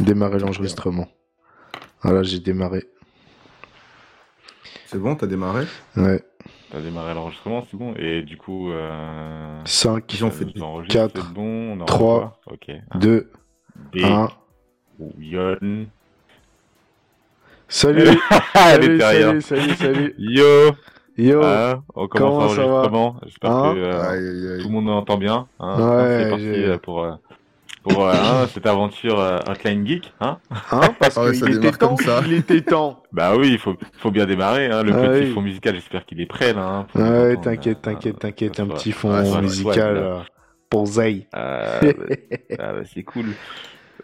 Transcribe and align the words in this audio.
Démarrer 0.00 0.38
l'enregistrement. 0.38 1.08
Voilà, 2.02 2.22
j'ai 2.22 2.38
démarré. 2.38 2.84
C'est 4.86 4.98
bon, 4.98 5.16
t'as 5.16 5.26
démarré? 5.26 5.64
Ouais. 5.96 6.22
T'as 6.70 6.80
démarré 6.80 7.14
l'enregistrement, 7.14 7.64
c'est 7.70 7.76
bon. 7.76 7.94
Et 7.96 8.22
du 8.22 8.36
coup, 8.36 8.70
euh... 8.70 9.60
5, 9.64 10.12
Ils 10.14 10.24
ont 10.24 10.30
fait 10.30 10.46
on 10.56 10.60
enregistre, 10.62 10.94
4, 11.12 11.12
c'est 11.26 11.32
bon, 11.32 11.80
on 11.80 11.84
trois, 11.84 12.40
enregistre. 12.48 12.82
Ok. 12.94 13.00
2, 13.00 13.30
D, 13.92 14.02
1. 14.04 14.28
Yon. 15.18 15.86
Salut 17.68 18.02
Elle 18.54 19.00
Salut, 19.00 19.00
salut, 19.00 19.42
salut, 19.42 19.74
salut 19.74 20.14
Yo 20.18 20.44
Yo 21.18 21.42
Hein, 21.42 21.82
On 21.94 22.06
commence 22.06 22.08
Comment 22.08 22.48
ça 22.50 22.56
va? 22.62 22.62
l'enregistrement. 22.66 23.16
J'espère 23.24 23.50
Hein? 23.50 23.74
que 23.74 23.78
euh, 23.78 24.02
Aïe, 24.10 24.52
aïe, 24.54 24.62
tout 24.62 24.68
le 24.68 24.74
monde 24.74 24.88
entend 24.90 25.16
bien. 25.18 25.48
Hein. 25.58 25.96
Ouais, 25.98 26.18
c'est 26.22 26.28
parti 26.30 26.46
euh, 26.46 26.78
pour, 26.78 27.02
euh, 27.02 27.12
pour 27.88 28.06
euh, 28.06 28.12
hein, 28.14 28.46
cette 28.52 28.66
aventure 28.66 29.20
euh, 29.20 29.38
Hotline 29.46 29.86
Geek. 29.86 30.12
Hein 30.20 30.38
Hein 30.72 30.80
Parce 31.00 31.16
Ah 31.16 31.24
ouais, 31.24 31.32
qu'il 31.32 31.56
était 31.56 31.72
temps, 31.72 31.96
ça. 31.96 32.20
il 32.26 32.32
était 32.34 32.60
temps 32.62 33.02
bah 33.12 33.34
oui, 33.36 33.50
il 33.52 33.58
faut, 33.58 33.74
faut 33.98 34.10
bien 34.10 34.26
démarrer. 34.26 34.66
Hein. 34.66 34.82
Le 34.82 34.92
Ah 34.92 35.08
petit 35.08 35.26
oui. 35.26 35.32
fond 35.32 35.40
musical, 35.40 35.74
j'espère 35.74 36.04
qu'il 36.04 36.20
est 36.20 36.26
prêt 36.26 36.52
là. 36.52 36.62
Hein, 36.62 36.86
nous 36.94 37.02
Ouais, 37.02 37.36
t'inquiète, 37.36 37.78
euh, 37.78 37.80
t'inquiète, 37.80 38.18
t'inquiète, 38.18 38.60
un 38.60 38.66
petit 38.68 38.92
fond 38.92 39.40
musical 39.40 39.96
euh, 39.96 40.18
pour 40.68 40.86
Zay. 40.86 41.26
Euh, 41.34 41.80
ah 42.58 42.72
bah, 42.72 42.82
c'est 42.92 43.02
cool. 43.04 43.26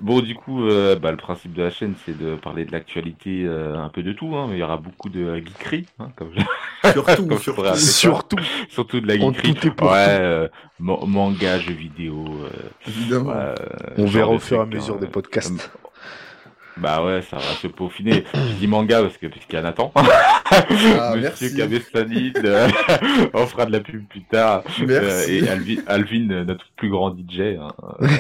Bon, 0.01 0.21
du 0.21 0.35
coup, 0.35 0.65
euh, 0.67 0.97
bah, 0.97 1.11
le 1.11 1.17
principe 1.17 1.53
de 1.53 1.63
la 1.63 1.71
chaîne, 1.71 1.95
c'est 2.05 2.17
de 2.19 2.35
parler 2.35 2.65
de 2.65 2.73
l'actualité, 2.73 3.45
euh, 3.45 3.77
un 3.79 3.89
peu 3.89 4.03
de 4.03 4.13
tout. 4.13 4.35
Hein, 4.35 4.47
mais 4.49 4.57
il 4.57 4.61
y 4.61 4.63
aura 4.63 4.77
beaucoup 4.77 5.09
de 5.09 5.21
euh, 5.21 5.37
geekerie, 5.45 5.87
hein, 6.01 6.09
comme 6.17 6.31
je- 6.35 6.91
Surtout, 6.93 7.27
Comme 7.29 7.39
je 7.39 7.43
surtout. 7.43 7.77
Surtout 7.77 8.37
surtout 8.69 9.01
de 9.01 9.07
la 9.07 9.17
geekerie. 9.19 9.55
ouais, 9.83 10.07
euh, 10.21 10.49
ma- 10.81 10.97
manga, 11.07 11.59
jeux 11.61 11.75
vidéo. 11.75 12.25
euh, 12.45 12.49
Évidemment. 12.89 13.31
ouais, 13.31 13.37
euh, 13.37 13.55
On 13.99 14.07
verra 14.07 14.31
au 14.31 14.39
fur 14.41 14.59
et 14.59 14.61
à 14.63 14.67
mesure 14.67 14.95
hein. 14.97 14.99
des 15.01 15.07
podcasts. 15.07 15.71
Bah 16.79 17.05
ouais, 17.05 17.21
ça 17.23 17.37
va 17.37 17.43
se 17.43 17.67
peaufiner. 17.69 18.25
Je 18.35 18.55
dis 18.55 18.67
manga 18.67 19.03
parce 19.03 19.19
que 19.19 19.27
parce 19.27 19.45
qu'il 19.45 19.55
y 19.55 19.59
a 19.59 19.63
Nathan. 19.63 19.93
Ah, 20.53 21.15
Monsieur 21.15 21.21
merci. 21.21 21.57
Kabestani, 21.57 22.33
euh, 22.45 22.69
on 23.35 23.47
fera 23.47 23.67
de 23.67 23.73
la 23.73 23.81
pub 23.81 24.05
plus 24.09 24.23
tard. 24.23 24.63
Euh, 24.81 24.87
Merci. 24.87 25.37
et 25.39 25.49
Alvin, 25.49 25.77
Alvin, 25.87 26.31
euh, 26.31 26.45
notre 26.45 26.65
plus 26.77 26.91
grand 26.91 27.11
DJ. 27.17 27.57
Hein. 27.59 27.69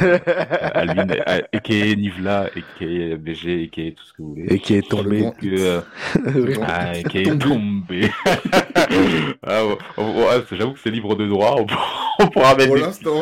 Euh, 0.03 0.19
Alvin, 0.75 1.07
euh, 1.11 1.41
a.k.a. 1.53 1.95
Nivla, 1.97 2.41
a.k.a. 2.57 3.17
BG, 3.17 3.65
a.k.a. 3.65 3.91
tout 3.91 4.05
ce 4.05 4.13
que 4.15 4.23
vous 4.23 4.29
voulez. 4.31 4.47
Et 4.55 4.59
qui 4.59 4.75
est 4.75 4.89
tombé. 4.89 5.25
Que, 5.41 5.47
euh, 5.47 5.81
ah, 6.67 6.93
qui 7.09 7.19
est 7.19 7.39
tombé. 7.39 8.11
ah, 9.47 9.63
c'est- 10.49 10.57
J'avoue 10.57 10.73
que 10.73 10.81
c'est 10.81 10.91
libre 10.91 11.15
de 11.17 11.27
droit. 11.27 11.57
On, 11.59 11.65
pourra- 11.67 11.87
on 12.21 12.27
pourra 12.29 12.55
mettre 12.55 12.69
Pour 12.69 12.77
l'instant, 12.77 13.21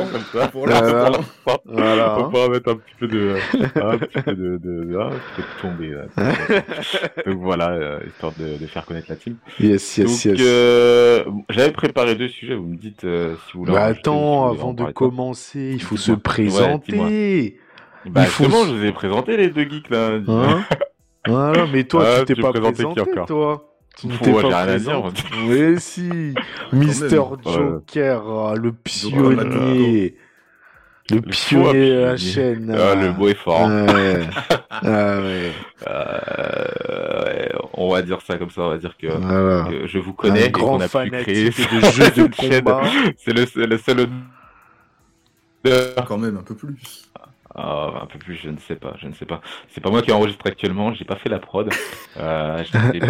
pour 0.53 0.67
l'instant. 0.67 1.21
Voilà. 1.65 2.19
On 2.19 2.31
pourra 2.31 2.49
mettre 2.49 2.71
un 2.71 2.77
petit 2.77 2.95
peu 2.99 3.09
de, 3.09 3.37
un 3.77 3.99
petit 3.99 4.23
peu 4.23 4.35
de, 4.35 4.57
de, 4.59 4.85
de- 4.85 4.99
un 4.99 5.11
petit 5.11 5.37
peu 5.37 5.43
de 5.43 5.61
tombé. 5.63 5.89
Là. 5.91 7.25
Donc 7.27 7.39
voilà, 7.43 7.71
euh, 7.71 7.99
histoire 8.07 8.33
de, 8.39 8.59
de 8.59 8.67
faire 8.67 8.85
connaître 8.85 9.00
la 9.09 9.17
team. 9.17 9.37
Yes, 9.59 9.97
yes, 9.99 10.07
Donc 10.07 10.25
yes. 10.25 10.41
euh, 10.41 11.25
j'avais 11.49 11.73
préparé 11.73 12.15
deux 12.15 12.29
sujets. 12.29 12.55
Vous 12.55 12.67
me 12.67 12.77
dites 12.77 13.05
euh, 13.05 13.35
si 13.47 13.53
vous 13.55 13.61
voulez. 13.61 13.73
Bah 13.73 13.93
si 13.93 13.99
attends, 14.01 14.49
avant 14.51 14.73
de 14.73 14.85
commencer, 14.93 15.71
il 15.75 15.83
faut 15.83 15.97
se 15.97 16.13
Dis-moi. 16.13 16.17
Ouais, 16.17 16.23
présenter. 16.23 17.59
Bah 18.07 18.23
il 18.25 18.27
faut 18.29 18.45
justement, 18.45 18.65
je 18.67 18.75
vous 18.75 18.85
ai 18.85 18.93
présenté 18.93 19.37
les 19.37 19.49
deux 19.49 19.65
geeks 19.69 19.91
là. 19.91 20.19
Hein? 20.27 20.65
Voilà, 21.27 21.67
mais 21.73 21.85
toi, 21.85 22.05
Ah, 22.07 22.21
tu 22.25 22.35
t'es 22.35 22.41
pas 22.41 22.51
présentes 22.51 22.75
qui 22.77 22.83
présenté, 22.83 23.01
encore? 23.03 23.27
toi? 23.27 23.67
Tu 23.99 24.07
ne 24.07 24.17
t'es 24.17 24.33
pas 24.33 24.65
présenté. 24.65 24.99
moi. 24.99 25.13
Oui, 25.49 25.75
si. 25.79 26.09
Mister 26.73 27.19
Ouais. 27.19 27.53
Joker, 27.53 28.23
ah, 28.29 28.55
le 28.57 28.73
pionnier. 28.73 30.17
Le 31.11 31.17
Le 31.17 31.23
pionnier 31.23 31.73
pionnier. 31.73 32.17
chaîne. 32.19 32.77
Ah, 32.79 32.95
le 32.95 33.13
mot 33.13 33.29
est 33.29 33.35
fort. 33.35 33.69
Ouais. 34.83 34.87
ah 34.87 35.19
ouais. 35.21 35.53
Euh, 35.87 37.25
ouais, 37.27 37.53
on 37.75 37.91
va 37.93 38.03
dire 38.03 38.21
ça 38.23 38.37
comme 38.39 38.51
ça. 38.51 38.63
On 38.63 38.71
va 38.71 38.79
dire 38.79 38.97
que, 38.97 39.09
Voilà. 39.09 39.69
que 39.69 39.87
je 39.87 39.99
vous 39.99 40.13
connais 40.15 40.45
Un 40.45 40.47
et 40.47 40.51
grand 40.51 40.79
qu'on 40.79 40.81
a 40.81 40.89
pu 40.89 41.11
créer 41.23 41.51
fanatique 41.51 41.75
de 41.75 41.91
jeux 41.91 42.11
de 42.29 42.35
combat. 42.61 42.83
C'est 43.19 43.33
le, 43.33 43.47
c'est 43.47 43.67
le 43.67 43.79
seul 43.79 44.09
Quand 46.07 46.19
même, 46.19 46.37
un 46.39 46.43
peu 46.43 46.55
plus. 46.55 46.77
Ah, 47.55 47.91
un 48.03 48.07
peu 48.07 48.19
plus, 48.19 48.37
je 48.37 48.49
ne 48.49 48.59
sais 48.59 48.77
pas, 48.77 48.95
je 49.03 49.09
ne 49.09 49.13
sais 49.13 49.27
pas. 49.27 49.41
C'est 49.69 49.81
pas 49.83 49.91
moi 49.91 50.03
qui 50.03 50.13
enregistre 50.13 50.47
actuellement, 50.47 50.95
j'ai 50.95 51.05
pas 51.05 51.17
fait 51.17 51.29
la 51.29 51.41
prod. 51.41 51.69
Euh, 52.17 52.63
j'ai 52.93 53.01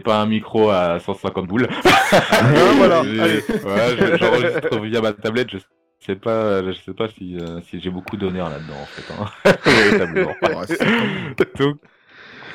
pas, 0.00 0.16
ah, 0.16 0.20
un 0.20 0.26
micro 0.26 0.70
à 0.70 0.98
150 0.98 1.46
boules. 1.46 1.68
Ah, 2.12 2.42
voilà. 2.76 3.02
Ouais, 3.02 3.40
je- 3.46 4.16
j'enregistre 4.18 4.80
via 4.80 5.00
ma 5.00 5.12
tablette, 5.12 5.50
je 5.52 5.58
sais 6.06 6.16
pas, 6.16 6.62
je 6.64 6.72
sais 6.84 6.94
pas 6.94 7.08
si, 7.08 7.36
euh, 7.38 7.60
si 7.68 7.80
j'ai 7.80 7.90
beaucoup 7.90 8.16
d'honneur 8.16 8.48
là-dedans, 8.50 8.74
en 8.80 8.86
fait. 8.86 9.12
Hein. 9.12 9.26
Donc, 11.58 11.78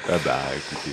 ah 0.09 0.17
bah, 0.25 0.39
écoutez. 0.55 0.91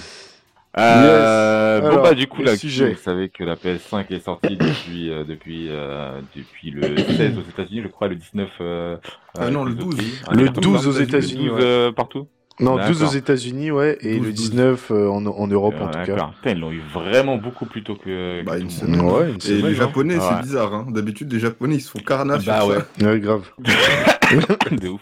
Euh, 0.79 1.81
bon 1.81 1.87
Alors, 1.87 2.03
bah 2.03 2.15
du 2.15 2.27
coup 2.27 2.43
le 2.43 2.47
là, 2.47 2.57
sujet. 2.57 2.91
vous 2.93 2.99
savez 2.99 3.31
que 3.31 3.43
la 3.45 3.57
PS5 3.57 4.13
est 4.13 4.21
sortie 4.21 4.57
depuis 4.61 5.11
euh, 5.11 5.25
depuis 5.25 5.69
euh, 5.71 6.21
depuis 6.35 6.71
le 6.71 6.99
16 6.99 7.39
aux 7.39 7.49
États-Unis, 7.49 7.81
je 7.83 7.89
crois, 7.89 8.09
le 8.09 8.17
19. 8.17 8.51
Euh, 8.61 8.97
Ah 9.39 9.45
euh, 9.45 9.51
non, 9.51 9.65
le 9.65 9.73
les 9.73 9.81
autres 9.81 9.91
12. 9.91 9.97
pays. 9.97 10.21
Le 10.33 10.51
Ah, 10.55 10.61
12 10.61 10.87
aux 10.87 10.93
le 10.93 11.01
États-Unis, 11.03 11.49
12 11.49 11.53
ouais. 11.53 11.61
euh, 11.63 11.93
partout. 11.93 12.29
Non, 12.59 12.77
12 12.87 13.03
aux. 13.03 13.07
États-Unis, 13.09 13.71
ouais, 13.71 13.99
et 14.01 14.17
12, 14.17 14.27
le 14.27 14.33
12. 14.33 14.51
19 14.51 14.91
euh, 14.91 15.09
en, 15.09 15.27
en 15.27 15.47
Europe 15.47 15.75
en 15.81 15.87
tout 15.89 15.99
cas. 16.07 16.31
Putain, 16.41 16.51
ils 16.53 16.59
l'ont 16.61 16.73
eu 16.73 16.81
vraiment 16.93 17.37
beaucoup 17.37 17.67
plus 17.67 17.83
tôt 17.83 17.97
que. 17.97 18.43
Bah, 18.45 18.57
une 18.59 18.71
semaine. 18.71 19.01
Ouais, 19.03 19.29
une 19.31 19.37
Et 19.37 19.41
semaine, 19.41 19.67
les 19.67 19.73
hein. 19.73 19.75
Japonais, 19.75 20.17
Ouais. 20.17 20.23
c'est 20.29 20.43
bizarre. 20.43 20.73
Hein. 20.75 20.87
D'habitude, 20.91 21.31
les 21.33 21.39
Japonais, 21.41 21.75
ils 21.77 21.81
se 21.83 21.91
font 21.91 21.99
carnage 21.99 22.47
Bah 22.47 22.61
sur 22.61 22.69
ouais. 22.69 22.79
ça. 22.99 23.07
Ouais, 23.11 23.21
grave. 23.21 23.43
de 24.73 24.89
ouf. 24.89 25.01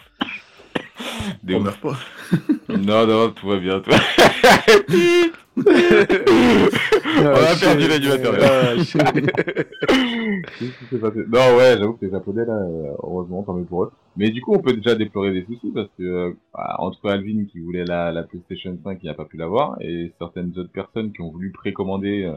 De 1.44 1.54
On 1.54 1.58
ouf. 1.58 1.64
meurt 1.64 1.80
pas. 1.80 1.96
Non, 2.76 3.06
non, 3.06 3.30
tout 3.30 3.46
va 3.46 3.58
bien. 3.58 3.78
Va- 3.78 3.96
On 5.56 5.60
a 7.30 7.54
perdu 7.60 7.86
l'animateur. 7.88 8.34
Ah, 8.42 8.74
non, 11.28 11.56
ouais, 11.56 11.76
j'avoue 11.78 11.92
que 11.94 12.04
les 12.06 12.10
Japonais, 12.10 12.44
là, 12.44 12.52
euh, 12.54 12.92
heureusement, 13.02 13.42
tant 13.42 13.54
mieux 13.54 13.64
pour 13.64 13.84
eux. 13.84 13.92
Mais 14.16 14.30
du 14.30 14.40
coup, 14.40 14.54
on 14.54 14.60
peut 14.62 14.74
déjà 14.74 14.94
déplorer 14.94 15.32
des 15.32 15.44
soucis 15.44 15.72
parce 15.72 15.90
que, 15.98 16.02
euh, 16.02 16.32
bah, 16.52 16.76
entre 16.78 17.08
Alvin 17.10 17.46
qui 17.46 17.60
voulait 17.60 17.84
la, 17.84 18.12
la 18.12 18.22
PlayStation 18.24 18.78
5 18.84 18.98
qui 19.00 19.06
n'a 19.06 19.14
pas 19.14 19.24
pu 19.24 19.36
l'avoir 19.36 19.76
et 19.80 20.14
certaines 20.18 20.56
autres 20.58 20.72
personnes 20.72 21.12
qui 21.12 21.20
ont 21.22 21.30
voulu 21.32 21.52
précommander 21.52 22.24
euh, 22.24 22.36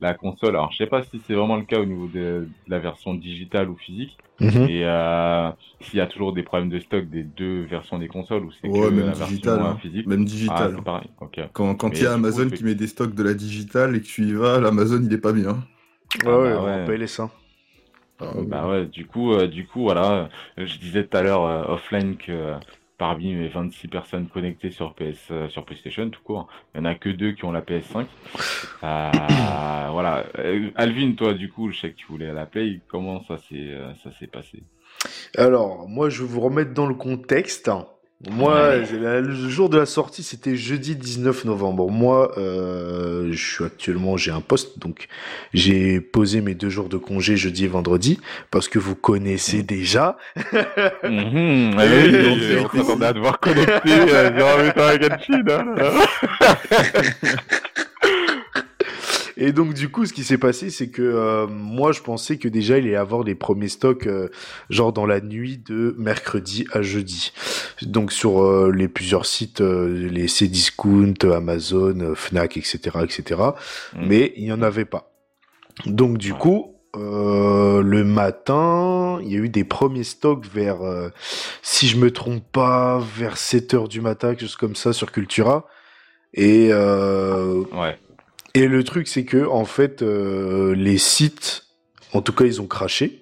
la 0.00 0.14
console. 0.14 0.56
Alors, 0.56 0.72
je 0.72 0.78
sais 0.78 0.86
pas 0.88 1.04
si 1.04 1.22
c'est 1.26 1.34
vraiment 1.34 1.56
le 1.56 1.64
cas 1.64 1.80
au 1.80 1.86
niveau 1.86 2.08
de, 2.08 2.48
de 2.66 2.70
la 2.70 2.78
version 2.80 3.14
digitale 3.14 3.70
ou 3.70 3.76
physique. 3.76 4.18
Mhm. 4.40 4.68
Et 4.68 4.84
euh, 4.84 5.50
s'il 5.80 5.98
y 5.98 6.02
a 6.02 6.06
toujours 6.06 6.32
des 6.32 6.42
problèmes 6.42 6.70
de 6.70 6.80
stock 6.80 7.06
des 7.08 7.24
deux 7.24 7.64
versions 7.64 7.98
des 7.98 8.08
consoles 8.08 8.44
ou 8.44 8.52
c'est 8.52 8.70
Ouais, 8.70 8.80
que 8.80 8.86
même 8.90 9.06
la 9.06 9.14
digital. 9.14 9.60
version 9.60 9.66
hein. 9.66 9.76
physique? 9.76 10.06
Même 10.06 10.24
Ah, 10.46 10.68
digital. 10.68 10.76
c'est 10.76 10.84
pareil. 10.84 11.10
Quand 11.16 11.30
il 11.36 11.40
y 11.40 12.06
a 12.06 12.12
coup, 12.12 12.12
Amazon 12.14 12.50
fait- 12.50 12.58
qui 12.58 12.64
met 12.64 12.74
des 12.74 12.86
stocks 12.88 13.14
de 13.14 13.22
la 13.22 13.34
digitale 13.34 13.96
et 13.96 14.00
que 14.00 14.06
tu 14.06 14.24
y 14.26 14.32
vas, 14.32 14.60
l'Amazon, 14.60 15.02
il 15.04 15.12
est 15.12 15.18
pas 15.18 15.32
bien. 15.32 15.64
Ouais, 16.24 16.32
ouais, 16.32 16.58
bah 16.60 16.62
on 16.64 16.80
ouais. 16.86 16.86
paye 16.86 16.98
les 16.98 17.06
seins. 17.06 17.30
Ah, 18.24 18.32
Bah 18.46 18.66
ouais, 18.68 18.86
du 18.86 19.06
coup, 19.06 19.32
euh, 19.32 19.46
du 19.48 19.66
coup, 19.66 19.82
voilà, 19.82 20.28
euh, 20.58 20.66
je 20.66 20.78
disais 20.78 21.04
tout 21.06 21.16
à 21.16 21.22
l'heure 21.22 21.44
euh, 21.44 21.64
offline 21.74 22.16
que 22.16 22.32
euh, 22.32 22.58
parmi 22.98 23.34
mes 23.34 23.48
26 23.48 23.88
personnes 23.88 24.28
connectées 24.28 24.70
sur 24.70 24.94
PS, 24.94 25.28
euh, 25.30 25.48
sur 25.48 25.64
PlayStation, 25.64 26.08
tout 26.10 26.22
court, 26.22 26.48
il 26.74 26.78
y 26.78 26.80
en 26.80 26.84
a 26.86 26.94
que 26.94 27.08
deux 27.08 27.32
qui 27.32 27.44
ont 27.44 27.52
la 27.52 27.62
PS5. 27.62 28.06
Euh, 28.84 29.88
voilà, 29.92 30.24
Euh, 30.38 30.70
Alvin, 30.76 31.12
toi, 31.14 31.34
du 31.34 31.50
coup, 31.50 31.70
je 31.70 31.80
sais 31.80 31.90
que 31.90 31.96
tu 31.96 32.06
voulais 32.06 32.32
la 32.32 32.46
Play. 32.46 32.80
Comment 32.88 33.22
ça 33.24 33.38
s'est, 33.38 33.54
euh, 33.54 33.94
ça 34.02 34.10
s'est 34.18 34.26
passé? 34.28 34.62
Alors, 35.36 35.88
moi, 35.88 36.08
je 36.08 36.22
vais 36.22 36.28
vous 36.28 36.40
remettre 36.40 36.72
dans 36.74 36.86
le 36.86 36.94
contexte. 36.94 37.70
Moi, 38.30 38.54
Ouais. 38.54 39.20
le 39.20 39.48
jour 39.48 39.68
de 39.68 39.76
la 39.78 39.86
sortie, 39.86 40.22
c'était 40.22 40.56
jeudi 40.56 40.96
19 40.96 41.44
novembre. 41.44 41.90
Moi, 41.90 42.32
euh, 42.38 43.28
je 43.32 43.54
suis 43.54 43.64
actuellement, 43.64 44.16
j'ai 44.16 44.30
un 44.30 44.40
poste, 44.40 44.78
donc 44.78 45.08
j'ai 45.52 46.00
posé 46.00 46.40
mes 46.40 46.54
deux 46.54 46.70
jours 46.70 46.88
de 46.88 46.96
congé 46.96 47.36
jeudi 47.36 47.64
et 47.64 47.68
vendredi, 47.68 48.20
parce 48.50 48.68
que 48.68 48.78
vous 48.78 48.94
connaissez 48.94 49.62
déjà. 49.62 50.16
Allez, 51.02 52.28
on 52.28 52.32
on 52.32 52.38
t'écoute. 52.38 52.80
s'attendait 52.80 53.06
à 53.06 53.12
devoir 53.12 53.38
connecter 53.40 53.90
euh, 53.90 54.30
durant 54.30 54.56
le 54.56 54.72
temps 54.72 54.86
avec 54.86 55.02
Genshin, 55.02 55.42
hein, 55.48 55.64
là. 55.76 55.90
Et 59.36 59.52
donc, 59.52 59.74
du 59.74 59.88
coup, 59.88 60.06
ce 60.06 60.12
qui 60.12 60.24
s'est 60.24 60.38
passé, 60.38 60.70
c'est 60.70 60.88
que 60.88 61.02
euh, 61.02 61.46
moi, 61.46 61.92
je 61.92 62.00
pensais 62.00 62.38
que 62.38 62.48
déjà, 62.48 62.78
il 62.78 62.86
allait 62.86 62.96
avoir 62.96 63.24
les 63.24 63.34
premiers 63.34 63.68
stocks, 63.68 64.06
euh, 64.06 64.28
genre 64.70 64.92
dans 64.92 65.06
la 65.06 65.20
nuit 65.20 65.58
de 65.58 65.94
mercredi 65.98 66.66
à 66.72 66.82
jeudi. 66.82 67.32
Donc, 67.82 68.12
sur 68.12 68.42
euh, 68.42 68.70
les 68.72 68.88
plusieurs 68.88 69.26
sites, 69.26 69.60
euh, 69.60 70.08
les 70.08 70.28
Cdiscount, 70.28 71.14
Amazon, 71.24 71.98
euh, 72.00 72.14
Fnac, 72.14 72.56
etc., 72.56 72.78
etc. 73.02 73.40
Mm. 73.94 74.06
Mais 74.06 74.32
il 74.36 74.44
n'y 74.44 74.52
en 74.52 74.62
avait 74.62 74.84
pas. 74.84 75.12
Donc, 75.86 76.18
du 76.18 76.32
coup, 76.34 76.74
euh, 76.96 77.82
le 77.82 78.04
matin, 78.04 79.18
il 79.22 79.32
y 79.32 79.36
a 79.36 79.38
eu 79.38 79.48
des 79.48 79.64
premiers 79.64 80.04
stocks 80.04 80.46
vers, 80.46 80.82
euh, 80.82 81.08
si 81.62 81.88
je 81.88 81.96
me 81.96 82.10
trompe 82.12 82.44
pas, 82.52 83.00
vers 83.16 83.36
7 83.36 83.74
heures 83.74 83.88
du 83.88 84.00
matin, 84.00 84.30
quelque 84.30 84.42
chose 84.42 84.56
comme 84.56 84.76
ça, 84.76 84.92
sur 84.92 85.10
Cultura. 85.10 85.66
Et 86.34 86.68
euh, 86.72 87.62
Ouais. 87.72 87.98
Et 88.54 88.66
le 88.68 88.84
truc, 88.84 89.08
c'est 89.08 89.24
que 89.24 89.46
en 89.46 89.64
fait, 89.64 90.02
euh, 90.02 90.74
les 90.74 90.98
sites, 90.98 91.66
en 92.12 92.22
tout 92.22 92.32
cas, 92.32 92.44
ils 92.44 92.60
ont 92.62 92.66
craché. 92.66 93.20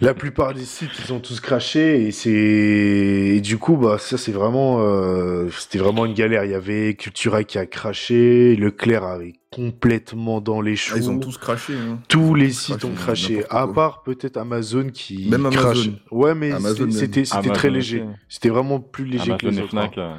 La 0.00 0.14
plupart 0.14 0.52
des 0.52 0.64
sites, 0.64 0.90
ils 1.04 1.12
ont 1.12 1.20
tous 1.20 1.38
craché 1.38 2.02
et 2.06 2.10
c'est 2.10 2.30
et 2.32 3.40
du 3.40 3.56
coup, 3.58 3.76
bah 3.76 3.98
ça 3.98 4.18
c'est 4.18 4.32
vraiment, 4.32 4.78
euh, 4.80 5.48
c'était 5.56 5.78
vraiment 5.78 6.06
une 6.06 6.14
galère. 6.14 6.44
Il 6.44 6.50
y 6.50 6.54
avait 6.54 6.94
Cultura 6.94 7.44
qui 7.44 7.56
a 7.56 7.66
craché, 7.66 8.56
Leclerc 8.56 9.04
avait 9.04 9.34
complètement 9.52 10.40
dans 10.40 10.60
les 10.60 10.74
choux. 10.74 10.94
Ah, 10.96 10.98
ils 10.98 11.08
ont 11.08 11.20
tous 11.20 11.38
craché. 11.38 11.74
Hein. 11.74 12.00
Tous 12.08 12.34
les 12.34 12.50
sites 12.50 12.78
craché, 12.78 12.86
ont 12.88 12.94
craché, 12.96 13.44
à 13.48 13.68
part 13.68 14.02
peut-être 14.02 14.38
Amazon 14.38 14.88
qui 14.92 15.28
Même 15.30 15.46
Amazon. 15.46 15.60
crache. 15.60 15.88
Ouais, 16.10 16.34
mais 16.34 16.50
Amazon 16.50 16.90
c'était 16.90 17.24
c'était 17.24 17.36
Amazon 17.36 17.52
très 17.52 17.70
léger. 17.70 18.02
C'était 18.28 18.48
vraiment 18.48 18.80
plus 18.80 19.04
léger 19.04 19.36
que 19.38 19.46
Amazon 19.46 19.50
les 19.50 19.58
autres. 19.60 19.70
Fnac. 19.70 19.98
hein. 19.98 20.16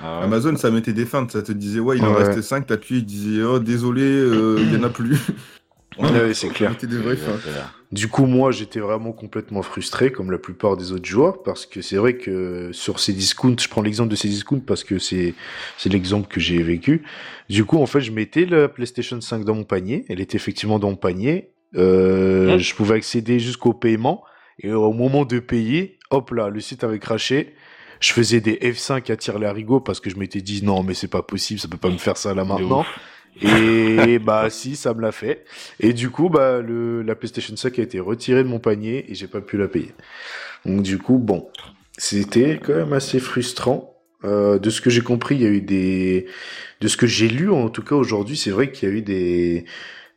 Ah 0.00 0.18
ouais. 0.18 0.24
Amazon, 0.24 0.56
ça 0.56 0.70
mettait 0.70 0.92
des 0.92 1.04
feintes. 1.06 1.30
Ça 1.32 1.42
te 1.42 1.52
disait, 1.52 1.80
ouais, 1.80 1.96
il 1.98 2.04
en 2.04 2.14
Ouais. 2.14 2.24
restait 2.24 2.42
5. 2.42 2.66
T'appuies, 2.66 2.98
il 2.98 3.04
disait, 3.04 3.42
oh, 3.42 3.58
désolé, 3.58 4.02
euh, 4.02 4.56
il 4.60 4.72
y 4.72 4.76
en 4.76 4.82
a 4.84 4.88
plus. 4.90 5.18
Ouais, 5.98 6.32
c'est 6.32 6.46
Ça 6.46 6.54
clair. 6.54 6.70
mettait 6.70 6.86
des 6.86 6.96
vraies 6.96 7.16
C'est 7.16 7.26
feintes. 7.30 7.42
clair. 7.42 7.74
Du 7.92 8.08
coup, 8.08 8.24
moi, 8.24 8.50
j'étais 8.50 8.80
vraiment 8.80 9.12
complètement 9.12 9.60
frustré, 9.60 10.10
comme 10.10 10.30
la 10.30 10.38
plupart 10.38 10.78
des 10.78 10.90
autres 10.90 11.04
joueurs, 11.04 11.42
parce 11.42 11.66
que 11.66 11.82
c'est 11.82 11.96
vrai 11.96 12.16
que 12.16 12.70
sur 12.72 12.98
ces 12.98 13.12
discounts, 13.12 13.56
je 13.60 13.68
prends 13.68 13.82
l'exemple 13.82 14.08
de 14.08 14.16
ces 14.16 14.28
discounts 14.28 14.62
parce 14.66 14.84
que 14.84 14.98
c'est 14.98 15.34
c'est 15.76 15.90
l'exemple 15.90 16.28
que 16.28 16.40
j'ai 16.40 16.62
vécu. 16.62 17.02
Du 17.50 17.66
coup, 17.66 17.76
en 17.76 17.84
fait, 17.84 18.00
je 18.00 18.10
mettais 18.10 18.46
la 18.46 18.70
PlayStation 18.70 19.20
5 19.20 19.44
dans 19.44 19.54
mon 19.54 19.64
panier. 19.64 20.06
Elle 20.08 20.22
était 20.22 20.36
effectivement 20.36 20.78
dans 20.78 20.88
mon 20.88 20.96
panier. 20.96 21.50
Euh, 21.76 22.52
Ouais. 22.54 22.58
Je 22.58 22.74
pouvais 22.74 22.94
accéder 22.94 23.38
jusqu'au 23.38 23.74
paiement. 23.74 24.24
Et 24.62 24.72
au 24.72 24.94
moment 24.94 25.26
de 25.26 25.40
payer, 25.40 25.98
hop 26.10 26.30
là, 26.30 26.48
le 26.48 26.60
site 26.60 26.84
avait 26.84 26.98
craché. 27.00 27.54
Je 28.02 28.12
faisais 28.12 28.40
des 28.40 28.56
F5 28.56 29.12
à 29.12 29.16
tirer 29.16 29.38
les 29.38 29.46
haricots 29.46 29.80
parce 29.80 30.00
que 30.00 30.10
je 30.10 30.16
m'étais 30.16 30.40
dit 30.40 30.64
non, 30.64 30.82
mais 30.82 30.92
c'est 30.92 31.08
pas 31.08 31.22
possible, 31.22 31.60
ça 31.60 31.68
peut 31.68 31.76
pas 31.76 31.88
me 31.88 31.98
faire 31.98 32.16
ça 32.16 32.34
là 32.34 32.44
maintenant. 32.44 32.84
Et 33.40 34.18
bah 34.18 34.50
si, 34.50 34.74
ça 34.74 34.92
me 34.92 35.00
l'a 35.00 35.12
fait. 35.12 35.44
Et 35.78 35.92
du 35.92 36.10
coup, 36.10 36.28
bah 36.28 36.60
le 36.60 37.02
la 37.02 37.14
PlayStation 37.14 37.56
5 37.56 37.78
a 37.78 37.82
été 37.82 38.00
retirée 38.00 38.42
de 38.42 38.48
mon 38.48 38.58
panier 38.58 39.10
et 39.10 39.14
j'ai 39.14 39.28
pas 39.28 39.40
pu 39.40 39.56
la 39.56 39.68
payer. 39.68 39.92
Donc 40.66 40.82
du 40.82 40.98
coup, 40.98 41.18
bon, 41.18 41.48
c'était 41.96 42.60
quand 42.62 42.74
même 42.74 42.92
assez 42.92 43.20
frustrant. 43.20 43.88
Euh, 44.24 44.60
de 44.60 44.70
ce 44.70 44.80
que 44.80 44.88
j'ai 44.88 45.00
compris, 45.00 45.34
il 45.34 45.42
y 45.42 45.46
a 45.46 45.48
eu 45.48 45.60
des, 45.60 46.26
de 46.80 46.86
ce 46.86 46.96
que 46.96 47.08
j'ai 47.08 47.28
lu 47.28 47.50
en 47.50 47.68
tout 47.68 47.82
cas 47.82 47.96
aujourd'hui, 47.96 48.36
c'est 48.36 48.52
vrai 48.52 48.70
qu'il 48.70 48.88
y 48.88 48.92
a 48.92 48.94
eu 48.94 49.02
des 49.02 49.64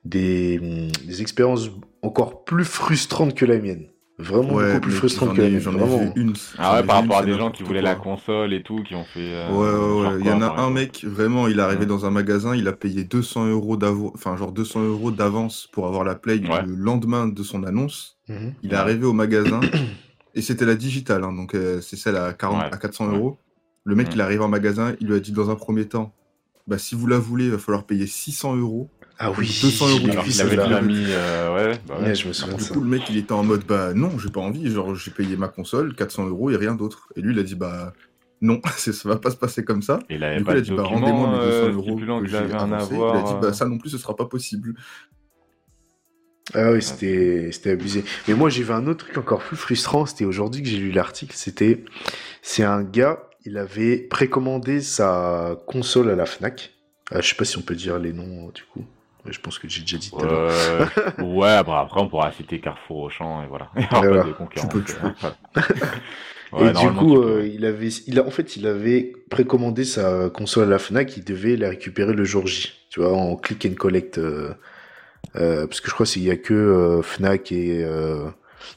des, 0.04 0.60
hum, 0.60 0.92
des 1.06 1.22
expériences 1.22 1.70
encore 2.02 2.46
plus 2.46 2.66
frustrantes 2.66 3.36
que 3.36 3.46
la 3.46 3.58
mienne. 3.58 3.88
Vraiment 4.18 4.54
Ouais, 4.54 4.76
beaucoup 4.76 4.88
plus 4.88 5.20
j'en 5.20 5.34
que 5.34 5.42
la 5.42 5.60
j'en 5.60 5.74
ai 5.74 5.76
Vraiment. 5.78 5.98
vu 5.98 6.12
une. 6.16 6.34
Ah 6.58 6.76
ouais, 6.80 6.84
par 6.88 7.02
rapport 7.02 7.18
à 7.18 7.26
des 7.26 7.34
gens 7.38 7.52
qui 7.52 7.64
voulaient 7.64 7.82
quoi. 7.82 7.90
la 7.90 7.96
console 7.96 8.54
et 8.54 8.64
tout, 8.64 8.82
qui 8.84 8.96
ont 8.96 9.04
fait. 9.04 9.20
euh, 9.34 9.52
Ouais, 9.52 10.04
ouais, 10.08 10.14
ouais. 10.14 10.20
Il 10.22 10.26
y 10.26 10.32
en 10.32 10.42
a 10.42 10.62
un 10.62 10.70
mec, 10.70 11.04
vraiment, 11.04 11.48
il 11.48 11.60
est 11.60 11.62
arrivé 11.62 11.82
Ouais. 11.82 11.86
dans 11.86 12.06
un 12.06 12.12
magasin, 12.12 12.56
il 12.56 12.68
a 12.70 12.72
payé 12.74 13.04
200 13.04 13.48
euros 13.48 13.76
d'avance, 13.76 14.12
enfin, 14.16 14.38
genre 14.38 14.54
200 14.54 14.84
euros 14.84 15.12
d'avance 15.12 15.68
pour 15.74 15.86
avoir 15.88 16.06
la 16.06 16.16
Play 16.16 16.40
Ouais. 16.48 16.64
le 16.66 16.76
lendemain 16.76 17.28
de 17.28 17.44
son 17.44 17.64
annonce. 17.64 18.18
Mhm. 18.30 18.54
Il 18.64 18.72
est 18.72 18.78
arrivé 18.78 19.06
au 19.06 19.14
magasin 19.14 19.60
et 20.34 20.42
c'était 20.42 20.66
la 20.66 20.76
digitale, 20.76 21.24
hein, 21.26 21.34
donc 21.34 21.54
euh, 21.54 21.82
c'est 21.82 21.98
celle 21.98 22.16
à, 22.16 22.32
40, 22.32 22.62
Ouais. 22.62 22.70
à 22.72 22.78
400 22.78 23.10
Ouais. 23.10 23.18
euros. 23.18 23.38
Le 23.84 23.96
mec, 23.96 24.08
Mm. 24.08 24.12
il 24.14 24.20
est 24.20 24.24
arrivé 24.24 24.44
en 24.44 24.48
magasin, 24.48 24.96
il 25.02 25.08
lui 25.08 25.16
a 25.16 25.20
dit 25.20 25.34
dans 25.34 25.50
un 25.52 25.56
premier 25.56 25.86
temps, 25.86 26.14
bah, 26.68 26.78
si 26.78 26.96
vous 26.96 27.06
la 27.06 27.20
voulez, 27.20 27.46
il 27.46 27.52
va 27.52 27.58
falloir 27.60 27.84
payer 27.84 28.08
600 28.08 28.56
euros. 28.56 28.90
Ah 29.18 29.32
oui, 29.32 29.48
200 29.62 29.90
euros. 29.90 30.08
Alors 30.12 30.24
qu'il 30.26 30.42
avait 30.42 30.58
déjà 30.58 30.82
mis. 30.82 31.06
euh, 31.10 31.56
ouais, 31.56 31.80
bah 31.88 31.98
ouais. 32.00 32.08
Ouais, 32.08 32.16
je 32.16 32.28
me 32.28 32.34
souviens 32.34 32.58
Du 32.58 32.64
ça. 32.64 32.74
coup, 32.74 32.82
le 32.82 32.88
mec, 32.90 33.04
il 33.10 33.18
était 33.18 33.32
en 33.32 33.44
mode, 33.44 33.64
bah 33.66 33.94
non, 33.94 34.18
j'ai 34.20 34.30
pas 34.30 34.42
envie, 34.42 34.70
genre, 34.72 34.94
j'ai 34.96 35.12
payé 35.12 35.38
ma 35.38 35.48
console, 35.48 35.96
400 35.96 36.28
euros 36.28 36.52
et 36.52 36.58
rien 36.58 36.76
d'autre. 36.76 37.08
Et 37.16 37.22
lui, 37.22 37.34
il 37.34 37.40
a 37.40 37.44
dit, 37.44 37.56
bah 37.56 37.94
non, 38.42 38.60
c'est- 38.78 38.92
ça 38.94 39.08
va 39.08 39.16
pas 39.16 39.32
se 39.32 39.38
passer 39.38 39.64
comme 39.64 39.82
ça. 39.82 40.00
Il 40.10 40.24
avait 40.24 40.38
Du 40.38 40.44
coup, 40.44 40.48
pas 40.48 40.56
il 40.56 40.58
a 40.58 40.62
dit, 40.62 40.72
bah 40.72 40.84
rendez-moi 40.84 41.30
mes 41.30 41.38
200 41.46 41.48
euh, 41.48 41.72
euros 41.74 41.96
que 42.20 42.28
j'ai 42.28 42.36
avoir. 42.36 42.68
Il 42.68 42.74
a 42.74 43.24
dit, 43.24 43.34
euh, 43.34 43.40
bah 43.40 43.54
ça 43.54 43.66
non 43.66 43.78
plus, 43.78 43.90
ce 43.90 43.98
sera 43.98 44.16
pas 44.16 44.26
possible. 44.26 44.74
Ah 46.54 46.72
oui, 46.74 46.82
c'était 46.82 47.50
c'était 47.52 47.72
abusé. 47.72 48.04
Mais 48.28 48.36
moi, 48.36 48.50
j'ai 48.50 48.62
vu 48.64 48.72
un 48.72 48.86
autre 48.88 49.06
truc 49.06 49.18
encore 49.18 49.40
plus 49.40 49.58
frustrant. 49.58 50.06
C'était 50.06 50.26
aujourd'hui 50.26 50.62
que 50.62 50.68
j'ai 50.70 50.78
lu 50.78 50.92
l'article. 50.92 51.34
C'était 51.36 51.84
c'est 52.44 52.64
un 52.64 52.84
gars. 52.84 53.24
Il 53.46 53.58
avait 53.58 53.98
précommandé 53.98 54.82
sa 54.82 55.58
console 55.68 56.10
à 56.10 56.16
la 56.16 56.26
Fnac. 56.26 56.74
Ah, 57.12 57.22
je 57.22 57.30
sais 57.30 57.36
pas 57.36 57.46
si 57.46 57.58
on 57.58 57.62
peut 57.62 57.76
dire 57.76 57.98
les 58.00 58.14
noms 58.14 58.50
du 58.50 58.64
coup. 58.64 58.86
Je 59.28 59.40
pense 59.40 59.58
que 59.60 59.68
j'ai 59.68 59.82
déjà 59.82 59.98
dit 59.98 60.12
tout 60.12 60.20
à 60.20 60.26
l'heure. 60.26 60.90
Ouais, 61.20 61.64
bah 61.64 61.80
après 61.82 62.00
on 62.02 62.08
pourra 62.08 62.32
citer 62.32 62.60
Carrefour, 62.60 63.00
Auchan 63.04 63.44
et 63.44 63.48
voilà. 63.48 63.70
Aura 63.92 64.02
Voilà. 64.02 64.22
pas 64.24 64.28
de 64.30 64.34
concurrence. 64.34 64.70
Tu 64.72 64.78
peux, 64.78 64.84
tu 64.84 64.96
peux. 64.96 65.62
Ouais, 66.54 66.70
et 66.70 66.74
du 66.74 66.88
coup, 66.94 67.18
euh, 67.22 67.46
il 67.52 67.66
avait, 67.66 67.88
il 68.08 68.20
a, 68.20 68.24
en 68.26 68.30
fait, 68.30 68.56
il 68.56 68.66
avait 68.68 69.14
précommandé 69.30 69.84
sa 69.84 70.30
console 70.30 70.68
à 70.68 70.70
la 70.72 70.80
Fnac. 70.80 71.18
Il 71.18 71.24
devait 71.26 71.58
la 71.58 71.70
récupérer 71.70 72.14
le 72.14 72.24
jour 72.24 72.48
J. 72.48 72.72
Tu 72.90 73.02
vois, 73.02 73.12
en 73.14 73.36
click 73.36 73.66
and 73.70 73.74
collect. 73.76 74.20
euh, 74.20 74.54
euh, 75.36 75.66
parce 75.68 75.82
que 75.82 75.90
je 75.90 75.94
crois 75.94 76.06
qu'il 76.06 76.24
y 76.24 76.32
a 76.32 76.38
que 76.38 76.54
euh, 76.54 77.02
Fnac 77.02 77.52
et, 77.52 77.84
euh, 77.84 78.30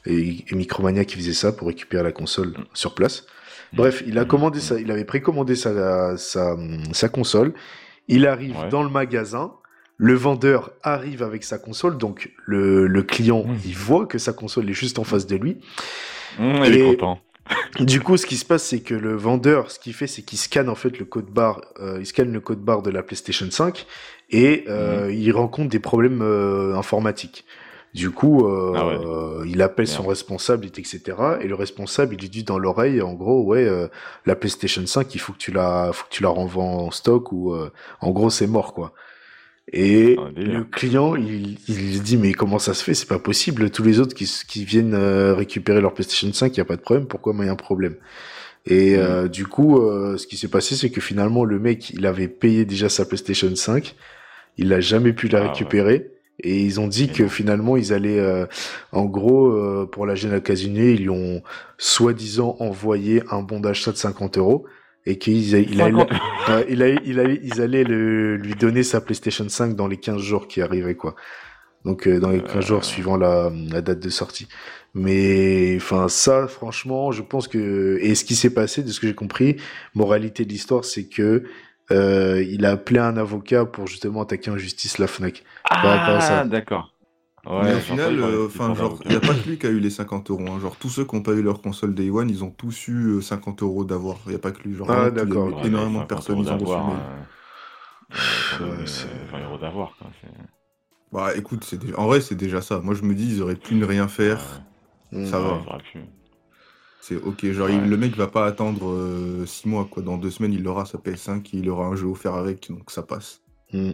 et, 0.05 0.43
et 0.49 0.55
Micromania 0.55 1.05
qui 1.05 1.15
faisaient 1.15 1.31
ça 1.31 1.53
pour 1.53 1.67
récupérer 1.69 2.03
la 2.03 2.11
console 2.11 2.53
sur 2.73 2.95
place. 2.95 3.27
Bref, 3.71 4.03
il 4.05 4.17
a 4.17 4.23
Mm. 4.25 4.27
commandé 4.27 4.59
ça, 4.59 4.77
il 4.79 4.91
avait 4.91 5.05
précommandé 5.05 5.55
sa, 5.55 6.17
sa, 6.17 6.57
sa 6.91 7.07
console. 7.07 7.53
Il 8.09 8.25
arrive 8.27 8.57
Ouais. 8.59 8.69
dans 8.69 8.83
le 8.83 8.89
magasin. 8.89 9.53
Le 10.01 10.13
vendeur 10.13 10.71
arrive 10.81 11.21
avec 11.23 11.43
sa 11.43 11.57
console, 11.57 11.97
donc 11.97 12.31
le, 12.45 12.87
le 12.87 13.03
client, 13.03 13.43
Mm. 13.43 13.55
il 13.65 13.75
voit 13.75 14.05
que 14.05 14.17
sa 14.17 14.31
console 14.31 14.69
est 14.69 14.73
juste 14.73 14.97
en 14.97 15.03
face 15.03 15.27
de 15.27 15.35
lui. 15.35 15.57
Il 16.39 16.73
Et- 16.73 16.79
est 16.79 16.95
content. 16.95 17.19
Du 17.79 17.99
coup, 17.99 18.15
ce 18.15 18.25
qui 18.25 18.37
se 18.37 18.45
passe, 18.45 18.63
c'est 18.63 18.79
que 18.79 18.93
le 18.93 19.15
vendeur, 19.15 19.71
ce 19.71 19.79
qu'il 19.79 19.93
fait, 19.93 20.07
c'est 20.07 20.21
qu'il 20.21 20.37
scanne 20.37 20.69
en 20.69 20.75
fait 20.75 20.97
le 20.99 21.05
code 21.05 21.25
barre, 21.25 21.61
euh, 21.81 21.97
il 21.99 22.05
scanne 22.05 22.31
le 22.31 22.39
code 22.39 22.59
barre 22.59 22.81
de 22.83 22.91
la 22.91 23.01
PlayStation 23.03 23.49
5 23.49 23.87
et 24.29 24.65
euh, 24.69 25.07
Mhm. 25.07 25.13
il 25.15 25.31
rencontre 25.33 25.69
des 25.69 25.79
problèmes 25.79 26.21
euh, 26.21 26.75
informatiques. 26.75 27.43
Du 27.95 28.11
coup, 28.11 28.47
Ah 28.47 28.85
ouais. 28.87 29.47
il 29.47 29.63
appelle 29.63 29.87
son 29.87 30.05
responsable, 30.05 30.65
etc. 30.67 31.01
Et 31.41 31.47
le 31.47 31.55
responsable, 31.55 32.13
il 32.13 32.21
lui 32.21 32.29
dit 32.29 32.43
dans 32.43 32.59
l'oreille, 32.59 33.01
en 33.01 33.13
gros, 33.13 33.41
ouais, 33.43 33.67
la 34.27 34.35
PlayStation 34.35 34.85
5, 34.85 35.13
il 35.15 35.19
faut 35.19 35.33
que 35.33 35.39
tu 35.39 35.51
la, 35.51 35.89
faut 35.91 36.05
que 36.05 36.11
tu 36.13 36.21
la 36.21 36.29
renvoies 36.29 36.63
en 36.63 36.91
stock 36.91 37.31
ou, 37.31 37.55
en 37.99 38.11
gros, 38.11 38.29
c'est 38.29 38.45
mort, 38.45 38.75
quoi. 38.75 38.93
Et 39.71 40.15
le 40.35 40.63
client, 40.63 41.15
il, 41.15 41.57
il 41.67 42.01
dit 42.01 42.17
mais 42.17 42.33
comment 42.33 42.57
ça 42.59 42.73
se 42.73 42.83
fait? 42.83 42.93
C'est 42.95 43.07
pas 43.07 43.19
possible. 43.19 43.69
Tous 43.69 43.83
les 43.83 43.99
autres 43.99 44.15
qui, 44.15 44.25
qui 44.47 44.65
viennent 44.65 44.95
euh, 44.95 45.35
récupérer 45.35 45.79
leur 45.81 45.93
PlayStation 45.93 46.31
5, 46.33 46.55
il 46.55 46.57
y 46.57 46.61
a 46.61 46.65
pas 46.65 46.75
de 46.75 46.81
problème. 46.81 47.07
Pourquoi 47.07 47.33
moi 47.33 47.45
il 47.45 47.47
y 47.47 47.49
a 47.49 47.53
un 47.53 47.55
problème? 47.55 47.95
Et 48.65 48.95
Mhm. 48.97 49.01
euh, 49.03 49.27
du 49.27 49.45
coup, 49.47 49.79
euh, 49.79 50.17
ce 50.17 50.27
qui 50.27 50.37
s'est 50.37 50.47
passé, 50.49 50.75
c'est 50.75 50.89
que 50.89 51.01
finalement 51.01 51.45
le 51.45 51.59
mec, 51.59 51.91
il 51.91 52.05
avait 52.05 52.27
payé 52.27 52.65
déjà 52.65 52.89
sa 52.89 53.05
PlayStation 53.05 53.55
5, 53.55 53.95
il 54.57 54.73
a 54.73 54.81
jamais 54.81 55.13
pu 55.13 55.27
la 55.27 55.39
Ah 55.39 55.41
ouais. 55.43 55.49
récupérer. 55.49 56.11
Et 56.41 56.61
ils 56.61 56.79
ont 56.79 56.87
dit 56.87 57.09
que 57.09 57.27
finalement 57.27 57.75
ils 57.77 57.91
allaient, 57.93 58.19
euh, 58.19 58.45
en 58.93 59.05
gros, 59.05 59.47
euh, 59.51 59.85
pour 59.91 60.05
la 60.05 60.15
gêne 60.15 60.33
occasionnée, 60.33 60.91
ils 60.93 61.01
lui 61.03 61.09
ont 61.09 61.43
soi-disant 61.77 62.55
envoyé 62.59 63.23
un 63.29 63.41
bon 63.41 63.59
d'achat 63.59 63.91
de 63.91 63.97
50 63.97 64.37
euros 64.37 64.65
et 65.05 65.17
qu'ils 65.17 65.53
il 65.53 65.81
a- 65.81 65.85
50. 65.85 66.09
Ouais, 66.49 66.65
il 66.69 66.81
a, 66.83 66.87
il 66.89 67.61
allaient 67.61 67.83
lui 67.83 68.55
donner 68.55 68.83
sa 68.83 69.01
PlayStation 69.01 69.47
5 69.47 69.75
dans 69.75 69.87
les 69.87 69.97
15 69.97 70.21
jours 70.21 70.47
qui 70.47 70.61
arrivaient, 70.61 70.95
quoi. 70.95 71.15
Donc, 71.85 72.07
euh, 72.07 72.19
dans 72.19 72.29
les 72.29 72.41
15 72.43 72.65
jours 72.65 72.83
suivant 72.83 73.15
la, 73.17 73.51
la 73.71 73.81
date 73.81 73.99
de 73.99 74.09
sortie. 74.09 74.47
Mais, 74.93 75.75
enfin, 75.77 76.09
ça, 76.09 76.47
franchement, 76.47 77.11
je 77.11 77.21
pense 77.21 77.47
que, 77.47 77.97
et 78.01 78.15
ce 78.15 78.25
qui 78.25 78.35
s'est 78.35 78.53
passé, 78.53 78.83
de 78.83 78.89
ce 78.89 78.99
que 78.99 79.07
j'ai 79.07 79.15
compris, 79.15 79.55
moralité 79.93 80.43
de 80.45 80.49
l'histoire, 80.49 80.83
c'est 80.83 81.07
que, 81.07 81.43
euh, 81.91 82.43
il 82.47 82.65
a 82.65 82.71
appelé 82.71 82.99
un 82.99 83.17
avocat 83.17 83.65
pour 83.65 83.87
justement 83.87 84.21
attaquer 84.21 84.51
en 84.51 84.57
justice 84.57 84.97
la 84.97 85.07
FNAC. 85.07 85.43
ça. 86.21 86.39
Ah, 86.41 86.45
d'accord. 86.45 86.93
Ouais, 87.45 87.63
Mais 87.63 87.75
au 87.75 87.79
final, 87.79 88.19
euh, 88.19 88.45
enfin, 88.47 88.75
genre, 88.75 88.99
il 89.05 89.11
n'y 89.11 89.15
a 89.17 89.19
pas 89.21 89.33
que 89.33 89.49
lui 89.49 89.57
qui 89.57 89.65
a 89.65 89.69
eu 89.69 89.79
les 89.79 89.89
50 89.89 90.29
euros. 90.29 90.45
hein. 90.47 90.59
Genre, 90.59 90.75
tous 90.75 90.89
ceux 90.89 91.05
qui 91.05 91.15
n'ont 91.15 91.21
pas 91.21 91.33
eu 91.33 91.41
leur 91.41 91.61
console 91.61 91.95
Day 91.95 92.09
One, 92.09 92.29
ils 92.29 92.43
ont 92.43 92.51
tous 92.51 92.87
eu 92.87 93.17
euh, 93.17 93.21
50 93.21 93.63
euros 93.63 93.85
d'avoir. 93.85 94.17
Il 94.25 94.29
n'y 94.29 94.35
a 94.35 94.39
pas 94.39 94.51
que 94.51 94.61
lui. 94.67 94.75
Genre, 94.75 94.87
Ah, 94.89 95.09
vraiment, 95.09 95.15
il 95.15 95.17
y 95.17 95.21
a 95.21 95.25
d'accord. 95.25 95.47
Ouais, 95.47 95.67
énormément 95.67 95.99
mais 95.99 96.03
de 96.03 96.07
personnes, 96.07 96.43
50 96.43 96.59
ils 96.61 96.63
ont 96.63 96.65
reçu 96.65 96.71
euh, 98.11 98.65
euh, 98.65 98.79
Ouais, 98.79 98.85
c'est- 98.85 99.07
euh, 99.07 99.31
20 99.31 99.43
euros 99.45 99.57
d'avoir, 99.57 99.97
Bah 101.11 101.35
écoute, 101.35 101.63
c'est 101.63 101.77
déjà- 101.79 101.97
en 101.97 102.05
vrai, 102.05 102.21
c'est 102.21 102.35
déjà 102.35 102.61
ça. 102.61 102.79
Moi, 102.81 102.93
je 102.93 103.01
me 103.03 103.15
dis, 103.15 103.35
ils 103.35 103.41
auraient 103.41 103.55
pu 103.55 103.73
ne 103.75 103.85
rien 103.85 104.07
faire. 104.07 104.61
Ça 105.11 105.39
Ouais, 105.39 105.47
va. 105.47 105.61
C'est 107.01 107.15
ok. 107.15 107.45
Genre, 107.51 107.67
Ouais. 107.67 107.75
il- 107.77 107.89
le 107.89 107.97
mec 107.97 108.15
va 108.15 108.27
pas 108.27 108.45
attendre 108.45 109.43
6 109.47 109.67
mois, 109.67 109.87
quoi. 109.89 110.03
Dans 110.03 110.17
deux 110.17 110.29
semaines, 110.29 110.53
il 110.53 110.67
aura 110.67 110.85
sa 110.85 110.97
PS5 110.99 111.53
et 111.53 111.57
il 111.57 111.69
aura 111.69 111.87
un 111.87 111.95
jeu 111.95 112.05
offert 112.05 112.35
avec, 112.35 112.69
donc 112.69 112.91
ça 112.91 113.01
passe. 113.01 113.41
Mm. 113.73 113.91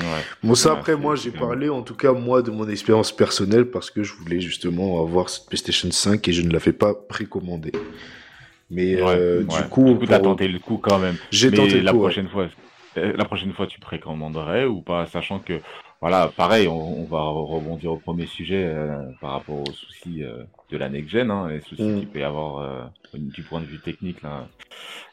Ouais. 0.00 0.04
Bon, 0.42 0.54
ça, 0.54 0.72
Ouais, 0.72 0.78
après, 0.78 0.96
moi, 0.96 1.16
j'ai 1.16 1.32
parlé, 1.32 1.68
en 1.68 1.82
tout 1.82 1.94
cas, 1.94 2.12
moi, 2.12 2.42
de 2.42 2.50
mon 2.50 2.68
expérience 2.68 3.10
personnelle, 3.10 3.66
parce 3.66 3.90
que 3.90 4.02
je 4.02 4.14
voulais 4.14 4.40
justement 4.40 5.00
avoir 5.02 5.28
cette 5.28 5.46
PlayStation 5.46 5.90
5 5.90 6.28
et 6.28 6.32
je 6.32 6.42
ne 6.42 6.52
l'avais 6.52 6.72
pas 6.72 6.94
précommandée. 6.94 7.72
Mais, 8.70 9.02
Ouais, 9.02 9.16
euh, 9.16 9.38
ouais. 9.38 9.44
du 9.44 9.68
coup, 9.68 9.94
du 9.94 9.98
coup, 9.98 10.06
pour- 10.06 10.22
tenté 10.22 10.46
le 10.46 10.58
coup 10.58 10.78
quand 10.78 10.98
même. 10.98 11.16
j'ai 11.32 11.50
tenté 11.50 11.78
le 11.78 11.80
la 11.80 11.92
coup, 11.92 11.98
ouais. 11.98 12.04
prochaine 12.04 12.28
fois, 12.28 12.48
euh, 12.98 13.12
la 13.16 13.24
prochaine 13.24 13.52
fois, 13.54 13.66
tu 13.66 13.80
précommanderais 13.80 14.66
ou 14.66 14.82
pas, 14.82 15.06
sachant 15.06 15.38
que 15.40 15.60
voilà, 16.00 16.30
pareil, 16.36 16.68
on, 16.68 17.04
va 17.04 17.22
rebondir 17.22 17.92
au 17.92 17.96
premier 17.96 18.26
sujet 18.26 18.66
euh, 18.66 19.02
par 19.20 19.32
rapport 19.32 19.68
aux 19.68 19.72
soucis 19.72 20.22
euh, 20.22 20.44
de 20.70 20.76
la 20.76 20.88
next-gen, 20.88 21.28
hein, 21.28 21.48
les 21.48 21.60
soucis 21.60 21.82
mm. 21.82 21.98
qu'il 21.98 22.08
peut 22.08 22.20
y 22.20 22.22
avoir 22.22 22.58
euh, 22.58 22.84
du 23.14 23.42
point 23.42 23.60
de 23.60 23.66
vue 23.66 23.80
technique. 23.80 24.22
Là. 24.22 24.46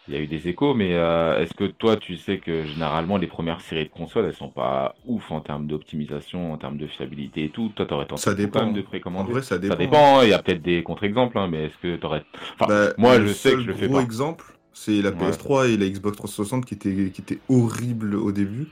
Il 0.08 0.14
y 0.14 0.18
a 0.18 0.20
eu 0.20 0.28
des 0.28 0.48
échos, 0.48 0.74
mais 0.74 0.92
est-ce 0.92 1.54
que 1.56 1.66
toi, 1.66 1.98
tu 1.98 2.18
sais 2.18 2.38
que 2.38 2.64
généralement, 2.66 3.18
les 3.18 3.28
premières 3.28 3.62
séries 3.62 3.86
de 3.86 3.90
consoles, 3.90 4.26
elles 4.26 4.36
sont 4.36 4.50
pas 4.50 4.96
ouf 5.06 5.32
en 5.32 5.42
termes 5.42 5.66
d'optimisation, 5.66 6.54
en 6.54 6.58
termes 6.58 6.78
de 6.78 6.88
fiabilité 6.88 7.46
et 7.46 7.50
tout? 7.50 7.72
Toi, 7.76 7.86
t'aurais 7.86 8.06
tenté 8.06 8.22
ça 8.22 8.36
dépend. 8.36 8.60
quand 8.60 8.66
même 8.68 8.76
de 8.76 8.82
précommander 8.82 9.30
En 9.30 9.34
vrai, 9.34 9.42
ça 9.42 9.58
dépend. 9.58 9.74
Ça 9.74 9.80
dépend, 9.80 10.22
il 10.22 10.30
y 10.30 10.34
a 10.34 10.40
peut-être 10.40 10.62
des 10.62 10.84
contre-exemples, 10.84 11.38
hein, 11.40 11.48
mais 11.50 11.66
est-ce 11.66 11.78
que 11.82 11.96
t'aurais... 11.96 12.24
Enfin, 12.54 12.66
bah, 12.68 12.94
moi, 12.98 13.20
je 13.20 13.34
sais 13.34 13.54
que 13.54 13.62
je 13.62 13.68
le 13.68 13.74
fais 13.74 13.90
pas. 13.90 14.02
exemple, 14.02 14.46
c'est 14.74 15.02
la 15.02 15.12
PS3 15.12 15.70
et 15.70 15.78
la 15.78 15.88
Xbox 15.88 16.18
360 16.18 16.66
qui 16.66 16.76
étaient, 16.76 17.10
qui 17.10 17.22
étaient 17.22 17.40
horribles 17.50 18.16
au 18.16 18.32
début. 18.32 18.68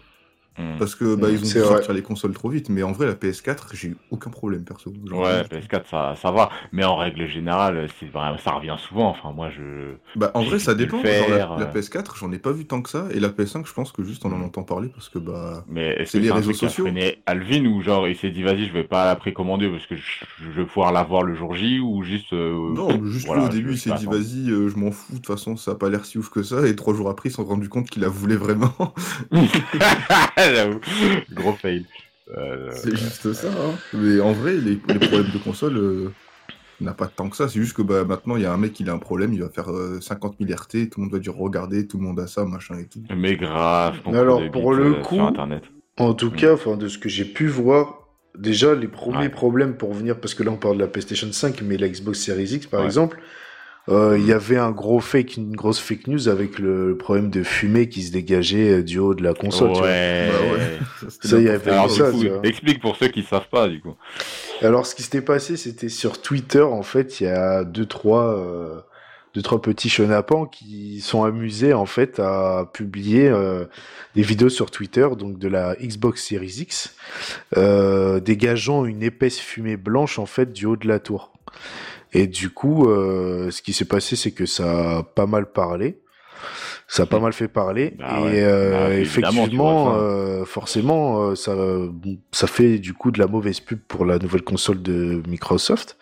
Hmm. 0.58 0.78
Parce 0.78 0.94
que 0.94 1.16
bah, 1.16 1.30
ils 1.32 1.40
ont 1.40 1.42
dû 1.42 1.68
sortir 1.68 1.94
les 1.94 2.04
consoles 2.04 2.34
trop 2.34 2.50
vite, 2.50 2.70
mais 2.70 2.84
en 2.84 2.92
vrai 2.92 3.08
la 3.08 3.16
PS4 3.16 3.74
j'ai 3.74 3.88
eu 3.90 3.98
aucun 4.12 4.30
problème 4.30 4.64
perso. 4.64 4.92
ouais, 5.12 5.42
PS4 5.44 5.84
ça, 5.90 6.16
ça 6.16 6.32
va, 6.32 6.50
mais 6.72 6.84
en 6.84 6.96
règle 6.96 7.26
générale 7.28 7.88
c'est 8.00 8.12
ça 8.14 8.52
revient 8.52 8.76
souvent. 8.78 9.10
Enfin 9.10 9.32
moi 9.32 9.50
je. 9.50 9.96
Bah 10.16 10.30
en 10.36 10.44
vrai 10.44 10.60
ça 10.60 10.76
dépend. 10.76 11.02
la, 11.02 11.12
euh. 11.12 11.72
PS4 11.74 12.20
j'en 12.20 12.32
ai 12.32 12.38
pas 12.38 12.52
vu 12.52 12.66
tant 12.66 12.84
que 12.84 12.90
ça 12.90 13.08
et 13.12 13.20
la 13.20 13.30
PS5 13.30 13.66
je 13.66 13.74
pense 13.74 13.92
que 13.92 14.04
juste 14.04 14.26
on 14.26 14.32
en 14.32 14.38
hmm. 14.38 14.44
entend 14.44 14.64
parler 14.64 14.90
parce 14.90 15.10
que 15.10 15.18
bah. 15.18 15.64
Mais 15.68 16.06
c'est 16.06 16.20
les 16.20 16.32
réseaux 16.32 16.54
sociaux. 16.54 16.88
Alvin 17.26 17.66
ou 17.66 17.82
genre 17.82 18.08
il 18.08 18.16
s'est 18.16 18.30
dit 18.30 18.44
vas-y 18.44 18.68
je 18.68 18.74
vais 18.74 18.84
pas 18.84 19.06
la 19.06 19.16
précommander 19.16 19.70
parce 19.70 19.88
que 19.88 19.96
je, 19.96 20.50
vais 20.52 20.66
pouvoir 20.66 20.92
la 20.92 21.04
voir 21.04 21.24
le 21.24 21.34
jour 21.34 21.56
J 21.56 21.80
ou 21.80 22.04
juste. 22.04 22.34
Euh, 22.34 22.74
non 22.74 23.04
juste 23.06 23.28
au 23.28 23.50
début 23.50 23.72
il 23.72 23.78
s'est 23.80 23.94
dit 23.96 24.06
vas-y 24.06 24.52
euh, 24.52 24.70
je 24.70 24.78
m'en 24.78 24.92
fous 24.92 25.14
de 25.14 25.18
toute 25.18 25.28
façon 25.28 25.56
ça 25.56 25.72
a 25.72 25.76
pas 25.76 25.90
l'air 25.90 26.06
si 26.06 26.18
ouf 26.20 26.30
que 26.30 26.44
ça 26.44 26.68
et 26.68 26.76
trois 26.76 26.94
jours 26.94 27.10
après 27.10 27.30
ils 27.30 27.32
se 27.32 27.38
sont 27.38 27.46
rendu 27.46 27.70
compte 27.70 27.90
qu'il 27.90 28.04
la 28.04 28.10
voulait 28.10 28.36
vraiment. 28.36 28.74
Gros 31.32 31.54
fail. 31.54 31.86
Euh, 32.38 32.70
c'est 32.74 32.96
juste 32.96 33.34
ça. 33.34 33.48
Hein. 33.48 33.76
Mais 33.94 34.20
en 34.20 34.32
vrai, 34.32 34.54
les, 34.54 34.76
problèmes 34.76 35.32
de 35.34 35.38
console 35.38 35.78
euh, 35.78 36.14
n'a 36.82 36.94
pas 36.94 37.08
tant 37.08 37.30
que 37.30 37.36
ça. 37.36 37.48
C'est 37.48 37.60
juste 37.60 37.76
que 37.76 37.82
bah, 37.82 38.06
maintenant, 38.06 38.36
il 38.36 38.44
y 38.44 38.46
a 38.46 38.54
un 38.54 38.58
mec 38.58 38.74
qui 38.74 38.88
a 38.88 38.94
un 38.94 39.00
problème, 39.00 39.34
il 39.34 39.42
va 39.42 39.50
faire 39.50 39.70
50 40.02 40.36
000 40.40 40.52
RT, 40.52 40.90
tout 40.90 41.00
le 41.00 41.04
monde 41.04 41.12
va 41.12 41.20
dire 41.20 41.36
regarder, 41.36 41.88
tout 41.88 41.98
le 41.98 42.04
monde 42.04 42.20
a 42.20 42.28
ça, 42.28 42.46
machin 42.46 42.78
et 42.80 42.86
tout. 42.86 43.04
Mais 43.16 43.36
grave. 43.36 44.00
Alors, 44.06 44.42
pour 44.52 44.74
le 44.74 44.98
euh, 44.98 45.02
coup, 45.02 45.20
Internet. 45.20 45.64
en 45.98 46.14
tout 46.14 46.32
mm. 46.32 46.36
cas, 46.36 46.56
de 46.78 46.88
ce 46.88 46.98
que 46.98 47.10
j'ai 47.10 47.26
pu 47.26 47.48
voir, 47.48 48.08
déjà, 48.38 48.74
les 48.74 48.88
premiers 48.88 49.30
problèmes 49.30 49.76
pour 49.76 49.94
venir, 49.94 50.20
parce 50.20 50.34
que 50.34 50.44
là, 50.44 50.52
on 50.52 50.58
parle 50.58 50.78
de 50.78 50.82
la 50.82 50.88
PlayStation 50.88 51.32
5, 51.32 51.62
mais 51.62 51.78
la 51.78 51.90
Xbox 51.90 52.20
Series 52.20 52.56
X, 52.56 52.68
par 52.68 52.84
exemple, 52.84 53.20
euh, 53.90 54.18
il 54.18 54.26
y 54.26 54.32
avait 54.32 54.58
un 54.58 54.72
gros 54.72 55.00
fake, 55.02 55.38
une 55.38 55.56
grosse 55.56 55.80
fake 55.80 56.08
news 56.08 56.30
avec 56.30 56.58
le 56.58 56.96
problème 56.98 57.30
de 57.30 57.44
fumée 57.44 57.90
qui 57.90 58.04
se 58.04 58.12
dégageait 58.12 58.80
euh, 58.80 58.84
du 58.84 59.00
haut 59.00 59.14
de 59.14 59.24
la 59.24 59.34
console. 59.34 59.72
Ouais. 59.72 60.30
Bah 60.32 60.54
ouais. 60.54 61.10
Ça, 61.22 61.40
y 61.40 61.50
avait 61.50 61.72
ça. 61.90 62.12
Explique 62.44 62.82
pour 62.82 62.96
ceux 62.96 63.10
qui 63.10 63.24
savent 63.24 63.50
pas, 63.50 63.68
du 63.68 63.82
coup. 63.82 63.96
Alors, 64.62 64.86
ce 64.86 64.96
qui 64.96 65.04
s'était 65.04 65.22
passé, 65.22 65.58
c'était 65.58 65.90
sur 65.90 66.22
Twitter. 66.22 66.62
En 66.62 66.84
fait, 66.84 67.20
il 67.20 67.26
y 67.26 67.28
a 67.28 67.66
deux 67.66 67.86
trois, 67.86 68.38
euh, 68.38 68.80
deux 69.34 69.42
trois 69.42 69.62
petits 69.62 69.90
chenapans 69.90 70.46
qui 70.46 71.02
sont 71.02 71.24
amusés 71.24 71.74
en 71.74 71.86
fait 71.86 72.20
à 72.20 72.70
publier 72.72 73.28
euh, 73.28 73.66
des 74.16 74.22
vidéos 74.22 74.50
sur 74.50 74.72
Twitter, 74.72 75.08
donc 75.18 75.40
de 75.40 75.48
la 75.50 75.76
Xbox 75.76 76.24
Series 76.24 76.60
X, 76.60 76.96
euh, 77.58 78.22
dégageant 78.22 78.86
une 78.86 79.04
épaisse 79.04 79.40
fumée 79.40 79.76
blanche 79.76 80.20
en 80.20 80.26
fait 80.26 80.54
du 80.54 80.66
haut 80.66 80.78
de 80.78 80.88
la 80.88 81.00
tour. 81.00 81.34
Et 82.14 82.28
du 82.28 82.50
coup, 82.50 82.90
euh, 82.90 83.52
ce 83.52 83.62
qui 83.62 83.74
s'est 83.74 83.86
passé, 83.86 84.16
c'est 84.16 84.32
que 84.32 84.46
ça 84.46 85.00
a 85.00 85.04
pas 85.04 85.26
mal 85.26 85.52
parlé. 85.52 86.00
Ça 86.88 87.04
a 87.04 87.06
pas 87.06 87.20
mal 87.20 87.34
fait 87.34 87.48
parler. 87.48 87.96
Bah 87.98 88.20
et 88.32 88.44
euh, 88.44 88.72
bah, 88.72 88.94
effectivement, 88.94 89.96
euh, 89.96 90.46
forcément, 90.46 91.30
euh, 91.30 91.36
ça, 91.36 91.56
ça 92.32 92.48
fait 92.48 92.78
du 92.78 92.94
coup 92.94 93.10
de 93.12 93.20
la 93.20 93.28
mauvaise 93.28 93.60
pub 93.62 93.80
pour 93.88 94.06
la 94.06 94.20
nouvelle 94.20 94.44
console 94.44 94.82
de 94.82 95.24
Microsoft. 95.28 95.98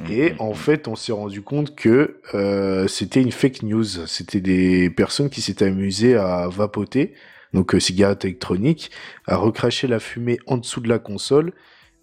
Mmh, 0.00 0.12
et 0.12 0.30
mmh, 0.30 0.36
en 0.38 0.50
mmh. 0.50 0.54
fait, 0.54 0.88
on 0.88 0.96
s'est 0.96 1.12
rendu 1.12 1.42
compte 1.42 1.74
que 1.74 2.20
euh, 2.34 2.86
c'était 2.86 3.20
une 3.20 3.32
fake 3.32 3.62
news. 3.62 3.84
C'était 4.06 4.40
des 4.40 4.90
personnes 4.90 5.28
qui 5.28 5.40
s'étaient 5.40 5.66
amusées 5.66 6.16
à 6.16 6.48
vapoter, 6.48 7.14
donc 7.52 7.74
euh, 7.74 7.80
cigarette 7.80 8.24
électronique, 8.24 8.90
à 9.26 9.36
recracher 9.36 9.86
la 9.86 9.98
fumée 9.98 10.38
en 10.46 10.56
dessous 10.56 10.80
de 10.80 10.88
la 10.88 10.98
console 10.98 11.52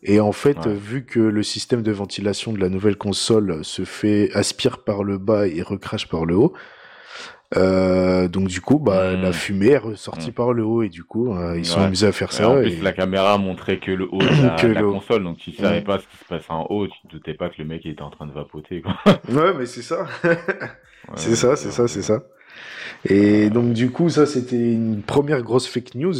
et 0.03 0.19
en 0.19 0.31
fait, 0.31 0.67
vu 0.67 1.05
que 1.05 1.19
le 1.19 1.43
système 1.43 1.81
de 1.81 1.91
ventilation 1.91 2.53
de 2.53 2.59
la 2.59 2.69
nouvelle 2.69 2.97
console 2.97 3.63
se 3.63 3.85
fait 3.85 4.29
aspire 4.33 4.83
par 4.83 5.03
le 5.03 5.17
bas 5.17 5.47
et 5.47 5.61
recrache 5.61 6.07
par 6.07 6.25
le 6.25 6.35
haut, 6.35 6.53
euh, 7.55 8.27
donc 8.27 8.47
du 8.47 8.61
coup, 8.61 8.79
bah, 8.79 9.13
la 9.13 9.29
hmm. 9.29 9.33
fumée 9.33 9.67
est 9.67 9.77
ressortie 9.77 10.31
hmm. 10.31 10.33
par 10.33 10.53
le 10.53 10.63
haut 10.63 10.81
et 10.81 10.89
du 10.89 11.03
coup, 11.03 11.33
euh, 11.33 11.57
ils 11.57 11.65
sont 11.65 11.81
amusés 11.81 12.07
à 12.07 12.11
faire 12.11 12.31
ça. 12.31 12.49
en 12.49 12.61
plus, 12.61 12.81
la 12.81 12.93
caméra 12.93 13.37
montrait 13.37 13.79
que 13.79 13.91
le 13.91 14.07
haut 14.11 14.19
de 14.19 14.67
la, 14.67 14.81
console, 14.81 15.23
donc 15.23 15.37
tu 15.37 15.51
savais 15.51 15.81
hmm. 15.81 15.83
pas 15.83 15.99
ce 15.99 16.07
qui 16.07 16.17
se 16.17 16.25
passait 16.25 16.51
en 16.51 16.65
haut, 16.69 16.87
tu 16.87 16.99
te 17.03 17.07
doutais 17.11 17.33
pas 17.33 17.49
que 17.49 17.55
le 17.59 17.65
mec 17.65 17.85
était 17.85 18.01
en 18.01 18.09
train 18.09 18.25
de 18.25 18.33
vapoter. 18.33 18.81
Quoi. 18.81 18.95
ouais, 19.29 19.53
mais 19.57 19.65
c'est 19.65 19.81
ça. 19.81 20.07
c'est 21.15 21.35
ça, 21.35 21.55
c'est 21.55 21.71
ça, 21.71 21.87
c'est 21.87 22.01
ça. 22.01 22.23
Et 23.05 23.49
donc 23.49 23.73
du 23.73 23.89
coup, 23.89 24.09
ça 24.09 24.25
c'était 24.25 24.73
une 24.73 25.01
première 25.01 25.41
grosse 25.41 25.67
fake 25.67 25.95
news. 25.95 26.15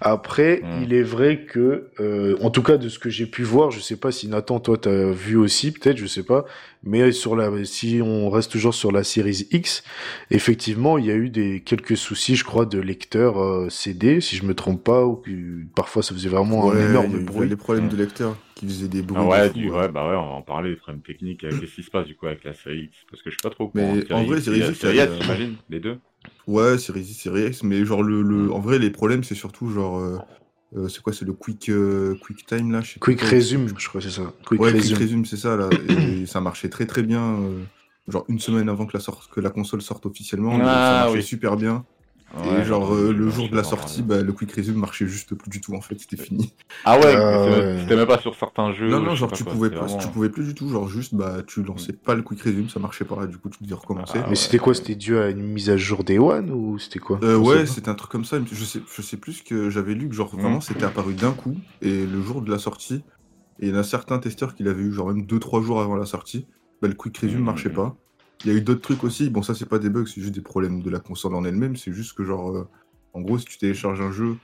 Après, 0.00 0.62
hmm. 0.62 0.82
il 0.82 0.92
est 0.92 1.02
vrai 1.02 1.44
que, 1.44 1.88
euh, 2.00 2.36
en 2.42 2.50
tout 2.50 2.62
cas 2.62 2.76
de 2.76 2.88
ce 2.88 2.98
que 2.98 3.10
j'ai 3.10 3.26
pu 3.26 3.42
voir, 3.42 3.70
je 3.70 3.80
sais 3.80 3.96
pas 3.96 4.12
si 4.12 4.28
Nathan, 4.28 4.60
toi 4.60 4.76
t'as 4.76 5.10
vu 5.10 5.36
aussi, 5.36 5.72
peut-être, 5.72 5.96
je 5.96 6.06
sais 6.06 6.22
pas. 6.22 6.44
Mais 6.86 7.12
sur 7.12 7.34
la, 7.34 7.50
si 7.64 8.00
on 8.02 8.28
reste 8.28 8.52
toujours 8.52 8.74
sur 8.74 8.92
la 8.92 9.04
série 9.04 9.46
X, 9.50 9.82
effectivement, 10.30 10.98
il 10.98 11.06
y 11.06 11.10
a 11.10 11.14
eu 11.14 11.30
des 11.30 11.62
quelques 11.64 11.96
soucis, 11.96 12.36
je 12.36 12.44
crois, 12.44 12.66
de 12.66 12.78
lecteur 12.78 13.42
euh, 13.42 13.68
CD, 13.70 14.20
si 14.20 14.36
je 14.36 14.44
me 14.44 14.54
trompe 14.54 14.84
pas, 14.84 15.04
ou 15.04 15.16
que 15.16 15.30
parfois 15.74 16.02
ça 16.02 16.14
faisait 16.14 16.28
vraiment 16.28 16.70
un 16.72 16.90
énorme 16.90 17.24
bruit. 17.24 17.48
Les 17.48 17.56
problèmes 17.56 17.88
de 17.88 17.96
lecteur 17.96 18.36
qui 18.54 18.66
faisaient 18.66 18.88
des 18.88 19.02
bruits. 19.02 19.20
Ah 19.22 19.28
ouais, 19.28 19.50
du, 19.50 19.70
ouais, 19.70 19.88
bah 19.88 20.08
ouais, 20.08 20.16
on 20.16 20.26
va 20.26 20.32
en 20.32 20.42
parler 20.42 20.70
des 20.70 20.76
problèmes 20.76 21.02
techniques. 21.02 21.40
Qu'est-ce 21.40 21.74
qui 21.74 21.82
se 21.82 21.90
passe 21.90 22.06
du 22.06 22.16
coup 22.16 22.26
avec 22.26 22.44
la 22.44 22.54
série 22.54 22.84
X 22.84 22.98
Parce 23.10 23.22
que 23.22 23.30
je 23.30 23.34
suis 23.34 23.42
pas 23.42 23.50
trop. 23.50 23.70
Mais 23.74 24.12
en 24.12 24.24
vrai, 24.24 24.40
série 24.40 24.60
X, 24.60 24.80
j'imagine, 24.80 25.56
les 25.68 25.80
deux? 25.80 25.98
Ouais, 26.46 26.78
Series 26.78 27.02
X, 27.02 27.22
Series 27.22 27.46
X, 27.48 27.62
mais 27.62 27.84
genre 27.84 28.02
le, 28.02 28.22
le... 28.22 28.52
en 28.52 28.60
vrai 28.60 28.78
les 28.78 28.90
problèmes 28.90 29.24
c'est 29.24 29.34
surtout 29.34 29.70
genre 29.70 29.98
euh, 29.98 30.18
euh, 30.76 30.88
c'est 30.88 31.02
quoi 31.02 31.12
c'est 31.12 31.24
le 31.24 31.32
quick 31.32 31.68
euh, 31.68 32.16
quick 32.22 32.46
time 32.46 32.70
là, 32.70 32.80
je 32.80 32.98
Quick 32.98 33.20
resume, 33.20 33.68
je 33.78 33.88
crois 33.88 34.00
c'est 34.00 34.10
ça. 34.10 34.32
Quick 34.46 34.60
ouais, 34.60 34.72
quick 34.72 34.96
resume, 34.96 35.24
c'est 35.24 35.36
ça 35.36 35.56
là 35.56 35.68
et, 35.88 36.26
ça 36.26 36.40
marchait 36.40 36.68
très 36.68 36.86
très 36.86 37.02
bien 37.02 37.40
genre 38.08 38.24
une 38.28 38.38
semaine 38.38 38.68
avant 38.68 38.84
que 38.84 38.94
la 38.94 39.00
sorte 39.00 39.30
que 39.30 39.40
la 39.40 39.50
console 39.50 39.80
sorte 39.80 40.04
officiellement, 40.06 40.58
ah, 40.60 40.64
ça 40.64 41.06
marchait 41.06 41.22
super 41.22 41.56
bien 41.56 41.84
et 42.44 42.64
genre 42.64 42.92
euh, 42.94 43.12
le 43.12 43.28
jour 43.30 43.48
de 43.48 43.56
la 43.56 43.62
sortie, 43.64 44.02
bah, 44.02 44.22
le 44.22 44.32
quick 44.32 44.52
resume 44.52 44.76
marchait 44.76 45.06
juste 45.06 45.34
plus 45.34 45.50
du 45.50 45.60
tout 45.60 45.74
en 45.74 45.80
fait, 45.80 45.98
c'était 45.98 46.16
fini. 46.22 46.52
Ah 46.84 46.98
ouais, 46.98 47.14
euh, 47.16 47.80
c'était 47.80 47.96
même 47.96 48.06
pas 48.06 48.18
sur 48.18 48.34
certains 48.34 48.72
jeux. 48.72 48.88
Non 48.88 49.00
non, 49.00 49.14
genre 49.14 49.30
tu 49.32 49.44
pouvais 49.44 49.70
pas, 49.70 49.86
tu 49.86 50.08
pouvais 50.08 50.28
plus 50.30 50.44
du 50.46 50.54
tout, 50.54 50.68
genre 50.68 50.88
juste 50.88 51.14
bah 51.14 51.42
tu 51.46 51.62
lançais 51.62 51.92
pas 51.92 52.14
le 52.14 52.22
quick 52.22 52.42
resume, 52.42 52.68
ça 52.68 52.80
marchait 52.80 53.04
pas, 53.04 53.26
du 53.26 53.38
coup 53.38 53.48
tu 53.50 53.62
devais 53.62 53.74
recommencer. 53.74 54.18
mais 54.28 54.34
c'était 54.34 54.58
quoi 54.58 54.74
C'était 54.74 54.94
dû 54.94 55.16
à 55.18 55.30
une 55.30 55.42
mise 55.42 55.70
à 55.70 55.76
jour 55.76 56.04
Day 56.04 56.18
One 56.18 56.50
ou 56.50 56.78
c'était 56.78 56.98
quoi? 56.98 57.18
Euh, 57.22 57.36
Ouais, 57.36 57.66
c'était 57.66 57.88
un 57.88 57.94
truc 57.94 58.10
comme 58.10 58.24
ça. 58.24 58.38
Je 58.50 58.64
sais, 58.64 58.80
je 58.94 59.02
sais 59.02 59.16
plus 59.16 59.42
que 59.42 59.70
j'avais 59.70 59.94
lu 59.94 60.08
que 60.08 60.14
genre 60.14 60.28
vraiment 60.34 60.60
c'était 60.60 60.84
apparu 60.84 61.14
d'un 61.14 61.32
coup 61.32 61.56
et 61.82 62.06
le 62.06 62.22
jour 62.22 62.42
de 62.42 62.50
la 62.50 62.58
sortie. 62.58 63.02
Et 63.60 63.68
il 63.68 63.68
y 63.68 63.72
en 63.72 63.78
a 63.78 63.84
certains 63.84 64.18
testeurs 64.18 64.54
qui 64.54 64.64
l'avaient 64.64 64.82
eu 64.82 64.92
genre 64.92 65.08
même 65.12 65.24
2-3 65.26 65.62
jours 65.62 65.80
avant 65.80 65.94
la 65.96 66.06
sortie. 66.06 66.46
Bah, 66.82 66.88
le 66.88 66.94
quick 66.94 67.16
resume 67.18 67.42
marchait 67.44 67.70
pas. 67.70 67.96
Il 68.44 68.52
y 68.52 68.54
a 68.54 68.58
eu 68.58 68.62
d'autres 68.62 68.82
trucs 68.82 69.04
aussi. 69.04 69.30
Bon, 69.30 69.42
ça, 69.42 69.54
c'est 69.54 69.68
pas 69.68 69.78
des 69.78 69.90
bugs, 69.90 70.06
c'est 70.06 70.20
juste 70.20 70.34
des 70.34 70.42
problèmes 70.42 70.82
de 70.82 70.90
la 70.90 71.00
console 71.00 71.34
en 71.34 71.44
elle-même. 71.44 71.76
C'est 71.76 71.92
juste 71.92 72.16
que, 72.16 72.24
genre, 72.24 72.66
en 73.14 73.20
gros, 73.20 73.38
si 73.38 73.46
tu 73.46 73.58
télécharges 73.58 74.00
un 74.00 74.12
jeu 74.12 74.36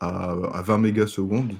à, 0.00 0.62
20 0.64 0.78
mégasecondes 0.78 1.54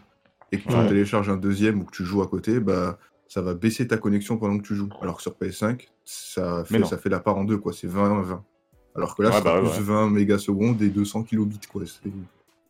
et 0.53 0.59
que 0.59 0.69
tu 0.69 0.75
en 0.75 0.87
télécharges 0.87 1.29
un 1.31 1.37
deuxième 1.37 1.81
ou 1.81 1.85
que 1.85 1.97
tu 1.97 2.05
joues 2.05 2.23
à 2.23 2.27
côté, 2.27 2.61
bah 2.61 2.99
ça 3.27 3.41
va 3.41 3.55
baisser 3.55 3.89
ta 3.89 3.97
connexion 3.97 4.37
pendant 4.37 4.59
que 4.59 4.67
tu 4.67 4.75
joues. 4.75 4.91
Alors 5.01 5.17
que 5.17 5.23
sur 5.23 5.33
PS5, 5.33 5.89
ça 6.05 6.65
fait, 6.67 6.85
ça 6.85 6.99
fait 6.99 7.09
la 7.09 7.21
part 7.21 7.39
en 7.39 7.45
deux, 7.45 7.57
quoi. 7.57 7.73
C'est 7.73 7.87
20 7.87 8.23
20. 8.23 8.45
Alors 8.95 9.17
que 9.17 9.23
là, 9.23 9.33
c'est 9.33 9.43
bah 9.43 9.59
plus 9.59 9.83
20 9.83 10.11
mégasecondes 10.11 10.83
et 10.83 10.91
200 10.91 11.23
kilobits, 11.23 11.61
quoi. 11.73 11.83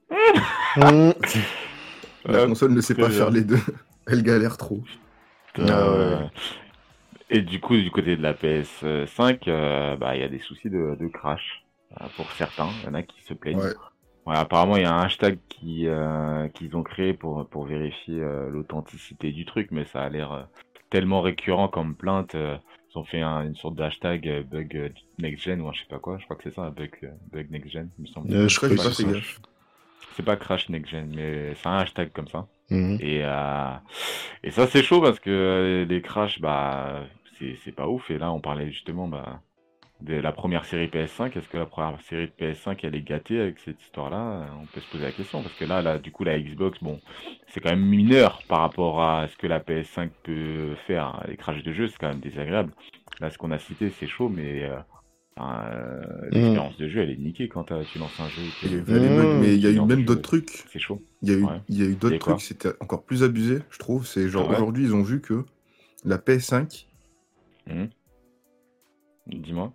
la 2.25 2.47
console 2.47 2.73
ne 2.73 2.81
sait 2.81 2.95
pas 2.95 3.11
faire 3.11 3.31
les 3.31 3.43
deux. 3.43 3.59
Elle 4.07 4.23
galère 4.23 4.57
trop. 4.57 4.83
Ah 5.59 6.31
et 7.33 7.43
du 7.43 7.61
coup, 7.61 7.77
du 7.77 7.91
côté 7.91 8.17
de 8.17 8.23
la 8.23 8.35
PS5, 8.35 9.49
euh, 9.49 9.97
bah, 9.97 10.15
il 10.15 10.21
y 10.21 10.25
a 10.25 10.29
des 10.29 10.39
soucis 10.39 10.71
de 10.71 11.09
crash. 11.09 11.63
Euh, 12.01 12.07
pour 12.17 12.31
certains. 12.33 12.69
Il 12.81 12.87
y 12.87 12.89
en 12.89 12.95
a 12.95 13.03
qui 13.03 13.23
se 13.23 13.35
plaignent. 13.35 13.61
apparemment, 14.27 14.77
il 14.77 14.83
y 14.83 14.87
a 14.87 14.95
un 14.95 15.03
hashtag 15.03 15.39
qui 15.49 15.87
euh, 15.89 16.49
qu'ils 16.49 16.77
ont 16.77 16.83
créé 16.83 17.13
pour 17.13 17.47
pour 17.49 17.67
vérifier 17.67 18.21
euh, 18.21 18.49
l'authenticité 18.51 19.33
du 19.33 19.45
truc, 19.45 19.69
mais 19.71 19.85
ça 19.85 20.03
a 20.03 20.09
l'air 20.09 20.49
tellement 20.91 21.21
récurrent 21.21 21.69
comme 21.69 21.95
plainte. 21.95 22.35
ils 22.35 22.99
ont 22.99 23.05
fait 23.05 23.23
une 23.23 23.57
sorte 23.57 23.75
de 23.75 23.83
hashtag 23.83 24.45
bug 24.51 24.93
next 25.19 25.45
gen 25.45 25.61
ou 25.61 25.73
je 25.73 25.81
sais 25.81 25.87
pas 25.89 25.99
quoi. 25.99 26.19
Je 26.19 26.25
crois 26.25 26.37
que 26.37 26.45
c'est 26.45 26.55
ça, 26.55 26.71
bug 26.71 27.13
bug 27.31 27.51
next 27.51 27.71
gen. 27.71 27.91
Il 27.99 28.03
me 28.03 28.07
semble. 28.07 28.49
je 28.49 28.57
crois 28.57 28.69
que 28.69 28.77
c'est 28.77 29.05
pas 29.05 29.19
C'est 30.17 30.25
pas 30.25 30.37
crash 30.37 30.69
next 30.69 30.91
gen, 30.91 31.13
mais 31.15 31.55
c'est 31.57 31.69
un 31.69 31.79
hashtag 31.79 32.11
comme 32.13 32.29
ça. 32.29 32.47
Mhm. 32.71 32.99
Et 33.01 33.19
et 34.45 34.51
ça 34.51 34.67
c'est 34.67 34.83
chaud 34.83 35.03
parce 35.03 35.21
que 35.21 35.85
les 35.87 36.01
crashs, 36.01 36.41
bah 36.41 37.05
c'est 37.39 37.73
pas 37.75 37.89
ouf. 37.89 38.11
Et 38.11 38.19
là, 38.19 38.33
on 38.33 38.41
parlait 38.41 38.71
justement, 38.71 39.09
bah 39.09 39.41
de 40.01 40.15
la 40.15 40.33
première 40.33 40.65
série 40.65 40.89
PS5. 40.89 41.37
Est-ce 41.39 41.49
que 41.49 41.59
la 41.59 41.67
première 41.67 42.01
série 42.03 42.27
de 42.27 42.33
PS5 42.33 42.79
elle 42.83 42.97
est 42.97 43.03
gâtée 43.03 43.39
avec 43.41 43.59
cette 43.61 43.81
histoire-là? 43.83 44.49
On 44.61 44.67
peut 44.67 44.81
se 44.81 44.91
poser 44.91 45.05
la 45.05 45.13
question 45.13 45.43
parce 45.43 45.55
que 45.55 45.65
là, 45.65 45.81
là, 45.81 45.99
du 45.99 46.11
coup, 46.11 46.25
la 46.25 46.39
Xbox, 46.41 46.83
bon, 46.83 47.01
c'est 47.49 47.61
quand 47.61 47.71
même 47.71 47.85
mineur 47.85 48.43
par 48.49 48.61
rapport 48.61 49.01
à 49.03 49.29
ce 49.29 49.37
que 49.37 49.47
la 49.47 49.61
PS5 49.61 50.11
peut 50.25 50.75
faire. 50.87 51.23
Les 51.29 51.37
crashs 51.37 51.63
de 51.63 51.73
jeu, 51.73 51.87
c'est 51.89 51.99
quand 51.99 52.09
même 52.09 52.21
désagréable. 52.21 52.73
Là, 53.21 53.31
ce 53.31 53.39
qu'on 53.39 53.53
a 53.53 53.59
cité, 53.59 53.91
c'est 53.91 54.09
chaud, 54.09 54.29
mais 54.29 54.65
euh, 54.65 54.77
euh, 55.39 56.01
Mm. 56.33 56.35
l'expérience 56.35 56.77
de 56.79 56.89
jeu, 56.89 57.03
elle 57.03 57.11
est 57.11 57.17
niquée 57.17 57.49
quand 57.49 57.71
euh, 57.73 57.85
tu 57.93 57.99
lances 57.99 58.19
un 58.21 58.29
jeu. 58.29 58.43
Il 58.65 58.73
y 58.73 58.75
mais 59.41 59.55
il 59.55 59.61
y 59.61 59.67
a 59.67 59.71
eu 59.71 59.81
même 59.81 60.05
d'autres 60.05 60.23
trucs. 60.23 60.65
C'est 60.73 60.79
chaud. 60.79 61.01
Il 61.23 61.31
y 61.31 61.35
a 61.35 61.39
eu, 61.39 61.45
Ouais. 61.45 61.61
il 61.69 61.79
y 61.81 61.83
a 61.83 61.89
eu 61.89 61.95
d'autres 61.95 62.19
trucs, 62.19 62.41
c'était 62.41 62.71
encore 62.81 63.05
plus 63.05 63.23
abusé, 63.23 63.61
je 63.71 63.79
trouve. 63.79 64.07
C'est 64.07 64.29
genre 64.29 64.47
Ah 64.47 64.51
ouais 64.51 64.57
aujourd'hui, 64.57 64.85
ils 64.85 64.95
ont 64.95 65.03
vu 65.03 65.21
que 65.21 65.45
la 66.05 66.19
PS5, 66.19 66.87
Dis-moi. 69.27 69.73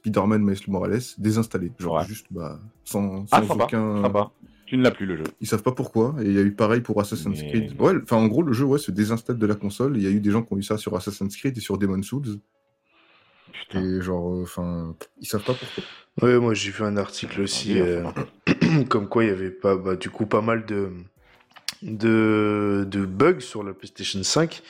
Spider-Man 0.00 0.42
Miles 0.42 0.58
Morales, 0.68 1.00
désinstallée. 1.18 1.72
Genre 1.78 1.96
Ouais. 1.96 2.04
juste, 2.06 2.26
bah, 2.30 2.60
sans, 2.84 3.24
Ah, 3.30 3.40
sans 3.42 3.48
sympa, 3.48 3.64
aucun. 3.64 4.02
sympa. 4.02 4.30
Tu 4.66 4.76
ne 4.76 4.82
l'as 4.82 4.90
plus 4.90 5.06
le 5.06 5.16
jeu. 5.16 5.24
Ils 5.40 5.46
savent 5.46 5.62
pas 5.62 5.72
pourquoi. 5.72 6.14
Et 6.20 6.26
il 6.26 6.32
y 6.34 6.38
a 6.38 6.42
eu 6.42 6.52
pareil 6.54 6.80
pour 6.82 7.00
Assassin's 7.00 7.40
Mais- 7.40 7.48
Creed. 7.48 7.80
Ouais, 7.80 7.94
enfin, 8.02 8.16
en 8.16 8.26
gros, 8.28 8.42
le 8.42 8.52
jeu 8.52 8.64
ouais, 8.64 8.78
se 8.78 8.90
désinstalle 8.90 9.38
de 9.38 9.46
la 9.46 9.54
console. 9.54 9.96
Il 9.96 10.02
y 10.02 10.06
a 10.06 10.10
eu 10.10 10.20
des 10.20 10.30
gens 10.30 10.42
qui 10.42 10.52
ont 10.52 10.58
eu 10.58 10.62
ça 10.62 10.76
sur 10.78 10.94
Assassin's 10.94 11.34
Creed 11.36 11.56
et 11.56 11.60
sur 11.60 11.78
Demon's 11.78 12.06
Souls. 12.06 12.38
Putain. 13.52 13.82
Et 13.82 14.00
genre, 14.02 14.34
euh, 14.34 14.42
enfin, 14.42 14.94
ils 15.20 15.26
savent 15.26 15.44
pas 15.44 15.54
pourquoi. 15.54 15.84
Ouais, 16.22 16.38
moi 16.38 16.52
j'ai 16.52 16.70
vu 16.70 16.82
un 16.84 16.96
article 16.96 17.40
aussi, 17.40 17.80
euh, 17.80 18.04
comme 18.90 19.08
quoi 19.08 19.24
il 19.24 19.28
y 19.28 19.30
avait 19.30 19.50
pas, 19.50 19.76
bah, 19.76 19.96
du 19.96 20.10
coup, 20.10 20.26
pas 20.26 20.42
mal 20.42 20.66
de, 20.66 20.90
de, 21.82 22.86
de 22.90 23.04
bugs 23.06 23.40
sur 23.40 23.62
la 23.64 23.72
PlayStation 23.72 24.22
5. 24.22 24.62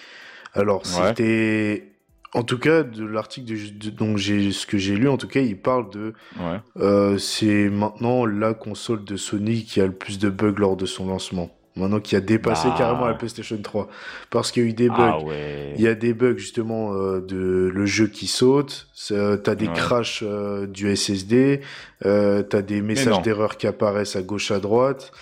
Alors, 0.55 0.83
Ouais. 0.83 1.09
c'était, 1.09 1.93
en 2.35 2.43
tout 2.43 2.59
cas, 2.59 2.83
de 2.83 3.05
l'article 3.05 3.47
de, 3.53 3.91
de- 3.91 3.91
donc 3.97 4.17
j'ai, 4.19 4.51
ce 4.53 4.67
que 4.67 4.79
j'ai 4.79 4.97
lu, 4.97 5.09
en 5.09 5.17
tout 5.17 5.29
cas, 5.29 5.41
il 5.41 5.57
parle 5.59 5.91
de, 5.91 6.15
Ouais. 6.39 6.59
euh, 6.79 7.19
c'est 7.19 7.69
maintenant 7.69 8.27
la 8.27 8.55
console 8.55 9.05
de 9.05 9.17
Sony 9.17 9.65
qui 9.65 9.81
a 9.81 9.87
le 9.87 9.93
plus 9.93 10.19
de 10.19 10.29
bugs 10.31 10.55
lors 10.59 10.77
de 10.77 10.87
son 10.87 11.07
lancement. 11.07 11.51
Maintenant 11.77 12.01
qui 12.01 12.17
a 12.17 12.21
dépassé 12.21 12.67
Bah. 12.69 12.75
carrément 12.77 13.07
la 13.07 13.15
PlayStation 13.15 13.57
3. 13.63 13.87
Parce 14.31 14.51
qu'il 14.51 14.65
y 14.65 14.67
a 14.67 14.69
eu 14.69 14.73
des 14.73 14.89
bugs. 14.89 14.97
Ah 14.99 15.23
ouais. 15.23 15.75
Il 15.77 15.81
y 15.83 15.87
a 15.87 15.95
des 15.95 16.13
bugs 16.13 16.37
justement 16.37 16.93
euh, 16.93 17.21
de 17.21 17.71
le 17.73 17.87
jeu 17.87 18.09
qui 18.09 18.27
saute, 18.27 18.89
c'est- 18.95 19.43
t'as 19.45 19.55
des 19.55 19.69
Ouais. 19.69 19.75
crashs 19.75 20.25
euh, 20.27 20.67
du 20.67 20.91
SSD, 20.91 21.61
euh, 22.05 22.43
t'as 22.43 22.63
des 22.63 22.81
messages 22.83 23.23
d'erreur 23.23 23.57
qui 23.59 23.69
apparaissent 23.69 24.17
à 24.17 24.23
gauche 24.23 24.51
à 24.51 24.59
droite. 24.59 25.13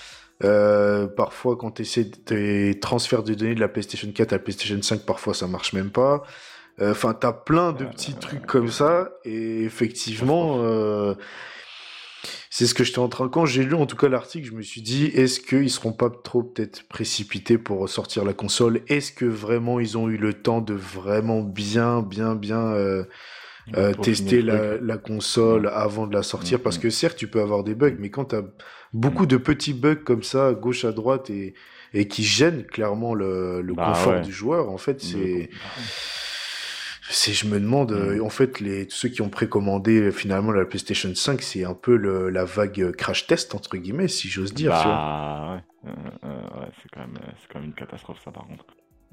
Euh, 0.44 1.06
parfois 1.06 1.56
quand 1.56 1.70
tu 1.72 1.82
essaies 1.82 2.10
des 2.26 2.78
transferts 2.78 3.22
de 3.22 3.34
données 3.34 3.54
de 3.54 3.60
la 3.60 3.68
PlayStation 3.68 4.10
4 4.12 4.32
à 4.32 4.36
la 4.36 4.42
PlayStation 4.42 4.80
5, 4.80 5.00
parfois 5.00 5.34
ça 5.34 5.46
marche 5.46 5.72
même 5.72 5.90
pas. 5.90 6.22
Euh, 6.80 6.90
Enfin, 6.90 7.14
t'as 7.14 7.32
plein 7.32 7.72
de 7.72 7.84
petits 7.84 8.14
trucs 8.14 8.44
comme 8.44 8.70
ça 8.70 9.10
et 9.24 9.64
effectivement, 9.64 10.58
euh, 10.60 11.14
c'est 12.50 12.66
ce 12.66 12.74
que 12.74 12.84
j'étais 12.84 12.98
en 13.00 13.08
train. 13.08 13.28
Quand 13.28 13.44
j'ai 13.44 13.62
lu 13.62 13.74
en 13.74 13.86
tout 13.86 13.96
cas 13.96 14.08
l'article, 14.08 14.46
je 14.48 14.54
me 14.54 14.62
suis 14.62 14.80
dit 14.82 15.06
est-ce 15.06 15.40
qu'ils 15.40 15.70
seront 15.70 15.92
pas 15.92 16.10
trop 16.10 16.42
peut-être 16.42 16.88
précipités 16.88 17.58
pour 17.58 17.88
sortir 17.88 18.24
la 18.24 18.32
console? 18.32 18.80
Est-ce 18.88 19.12
que 19.12 19.24
vraiment 19.24 19.80
ils 19.80 19.98
ont 19.98 20.08
eu 20.08 20.16
le 20.16 20.32
temps 20.32 20.60
de 20.60 20.74
vraiment 20.74 21.42
bien, 21.42 22.00
bien, 22.00 22.34
bien 22.34 22.62
euh, 22.72 23.04
euh, 23.76 23.92
tester 23.94 24.40
la, 24.42 24.96
console 24.96 25.68
avant 25.72 26.06
de 26.06 26.14
la 26.14 26.22
sortir? 26.22 26.58
Mhm. 26.58 26.64
Parce 26.64 26.78
que 26.78 26.88
certes, 26.88 27.16
tu 27.16 27.28
peux 27.28 27.40
avoir 27.40 27.62
des 27.64 27.74
bugs, 27.74 27.96
mais 27.98 28.10
quand 28.10 28.26
tu 28.26 28.36
as 28.36 28.44
beaucoup 28.96 29.26
de 29.26 29.36
petits 29.36 29.74
bugs 29.74 29.96
comme 29.96 30.22
ça, 30.22 30.52
gauche 30.54 30.84
à 30.84 30.92
droite, 30.92 31.30
et, 31.30 31.54
et 31.94 32.08
qui 32.08 32.24
gênent 32.24 32.64
clairement 32.66 33.14
le, 33.14 33.62
le 33.62 33.74
Bah 33.74 33.82
confort 33.86 34.12
ouais. 34.12 34.20
du 34.20 34.32
joueur, 34.32 34.70
en 34.70 34.78
fait, 34.78 35.00
c'est. 35.02 35.50
Je 37.08 37.46
me 37.46 37.60
demande, 37.60 37.92
euh, 37.92 38.18
Mm. 38.18 38.22
en 38.22 38.28
fait, 38.30 38.60
les, 38.60 38.86
tous 38.86 38.96
ceux 38.96 39.08
qui 39.08 39.22
ont 39.22 39.28
précommandé 39.28 40.00
euh, 40.00 40.10
finalement 40.10 40.50
la 40.50 40.64
PlayStation 40.64 41.14
5, 41.14 41.40
c'est 41.42 41.64
un 41.64 41.74
peu 41.74 41.96
le, 41.96 42.30
la 42.30 42.44
vague 42.44 42.80
euh, 42.80 42.92
crash 42.92 43.26
test, 43.26 43.54
entre 43.54 43.76
guillemets, 43.76 44.08
si 44.08 44.28
j'ose 44.28 44.52
dire. 44.54 44.72
Bah 44.72 45.54
ouais. 45.84 45.90
Euh, 45.90 45.94
euh, 46.24 46.60
ouais, 46.60 46.70
c'est 46.82 46.88
quand 46.90 47.00
même, 47.00 47.16
euh, 47.22 47.32
c'est 47.40 47.48
quand 47.52 47.60
même 47.60 47.68
une 47.68 47.74
catastrophe 47.74 48.18
ça 48.24 48.32
par 48.32 48.46
contre. 48.46 48.64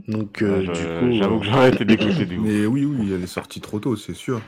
Donc, 0.08 0.42
euh, 0.42 0.62
du 0.64 0.88
coup. 0.88 1.12
J'avoue 1.12 1.38
euh, 1.38 1.40
que 1.40 1.46
j'aurais 1.46 1.70
été 1.70 1.86
dégoûté 1.86 2.26
du 2.26 2.38
coup. 2.40 2.44
Mais 2.44 2.66
oui, 2.66 2.86
oui, 2.86 3.12
elle 3.14 3.24
est 3.24 3.28
sortie 3.28 3.62
trop 3.62 3.80
tôt, 3.80 3.96
c'est 3.96 4.14
sûr. 4.14 4.42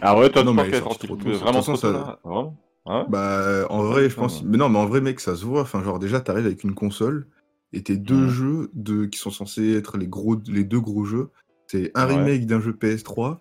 Ah 0.00 0.16
ouais, 0.18 0.30
toi 0.30 0.44
Non, 0.44 0.50
tu 0.50 0.54
mais 0.54 0.62
penses 0.62 0.68
elle 0.68 0.74
est 0.74 0.78
qu'elle 0.78 0.84
est 0.84 0.88
sortie 0.88 1.06
trop 1.06 1.16
tôt, 1.16 1.30
vraiment 1.38 1.62
façon, 1.62 1.74
trop 1.74 1.78
tôt 1.78 1.88
ça- 1.88 1.92
là 1.92 2.18
Vraiment? 2.24 2.56
Ah 2.84 3.00
ouais? 3.02 3.06
Bah, 3.08 3.66
en 3.70 3.82
vrai, 3.84 4.10
je 4.10 4.14
pense. 4.16 4.42
Mais 4.42 4.56
non, 4.56 4.68
mais 4.68 4.78
en 4.78 4.86
vrai, 4.86 5.00
mec, 5.00 5.20
ça 5.20 5.36
se 5.36 5.44
voit. 5.44 5.62
Enfin, 5.62 5.82
genre, 5.84 5.98
déjà, 5.98 6.20
t'arrives 6.20 6.46
avec 6.46 6.64
une 6.64 6.74
console 6.74 7.26
et 7.72 7.82
tes 7.82 7.96
deux 7.96 8.28
jeux 8.28 8.70
de... 8.74 9.06
qui 9.06 9.18
sont 9.18 9.30
censés 9.30 9.72
être 9.74 9.96
les, 9.98 10.06
gros... 10.08 10.36
les 10.48 10.64
deux 10.64 10.80
gros 10.80 11.04
jeux. 11.04 11.30
C'est 11.68 11.90
un 11.94 12.06
Ouais. 12.06 12.16
remake 12.16 12.46
d'un 12.46 12.60
jeu 12.60 12.72
PS3 12.72 13.38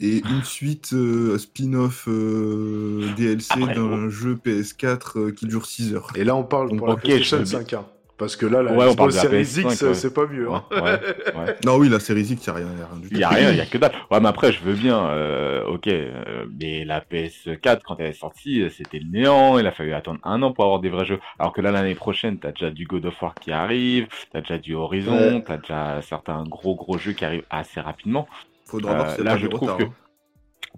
et 0.00 0.18
une 0.28 0.42
suite 0.44 0.92
euh, 0.94 1.38
spin-off 1.38 2.06
euh, 2.08 3.08
DLC 3.16 3.58
d'un 3.66 4.08
jeu 4.08 4.34
PS4 4.36 5.18
euh, 5.18 5.30
qui 5.32 5.46
dure 5.46 5.66
6 5.66 5.94
heures. 5.94 6.10
Et 6.16 6.24
là, 6.24 6.34
on 6.36 6.44
parle 6.44 6.70
Donc, 6.70 6.78
pour 6.78 6.88
la 6.88 6.96
PlayStation 6.96 7.38
je 7.38 7.42
veux 7.42 7.48
bien. 7.50 7.58
5. 7.60 7.72
hein. 7.74 7.86
Parce 8.18 8.34
que 8.34 8.46
là, 8.46 8.62
la 8.64 8.72
Ouais, 8.72 8.90
Xbox 8.90 8.96
parle 8.96 9.10
de 9.10 9.14
la 9.16 9.22
Series 9.22 9.42
PS5, 9.44 9.72
X, 9.72 9.82
ouais. 9.82 9.94
c'est 9.94 10.12
pas 10.12 10.26
mieux. 10.26 10.50
hein. 10.52 10.64
Ouais, 10.72 10.80
ouais, 10.82 10.90
ouais. 11.36 11.56
Non, 11.64 11.76
oui, 11.76 11.88
la 11.88 12.00
série 12.00 12.22
X, 12.22 12.44
y 12.46 12.50
a 12.50 12.52
rien, 12.54 12.66
y 12.66 12.82
a 12.82 12.86
rien 12.86 12.96
du 13.00 13.08
tout. 13.08 13.14
Il 13.14 13.18
y 13.20 13.22
a 13.22 13.28
rien, 13.28 13.50
il 13.52 13.56
y 13.56 13.60
a 13.60 13.66
que 13.66 13.78
dalle. 13.78 13.92
Ouais, 14.10 14.18
mais 14.20 14.28
après, 14.28 14.50
je 14.52 14.60
veux 14.62 14.74
bien, 14.74 14.98
euh, 15.10 15.64
ok, 15.66 15.86
euh, 15.86 16.44
mais 16.60 16.84
la 16.84 17.00
PS4, 17.00 17.80
quand 17.84 17.96
elle 18.00 18.06
est 18.06 18.12
sortie, 18.12 18.62
euh, 18.62 18.70
c'était 18.70 18.98
le 18.98 19.08
néant. 19.08 19.58
Il 19.60 19.66
a 19.68 19.70
fallu 19.70 19.92
attendre 19.94 20.18
un 20.24 20.42
an 20.42 20.52
pour 20.52 20.64
avoir 20.64 20.80
des 20.80 20.90
vrais 20.90 21.04
jeux. 21.04 21.20
Alors 21.38 21.52
que 21.52 21.60
là, 21.60 21.70
l'année 21.70 21.94
prochaine, 21.94 22.38
t'as 22.38 22.50
déjà 22.50 22.70
du 22.70 22.86
God 22.86 23.06
of 23.06 23.22
War 23.22 23.34
qui 23.36 23.52
arrive, 23.52 24.08
t'as 24.32 24.40
déjà 24.40 24.58
du 24.58 24.74
Horizon, 24.74 25.12
Ouais. 25.36 25.44
t'as 25.46 25.58
déjà 25.58 26.02
certains 26.02 26.42
gros 26.42 26.74
gros 26.74 26.98
jeux 26.98 27.12
qui 27.12 27.24
arrivent 27.24 27.46
assez 27.50 27.80
rapidement. 27.80 28.26
Faudra 28.66 28.94
voir 28.94 29.08
Euh, 29.10 29.20
a 29.20 29.22
là, 29.24 29.36
je 29.36 29.46
du 29.46 29.48
trouve 29.48 29.60
retard. 29.70 29.76
que- 29.78 29.84
hein. 29.84 29.92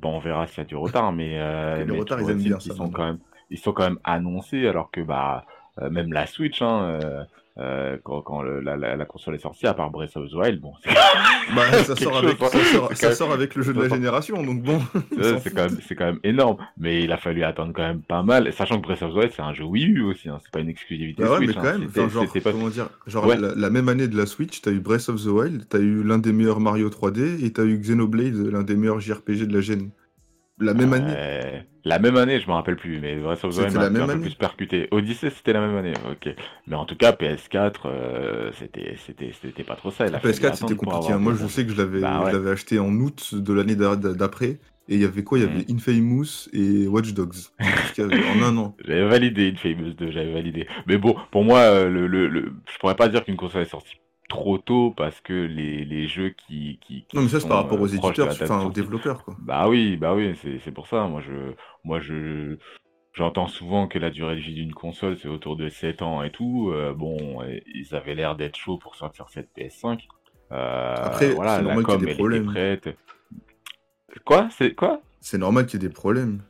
Bon, 0.00 0.16
on 0.16 0.20
verra 0.20 0.46
s'il 0.46 0.58
y 0.58 0.60
a 0.60 0.64
du 0.64 0.76
retard, 0.76 1.10
mais, 1.12 1.38
euh, 1.40 1.80
Et 1.80 1.84
le 1.86 1.92
mais 1.94 1.98
retard, 2.00 2.18
tu 2.18 2.24
ils 2.24 2.30
aiment 2.30 2.38
bien 2.42 2.60
ça, 2.60 2.74
sont 2.74 2.90
quand 2.90 3.04
même, 3.04 3.18
ils 3.50 3.58
sont 3.58 3.72
quand 3.72 3.82
même 3.84 3.98
annoncés, 4.04 4.66
alors 4.68 4.90
que 4.90 5.00
bah 5.00 5.44
même 5.88 6.12
la 6.12 6.26
Switch, 6.26 6.60
hein, 6.60 6.98
euh, 7.02 7.22
euh, 7.58 7.96
quand, 8.04 8.20
quand 8.22 8.42
le- 8.42 8.60
la, 8.60 8.76
la, 8.76 8.96
la 8.96 9.04
console 9.04 9.34
est 9.34 9.38
sortie, 9.38 9.66
à 9.66 9.74
part 9.74 9.90
Breath 9.90 10.16
of 10.16 10.30
the 10.30 10.34
Wild, 10.34 10.60
bon, 10.60 10.72
c'est 10.82 10.90
Bah, 11.54 11.62
ça 11.82 11.96
sort, 11.96 12.16
avec, 12.18 12.40
hein. 12.40 12.46
ça, 12.50 12.64
sort, 12.64 12.88
C'est 12.90 12.96
ça 13.06 13.12
sort 13.14 13.32
avec 13.32 13.54
le 13.54 13.62
jeu 13.62 13.72
de 13.74 13.82
la 13.82 13.88
génération, 13.88 14.42
donc 14.42 14.62
bon. 14.62 14.80
c'est 15.42 15.52
quand 15.54 15.64
même, 15.68 15.78
c'est 15.86 15.94
quand 15.96 16.04
même 16.06 16.20
énorme. 16.22 16.58
Mais 16.78 17.02
il 17.02 17.10
a 17.12 17.16
fallu 17.16 17.42
attendre 17.42 17.72
quand 17.74 17.82
même 17.82 18.02
pas 18.02 18.22
mal, 18.22 18.52
sachant 18.52 18.76
que 18.80 18.86
Breath 18.86 19.02
of 19.02 19.12
the 19.12 19.16
Wild 19.16 19.32
c'est 19.34 19.42
un 19.42 19.52
jeu 19.52 19.64
Wii 19.64 19.86
U 19.86 20.02
aussi, 20.04 20.28
hein, 20.28 20.38
c'est 20.42 20.50
pas 20.52 20.60
une 20.60 20.68
exclusivité 20.68 21.22
Bah 21.22 21.30
ouais, 21.32 21.36
Switch. 21.38 21.48
mais 21.48 21.54
quand 21.54 21.66
hein, 21.68 21.78
même, 21.78 22.10
genre, 22.10 22.24
pas- 22.32 22.52
comment 22.52 22.68
dire, 22.68 22.88
genre 23.06 23.26
Ouais. 23.26 23.36
la, 23.36 23.54
la 23.54 23.70
même 23.70 23.88
année 23.88 24.06
de 24.08 24.16
la 24.16 24.26
Switch, 24.26 24.60
t'as 24.62 24.70
eu 24.70 24.80
Breath 24.80 25.08
of 25.08 25.22
the 25.22 25.26
Wild, 25.28 25.64
t'as 25.68 25.78
eu 25.80 26.02
l'un 26.04 26.18
des 26.18 26.32
meilleurs 26.32 26.60
Mario 26.60 26.88
3D 26.88 27.44
et 27.44 27.52
t'as 27.52 27.64
eu 27.64 27.76
Xenoblade, 27.78 28.36
l'un 28.36 28.62
des 28.62 28.76
meilleurs 28.76 29.00
JRPG 29.00 29.46
de 29.46 29.54
la 29.54 29.60
gêne. 29.60 29.90
La 30.60 30.74
même 30.74 30.92
année. 30.92 31.12
Euh, 31.16 31.60
la 31.84 31.98
même 31.98 32.16
année, 32.16 32.38
je 32.40 32.46
me 32.46 32.52
rappelle 32.52 32.76
plus, 32.76 33.00
mais 33.00 33.16
Breath 33.16 33.42
of 33.44 33.54
the 33.54 33.58
Wild 33.60 33.72
m'a 33.74 33.84
un 33.86 34.06
peu 34.06 34.20
plus 34.20 34.34
percuté. 34.34 34.88
Odyssey, 34.90 35.30
c'était 35.30 35.54
la 35.54 35.60
même 35.66 35.76
année, 35.76 35.94
ok. 36.10 36.34
Mais 36.66 36.76
en 36.76 36.84
tout 36.84 36.96
cas, 36.96 37.12
PS4, 37.12 37.72
euh, 37.86 38.50
c'était, 38.58 38.94
c'était, 39.06 39.32
c'était 39.40 39.64
pas 39.64 39.76
trop 39.76 39.90
ça. 39.90 40.06
Il 40.06 40.14
a 40.14 40.20
fallu 40.20 40.34
PS4 40.34 40.54
c'était 40.56 40.74
compliqué. 40.76 41.12
hein. 41.12 41.18
Moi 41.18 41.34
je 41.40 41.46
sais 41.46 41.64
que 41.64 41.72
je 41.72 41.76
l'avais 41.78 42.00
Bah 42.00 42.20
ouais. 42.24 42.30
je 42.30 42.36
l'avais 42.36 42.50
acheté 42.50 42.78
en 42.78 42.92
août 42.94 43.34
de 43.34 43.52
l'année 43.54 43.74
d'a- 43.76 43.96
d'après. 43.96 44.58
Et 44.92 44.96
il 44.96 45.00
y 45.00 45.04
avait 45.04 45.22
quoi? 45.22 45.38
Il 45.38 45.44
y 45.44 45.46
avait 45.48 45.64
Infamous 45.70 46.48
et 46.52 46.86
Watch 46.88 47.12
Dogs. 47.14 47.36
En 47.98 48.42
un 48.42 48.56
an. 48.56 48.76
J'avais 48.84 49.08
validé 49.08 49.52
Infamous 49.52 49.92
2, 49.94 50.10
j'avais 50.10 50.32
validé. 50.32 50.66
Mais 50.86 50.98
bon, 50.98 51.14
pour 51.30 51.44
moi, 51.44 51.58
euh, 51.60 51.88
le, 51.88 52.06
le, 52.08 52.26
le- 52.26 52.52
je 52.72 52.78
pourrais 52.78 52.96
pas 52.96 53.08
dire 53.08 53.24
qu'une 53.24 53.36
console 53.36 53.62
est 53.62 53.66
sortie 53.66 53.94
trop 54.30 54.56
tôt 54.56 54.94
parce 54.96 55.20
que 55.20 55.34
les, 55.34 55.84
les 55.84 56.08
jeux 56.08 56.30
qui, 56.30 56.78
qui, 56.80 57.04
qui 57.04 57.16
Non 57.16 57.22
mais 57.22 57.28
ça 57.28 57.40
c'est 57.40 57.48
par 57.48 57.58
rapport 57.58 57.78
euh, 57.78 57.82
aux 57.82 57.88
de 57.88 57.96
éditeurs, 57.96 58.28
enfin 58.28 58.64
aux 58.64 58.70
développeurs 58.70 59.24
quoi. 59.24 59.36
Bah 59.40 59.68
oui, 59.68 59.98
bah 59.98 60.14
oui, 60.14 60.34
c'est 60.64 60.72
pour 60.72 60.86
ça. 60.86 61.06
Moi, 61.06 61.20
je, 61.20 61.52
moi, 61.84 62.00
je, 62.00 62.56
j'entends 63.12 63.48
souvent 63.48 63.86
que 63.88 63.98
la 63.98 64.10
durée 64.10 64.36
de 64.36 64.40
vie 64.40 64.54
d'une 64.54 64.72
console 64.72 65.18
c'est 65.18 65.28
autour 65.28 65.56
de 65.56 65.68
7 65.68 66.00
ans 66.00 66.22
et 66.22 66.30
tout. 66.30 66.70
Euh, 66.72 66.94
bon, 66.94 67.42
ils 67.66 67.94
avaient 67.94 68.14
l'air 68.14 68.36
d'être 68.36 68.56
chauds 68.56 68.78
pour 68.78 68.94
sortir 68.94 69.26
cette 69.28 69.50
PS5. 69.54 69.98
Euh, 70.52 70.94
Après, 70.96 71.30
voilà, 71.32 71.56
c'est 71.56 71.62
normal 71.62 71.84
qu'il 71.84 71.94
y 71.94 72.02
ait 72.02 72.06
des 72.06 72.14
problèmes. 72.14 72.46
prête. 72.46 72.88
Quoi? 74.24 74.48
C'est 74.50 74.74
quoi? 74.74 75.00
C'est 75.20 75.38
normal 75.38 75.66
qu'il 75.66 75.80
y 75.80 75.84
ait 75.84 75.88
des 75.88 75.92
problèmes. 75.94 76.42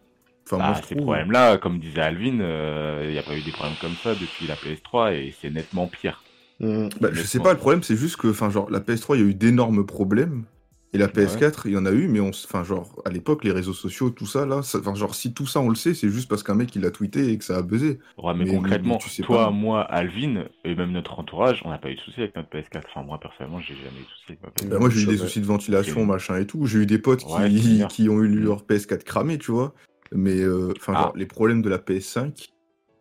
Enfin 0.47 0.59
Bah, 0.59 0.81
ces 0.83 0.97
problèmes-là, 0.97 1.59
comme 1.59 1.79
disait 1.79 2.01
Alvin, 2.01 2.41
euh, 2.41 3.05
il 3.05 3.13
n'y 3.13 3.19
a 3.19 3.23
pas 3.23 3.37
eu 3.37 3.43
des 3.43 3.53
problèmes 3.53 3.77
comme 3.81 3.95
ça 3.95 4.15
depuis 4.15 4.47
la 4.47 4.55
PS3 4.55 5.15
et 5.15 5.33
c'est 5.33 5.51
nettement 5.51 5.87
pire. 5.87 6.23
Mm. 6.61 6.89
Bah, 7.01 7.09
je 7.13 7.23
sais 7.23 7.41
pas, 7.41 7.53
le 7.53 7.59
problème 7.59 7.83
c'est 7.83 7.97
juste 7.97 8.17
que, 8.17 8.29
enfin, 8.29 8.51
genre, 8.51 8.71
la 8.71 8.81
PS3, 8.81 9.17
il 9.17 9.21
y 9.23 9.25
a 9.25 9.27
eu 9.29 9.35
d'énormes 9.35 9.85
problèmes. 9.87 10.45
Et 10.93 10.99
la 10.99 11.07
PS4, 11.07 11.63
il 11.67 11.71
y 11.71 11.77
en 11.77 11.87
a 11.87 11.93
eu, 11.93 12.09
mais 12.09 12.19
on, 12.19 12.31
enfin, 12.31 12.65
genre, 12.65 13.01
à 13.05 13.11
l'époque, 13.11 13.45
les 13.45 13.53
réseaux 13.53 13.73
sociaux, 13.73 14.11
tout 14.11 14.27
ça, 14.27 14.45
là, 14.45 14.61
ça- 14.63 14.81
enfin, 14.81 14.97
genre, 14.97 15.15
si 15.15 15.33
tout 15.33 15.47
ça 15.47 15.61
on 15.61 15.69
le 15.69 15.77
sait, 15.77 15.95
c'est 15.95 16.09
juste 16.09 16.29
parce 16.29 16.43
qu'un 16.43 16.57
mec 16.57 16.75
il 16.75 16.85
a 16.85 16.91
tweeté 16.91 17.31
et 17.31 17.39
que 17.39 17.45
ça 17.45 17.59
a 17.59 17.63
buzzé. 17.63 18.01
Ouais, 18.19 18.35
mais, 18.35 18.45
concrètement, 18.45 18.95
mais 18.95 18.99
tu 19.01 19.09
sais 19.09 19.23
toi, 19.23 19.45
pas. 19.45 19.51
moi, 19.53 19.83
Alvin, 19.83 20.47
et 20.65 20.75
même 20.75 20.91
notre 20.91 21.17
entourage, 21.21 21.63
on 21.65 21.71
n'a 21.71 21.79
pas 21.79 21.91
eu 21.93 21.95
de 21.95 22.01
soucis 22.01 22.23
avec 22.23 22.35
notre 22.35 22.49
PS4. 22.49 22.83
Enfin, 22.91 23.07
moi, 23.07 23.21
personnellement, 23.21 23.61
j'ai 23.61 23.75
jamais 23.77 24.01
eu 24.01 24.03
de 24.03 24.09
soucis 24.09 24.25
avec 24.31 24.43
ma 24.43 24.49
PS4. 24.49 24.69
Bah, 24.69 24.79
moi, 24.81 24.91
j'ai 24.91 25.03
eu 25.03 25.07
des 25.07 25.17
soucis 25.19 25.41
de 25.41 25.47
ventilation, 25.47 26.05
machin 26.05 26.37
et 26.39 26.47
tout. 26.47 26.67
J'ai 26.67 26.81
eu 26.81 26.87
des 26.87 26.99
potes 26.99 27.21
qui, 27.25 27.33
Ouais, 27.35 27.87
qui 27.89 28.09
ont 28.09 28.21
eu 28.21 28.27
leur 28.41 28.65
PS4 28.65 29.05
cramé, 29.05 29.39
tu 29.39 29.53
vois. 29.53 29.73
Mais, 30.11 30.41
euh, 30.41 30.73
enfin, 30.77 30.93
Ah. 30.97 31.01
genre, 31.03 31.13
les 31.17 31.27
problèmes 31.27 31.63
de 31.63 31.69
la 31.69 31.79
PS5, 31.79 32.49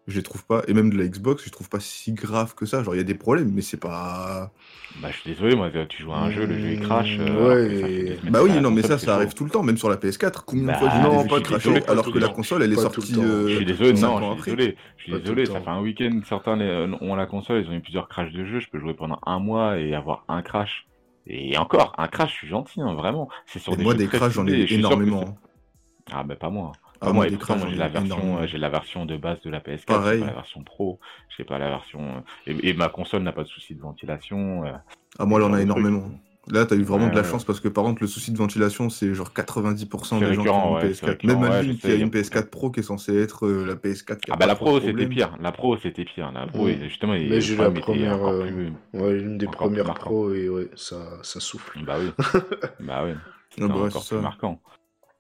je 0.10 0.18
les 0.18 0.24
trouve 0.24 0.46
pas, 0.46 0.64
et 0.68 0.74
même 0.74 0.90
de 0.92 0.98
la 0.98 1.08
Xbox, 1.08 1.44
je 1.46 1.50
trouve 1.50 1.70
pas 1.70 1.80
si 1.80 2.14
grave 2.14 2.56
que 2.56 2.66
ça. 2.66 2.84
Genre, 2.84 2.96
il 2.96 2.98
y 2.98 3.02
a 3.02 3.06
des 3.06 3.16
problèmes, 3.16 3.52
mais 3.54 3.62
c'est 3.62 3.80
pas. 3.80 4.52
Bah, 5.02 5.10
je 5.12 5.18
suis 5.18 5.32
désolé, 5.32 5.56
moi, 5.56 5.70
tu 5.88 6.02
joues 6.04 6.12
à 6.12 6.18
un 6.20 6.32
jeu, 6.32 6.46
le 6.46 6.58
jeu 6.58 6.72
il 6.72 6.80
crash. 6.80 7.18
Mmh, 7.18 7.22
euh, 7.22 8.14
ouais, 8.14 8.20
Bah 8.30 8.40
oui, 8.44 8.52
non, 8.60 8.72
mais 8.72 8.82
console, 8.82 9.00
ça, 9.00 9.06
ça 9.06 9.16
arrive 9.16 9.34
tout 9.34 9.46
le 9.46 9.50
temps, 9.50 9.64
même 9.64 9.78
sur 9.78 9.90
la 9.90 9.98
PS4. 9.98 10.44
Combien 10.46 10.68
Bah, 10.68 10.74
de 10.74 10.78
fois 10.80 10.90
j'ai 10.94 11.02
non, 11.02 11.22
vu 11.22 11.42
cracher 11.42 11.86
alors 11.88 12.12
que 12.12 12.20
la 12.20 12.30
console, 12.30 12.64
elle 12.64 12.74
est 12.74 12.76
sortie 12.76 13.16
euh, 13.18 13.48
Je 13.48 13.56
suis 13.56 13.66
désolé, 13.66 13.94
non, 13.94 14.36
je 14.38 14.42
suis 14.42 14.52
désolé. 14.56 14.78
Je 14.98 15.04
suis 15.04 15.22
désolé, 15.22 15.46
ça 15.46 15.62
fait 15.62 15.70
un 15.70 15.82
week-end, 15.82 16.20
certains 16.28 16.60
ont 17.02 17.16
la 17.16 17.26
console, 17.26 17.64
ils 17.64 17.70
ont 17.70 17.74
eu 17.74 17.82
plusieurs 17.82 18.08
crashs 18.08 18.32
de 18.32 18.46
jeu, 18.46 18.60
je 18.60 18.70
peux 18.70 18.80
jouer 18.80 18.94
pendant 18.94 19.20
un 19.26 19.40
mois 19.40 19.78
et 19.78 19.94
avoir 19.94 20.26
un 20.28 20.42
crash. 20.42 20.88
Et 21.28 21.58
encore, 21.58 21.94
un 21.98 22.08
crash, 22.08 22.32
je 22.32 22.38
suis 22.38 22.48
gentil, 22.48 22.82
hein, 22.82 22.96
vraiment. 22.96 23.30
C'est 23.46 23.60
sur 23.60 23.74
Et 23.74 23.78
des 23.78 23.84
moi, 23.84 23.94
jeux 23.94 24.00
des 24.00 24.08
crashs, 24.08 24.34
j'en 24.34 24.48
ai 24.48 24.66
énormément. 24.74 25.38
Ah, 26.12 26.24
bah 26.24 26.36
pas 26.36 26.50
moi. 26.50 26.72
Ah, 27.02 27.12
moi, 27.14 27.28
j'ai 27.28 27.36
ai 27.36 27.76
la 27.76 27.88
version, 27.88 28.38
euh, 28.40 28.48
j'ai 28.48 28.58
la 28.58 28.70
version 28.70 29.06
de 29.06 29.18
base 29.18 29.42
de 29.42 29.50
la 29.50 29.60
PS4, 29.62 29.86
j'ai 29.88 29.96
Pareil. 29.96 30.20
pas 30.20 30.26
la 30.28 30.34
version 30.34 30.64
pro, 30.64 31.00
j'ai 31.38 31.44
pas 31.46 31.58
la 31.58 31.70
version. 31.70 32.18
euh, 32.18 32.22
Et, 32.48 32.70
et 32.70 32.74
ma 32.74 32.90
console 32.90 33.24
n'a 33.24 33.32
pas 33.32 33.44
de 33.44 33.48
souci 33.48 33.76
de 33.76 33.82
ventilation. 33.82 34.66
euh, 34.66 34.74
Ah, 35.18 35.26
moi, 35.26 35.40
en 35.40 35.44
genre 35.44 35.54
a 35.54 35.58
truc. 35.60 35.64
énormément. 35.64 36.10
Là, 36.48 36.66
t'as 36.66 36.76
eu 36.76 36.84
vraiment 36.84 37.06
Ouais, 37.06 37.12
de 37.12 37.16
la 37.16 37.24
chance 37.24 37.44
parce 37.46 37.60
que, 37.60 37.68
par 37.68 37.84
contre, 37.84 38.02
le 38.02 38.08
souci 38.08 38.32
de 38.32 38.38
ventilation, 38.38 38.90
c'est 38.90 39.14
genre 39.14 39.34
90% 39.34 40.20
C'est 40.20 40.26
des 40.26 40.34
gens 40.34 40.44
qui 40.44 40.50
ont 40.50 40.68
une 40.68 40.76
ouais, 40.76 40.82
c'est 40.92 41.06
PS4. 41.06 41.06
récurrent, 41.06 41.42
Même 41.52 41.62
je 41.62 41.72
qui 41.74 41.92
a 41.92 41.96
une 41.96 42.10
PS4 42.12 42.50
Pro 42.50 42.72
qui 42.72 42.80
est 42.80 42.84
censée 42.84 43.16
être 43.18 43.46
euh, 43.46 43.66
la 43.66 43.76
PS4 43.76 44.22
qui 44.22 44.32
a 44.32 44.34
Ah 44.34 44.38
bah 44.38 44.46
la 44.46 44.56
pro 44.56 44.74
de 44.76 44.80
c'était 44.80 44.92
problème. 44.92 45.10
pire, 45.10 45.38
la 45.40 45.52
pro 45.52 45.78
c'était 45.78 46.06
pire, 46.06 46.32
la 46.32 46.48
pro 46.48 46.68
justement 46.70 47.14
il- 47.14 47.30
Mais 47.30 47.36
le 47.36 47.42
j'ai 47.42 47.56
la 47.58 47.70
première, 47.72 48.24
euh, 48.26 48.48
plus. 48.48 48.74
Ouais, 48.94 49.14
l'une 49.14 49.38
des 49.38 49.48
Encore 49.48 49.68
premières 49.68 49.94
pros 49.96 50.34
et 50.34 50.50
ouais, 50.50 50.70
ça, 50.76 50.98
ça 51.24 51.40
souffle. 51.40 51.84
Bah 51.86 51.98
oui, 52.00 52.12
bah 52.80 53.04
oui, 53.06 53.14
Ah 53.62 53.68
bah 53.68 53.76
ouais, 53.76 53.90
encore 53.90 54.02
c'est 54.02 54.10
plus 54.10 54.16
ça. 54.16 54.22
marquant. 54.22 54.62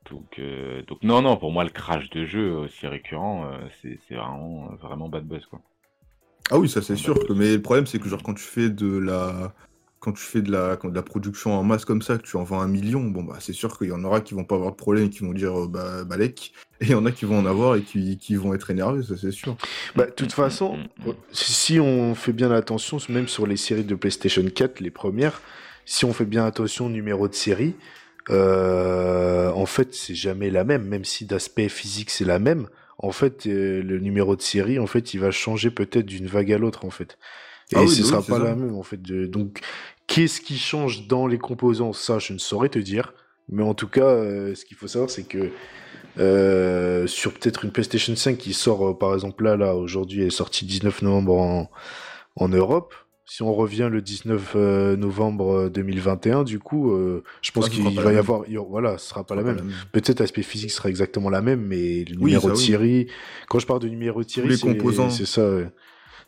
Donc, 0.09 0.39
euh, 0.39 0.81
donc 0.83 1.03
non 1.03 1.21
non 1.21 1.37
pour 1.37 1.51
moi 1.51 1.63
le 1.63 1.69
crash 1.69 2.09
de 2.09 2.25
jeu 2.25 2.53
aussi 2.53 2.87
récurrent 2.87 3.45
euh, 3.51 3.67
c'est 3.81 4.15
vraiment 4.15 4.69
vraiment 4.81 5.09
bad 5.09 5.25
buzz 5.25 5.45
quoi. 5.45 5.61
Ah 6.51 6.57
oui, 6.57 6.69
ça 6.69 6.81
c'est 6.81 6.95
sûr. 6.95 7.15
que- 7.27 7.33
Mais 7.33 7.53
le 7.55 7.61
problème, 7.61 7.85
c'est 7.85 7.99
que 7.99 8.09
genre 8.09 8.23
quand 8.23 8.33
tu 8.33 8.43
fais 8.43 8.69
de 8.69 8.97
la 8.97 9.53
quand 9.99 10.13
tu 10.13 10.21
fais 10.23 10.41
de 10.41 10.49
la, 10.51 10.77
de 10.77 10.95
la 10.95 11.03
production 11.03 11.51
en 11.53 11.63
masse 11.63 11.83
comme 11.83 12.01
ça, 12.01 12.17
que 12.17 12.23
tu 12.23 12.37
en 12.37 12.43
vends 12.43 12.61
un 12.61 12.67
million, 12.69 13.03
bon 13.03 13.23
bah 13.23 13.37
c'est 13.41 13.51
sûr 13.53 13.77
qu'il 13.77 13.89
y 13.89 13.91
en 13.91 14.03
aura 14.05 14.21
qui 14.21 14.33
vont 14.33 14.45
pas 14.45 14.55
avoir 14.55 14.71
de 14.71 14.77
problème 14.77 15.05
et 15.07 15.09
qui 15.09 15.19
vont 15.19 15.33
dire 15.33 15.65
euh, 15.65 15.67
bah 15.67 16.05
balèque, 16.05 16.53
et 16.79 16.85
il 16.85 16.91
y 16.91 16.95
en 16.95 17.05
a 17.05 17.11
qui 17.11 17.25
vont 17.25 17.37
en 17.39 17.45
avoir 17.45 17.75
et 17.75 17.83
qui, 17.83 18.17
qui 18.17 18.35
vont 18.35 18.53
être 18.53 18.69
énervés, 18.71 19.03
ça 19.03 19.17
c'est 19.17 19.31
sûr. 19.31 19.57
Bah, 19.95 20.05
de 20.05 20.11
toute 20.11 20.31
Mm, 20.31 20.33
façon, 20.33 20.77
mm, 20.77 21.09
mm. 21.09 21.13
si 21.31 21.79
on 21.79 22.15
fait 22.15 22.33
bien 22.33 22.51
attention, 22.51 22.97
même 23.09 23.27
sur 23.27 23.45
les 23.47 23.57
séries 23.57 23.83
de 23.83 23.95
PlayStation 23.95 24.43
4, 24.49 24.79
les 24.79 24.91
premières, 24.91 25.41
si 25.85 26.05
on 26.05 26.13
fait 26.13 26.25
bien 26.25 26.45
attention 26.45 26.85
au 26.87 26.89
numéro 26.89 27.27
de 27.27 27.33
série, 27.33 27.75
euh, 28.29 29.51
en 29.51 29.65
fait, 29.65 29.93
c'est 29.93 30.15
jamais 30.15 30.49
la 30.49 30.63
même, 30.63 30.83
même 30.85 31.05
si 31.05 31.25
d'aspect 31.25 31.69
physique 31.69 32.09
c'est 32.09 32.25
la 32.25 32.39
même. 32.39 32.67
En 32.97 33.11
fait, 33.11 33.47
euh, 33.47 33.81
le 33.81 33.99
numéro 33.99 34.35
de 34.35 34.41
série, 34.41 34.77
en 34.79 34.87
fait, 34.87 35.13
il 35.13 35.19
va 35.21 35.31
changer 35.31 35.71
peut-être 35.71 36.05
d'une 36.05 36.27
vague 36.27 36.51
à 36.51 36.57
l'autre, 36.57 36.85
en 36.85 36.89
fait. 36.89 37.17
Et 37.71 37.75
Ah 37.75 37.85
oui, 37.85 37.87
ce 37.87 38.03
oui, 38.03 38.07
sera 38.09 38.21
pas 38.21 38.39
ça. 38.39 38.43
la 38.43 38.55
même, 38.55 38.75
en 38.75 38.83
fait. 38.83 39.01
de- 39.01 39.25
Donc, 39.25 39.61
qu'est-ce 40.07 40.41
qui 40.41 40.57
change 40.57 41.07
dans 41.07 41.27
les 41.27 41.37
composants? 41.39 41.93
Ça, 41.93 42.19
je 42.19 42.33
ne 42.33 42.39
saurais 42.39 42.69
te 42.69 42.79
dire. 42.79 43.13
Mais 43.49 43.63
en 43.63 43.73
tout 43.73 43.87
cas, 43.87 44.05
euh, 44.05 44.53
ce 44.55 44.65
qu'il 44.65 44.77
faut 44.77 44.87
savoir, 44.87 45.09
c'est 45.09 45.23
que 45.27 45.51
euh, 46.19 47.07
sur 47.07 47.33
peut-être 47.33 47.65
une 47.65 47.71
PlayStation 47.71 48.15
5 48.15 48.37
qui 48.37 48.53
sort, 48.53 48.89
euh, 48.89 48.97
par 48.97 49.13
exemple, 49.13 49.43
là, 49.43 49.57
là, 49.57 49.75
aujourd'hui, 49.75 50.21
elle 50.21 50.27
est 50.27 50.31
sortie 50.31 50.65
19 50.65 51.01
novembre 51.01 51.33
en, 51.39 51.71
en 52.35 52.49
Europe. 52.49 52.93
Si 53.29 53.43
on 53.43 53.53
revient 53.53 53.89
le 53.91 54.01
19 54.01 54.53
euh, 54.55 54.95
novembre 54.97 55.53
euh, 55.65 55.69
2021, 55.69 56.43
du 56.43 56.57
coup, 56.59 56.91
euh, 56.91 57.23
je 57.41 57.51
pense 57.51 57.65
Ah, 57.67 57.69
qu'il 57.69 57.83
va 57.83 57.91
y 57.91 57.95
même. 57.95 58.17
avoir, 58.17 58.41
voilà, 58.67 58.97
ce 58.97 59.09
sera 59.09 59.23
pas 59.23 59.35
la 59.35 59.43
même. 59.43 59.71
Peut-être 59.91 60.19
l'aspect 60.19 60.41
physique 60.41 60.71
sera 60.71 60.89
exactement 60.89 61.29
la 61.29 61.41
même, 61.41 61.61
mais 61.61 62.05
le 62.05 62.15
Oui, 62.17 62.31
numéro 62.31 62.49
de 62.49 62.55
oui. 62.55 62.59
série, 62.65 63.07
quand 63.47 63.59
je 63.59 63.67
parle 63.67 63.81
de 63.81 63.87
numéro 63.87 64.23
de 64.23 64.29
série, 64.29 64.47
les 64.49 64.57
c'est 64.57 64.67
composants. 64.67 65.09
c'est 65.11 65.27
ça, 65.27 65.47
ouais. 65.47 65.67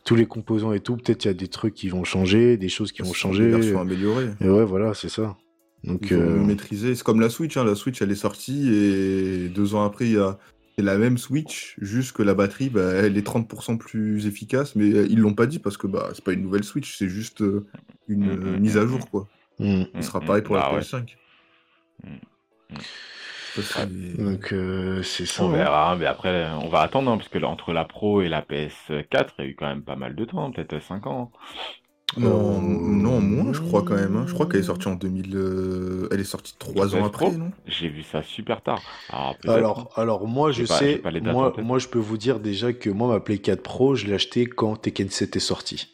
tous 0.05 0.15
les 0.15 0.27
composants 0.27 0.73
et 0.73 0.79
tout. 0.79 0.95
Peut-être 0.95 1.25
il 1.25 1.27
y 1.29 1.31
a 1.31 1.33
des 1.33 1.47
trucs 1.47 1.73
qui 1.73 1.89
vont 1.89 2.03
changer, 2.03 2.55
des 2.57 2.69
choses 2.69 2.91
qui 2.91 3.01
vont 3.01 3.13
changer. 3.13 3.45
Des 3.45 3.51
versions 3.57 3.81
améliorées. 3.81 4.29
Et 4.39 4.47
ouais, 4.49 4.63
voilà, 4.65 4.93
c'est 4.93 5.09
ça. 5.09 5.35
Donc, 5.83 6.11
euh, 6.11 6.37
maîtriser. 6.39 6.93
C'est 6.93 7.03
comme 7.03 7.19
la 7.19 7.29
Switch, 7.31 7.57
hein. 7.57 7.63
la 7.63 7.73
Switch 7.73 7.99
elle 8.03 8.11
est 8.11 8.15
sortie 8.15 8.71
et 8.71 9.47
deux 9.49 9.73
ans 9.73 9.83
après 9.83 10.05
il 10.05 10.13
y 10.13 10.17
a 10.19 10.37
c'est 10.81 10.87
la 10.87 10.97
même 10.97 11.17
Switch, 11.17 11.75
juste 11.81 12.13
que 12.13 12.23
la 12.23 12.33
batterie 12.33 12.69
bah, 12.69 12.93
elle 12.93 13.17
est 13.17 13.25
30% 13.27 13.77
plus 13.77 14.25
efficace, 14.27 14.75
mais 14.75 14.91
euh, 14.93 15.07
ils 15.09 15.19
l'ont 15.19 15.33
pas 15.35 15.45
dit 15.47 15.59
parce 15.59 15.77
que 15.77 15.87
bah 15.87 16.09
c'est 16.13 16.23
pas 16.23 16.33
une 16.33 16.43
nouvelle 16.43 16.63
Switch, 16.63 16.97
c'est 16.97 17.09
juste 17.09 17.41
euh, 17.41 17.67
une 18.07 18.25
Mm, 18.25 18.33
mm, 18.35 18.59
mise 18.59 18.77
à 18.77 18.85
mm, 18.85 18.87
jour 18.87 19.09
quoi. 19.09 19.27
hmm. 19.59 19.83
Ce 19.95 20.01
sera 20.01 20.21
pareil 20.21 20.43
pour 20.43 20.55
bah 20.55 20.69
la 20.69 20.75
ouais. 20.75 20.81
PS5. 20.81 21.17
Mm, 22.03 22.17
mm. 22.69 22.85
Ça, 23.53 23.61
c'est- 23.63 24.17
donc 24.17 24.53
euh, 24.53 25.03
c'est 25.03 25.25
ça. 25.25 25.43
On 25.43 25.53
hein. 25.53 25.95
mais 25.97 26.05
après 26.05 26.49
on 26.51 26.69
va 26.69 26.81
attendre 26.81 27.11
hein, 27.11 27.17
parce 27.17 27.29
que 27.29 27.37
entre 27.43 27.73
la 27.73 27.85
pro 27.85 28.21
et 28.21 28.29
la 28.29 28.41
PS4 28.41 29.33
il 29.39 29.45
y 29.45 29.47
a 29.47 29.51
eu 29.51 29.55
quand 29.55 29.67
même 29.67 29.83
pas 29.83 29.95
mal 29.95 30.15
de 30.15 30.25
temps, 30.25 30.51
peut-être 30.51 30.81
5 30.81 31.05
ans. 31.07 31.31
Non, 32.17 32.57
Euh, 32.57 32.61
non, 32.61 33.21
moins 33.21 33.53
je 33.53 33.61
crois 33.61 33.83
quand 33.83 33.95
même. 33.95 34.15
hein. 34.17 34.25
Je 34.27 34.33
crois 34.33 34.45
qu'elle 34.45 34.59
est 34.59 34.63
sortie 34.63 34.87
en 34.89 34.95
2000. 34.95 35.35
euh, 35.35 36.07
Elle 36.11 36.19
est 36.19 36.23
sortie 36.25 36.55
trois 36.59 36.95
ans 36.95 37.05
après, 37.05 37.31
non 37.31 37.51
J'ai 37.67 37.87
vu 37.87 38.03
ça 38.03 38.21
super 38.21 38.61
tard. 38.61 38.81
Alors. 39.09 39.35
Alors, 39.47 39.91
alors 39.95 40.27
moi 40.27 40.51
je 40.51 40.65
pas- 40.65 40.77
sais, 40.77 40.97
pas 40.97 41.11
les 41.11 41.21
dates 41.21 41.33
en 41.35 41.39
moi, 41.39 41.53
moi 41.61 41.79
je 41.79 41.87
peux 41.87 41.99
vous 41.99 42.17
dire 42.17 42.39
déjà 42.39 42.73
que 42.73 42.89
moi 42.89 43.07
ma 43.07 43.19
Play 43.21 43.37
4 43.37 43.61
Pro, 43.63 43.95
je 43.95 44.07
l'ai 44.07 44.13
acheté 44.13 44.45
quand 44.45 44.75
Tekken 44.75 45.09
7 45.09 45.35
est 45.35 45.39
sorti. 45.39 45.87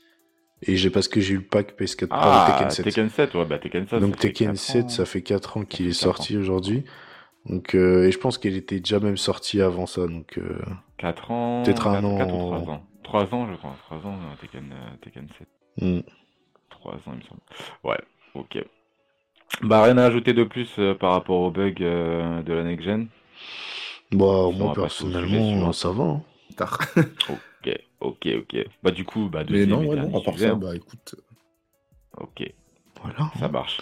Et 0.63 0.75
j'ai 0.75 0.89
parce 0.89 1.07
que 1.07 1.21
j'ai 1.21 1.35
eu 1.35 1.37
le 1.37 1.43
pack 1.43 1.79
PS4 1.79 2.07
Pro 2.07 2.17
Ah, 2.19 2.47
Tekken 2.51 2.69
7. 2.71 2.85
Tekken 2.85 3.09
7, 3.09 3.35
ouais, 3.35 3.45
bah 3.45 3.59
Tekken 3.59 3.87
7. 3.87 3.99
Donc 3.99 4.17
Tekken 4.17 4.47
4 4.53 4.57
7, 4.57 4.85
ans. 4.85 4.89
ça 4.89 5.05
fait 5.05 5.21
4 5.21 5.57
ans 5.57 5.63
qu'il 5.65 5.85
est 5.85 5.89
4 5.89 5.97
sorti 5.99 6.35
aujourd'hui. 6.35 6.83
Donc 7.45 7.75
euh, 7.75 8.07
et 8.07 8.11
je 8.11 8.17
pense 8.17 8.39
qu'elle 8.39 8.55
était 8.57 8.79
déjà 8.79 8.99
même 8.99 9.17
sortie 9.17 9.61
avant 9.61 9.85
ça. 9.85 10.07
Donc 10.07 10.39
euh, 10.39 10.57
4 10.97 11.29
ans. 11.31 11.61
Peut-être 11.63 11.85
un 11.87 12.01
4, 12.01 12.05
an. 12.05 12.17
4 12.17 12.33
ou 12.33 12.37
3 12.39 12.57
ans. 12.73 12.83
3 13.03 13.33
ans, 13.35 13.47
je 13.51 13.55
crois. 13.57 13.75
3 13.85 13.97
ans, 13.99 14.15
euh, 14.15 14.35
Tekken, 14.41 14.63
euh, 14.73 14.95
Tekken 15.03 15.27
7. 15.37 15.47
Hmm. 15.81 16.01
3 16.69 16.93
ans, 16.93 16.99
il 17.07 17.15
me 17.17 17.21
semble. 17.21 17.41
Ouais, 17.83 17.99
ok. 18.35 18.63
Bah, 19.61 19.83
rien 19.83 19.97
à 19.97 20.05
ajouter 20.05 20.33
de 20.33 20.43
plus 20.43 20.69
euh, 20.79 20.93
par 20.93 21.13
rapport 21.13 21.39
au 21.41 21.51
bug 21.51 21.81
euh, 21.81 22.41
de 22.43 22.53
la 22.53 22.63
next-gen. 22.63 23.07
On 24.13 24.51
moi 24.53 24.73
personnellement, 24.73 25.73
ça 25.73 25.91
va. 25.91 26.03
hein. 26.03 26.21
Tard. 26.55 26.79
Ok, 27.59 27.79
ok, 27.99 28.27
ok. 28.39 28.65
Bah, 28.83 28.91
du 28.91 29.03
coup, 29.03 29.29
bah, 29.29 29.39
Mais 29.39 29.45
deuxième 29.65 29.69
non, 29.69 29.81
et 29.83 29.87
ouais, 29.87 29.95
non, 29.95 30.19
à 30.19 30.23
part 30.23 30.33
sujet, 30.35 30.47
ça, 30.47 30.53
hein. 30.53 30.57
bah 30.57 30.75
écoute. 30.75 31.15
Ok, 32.17 32.53
Voilà. 33.01 33.31
ça 33.39 33.47
marche. 33.49 33.79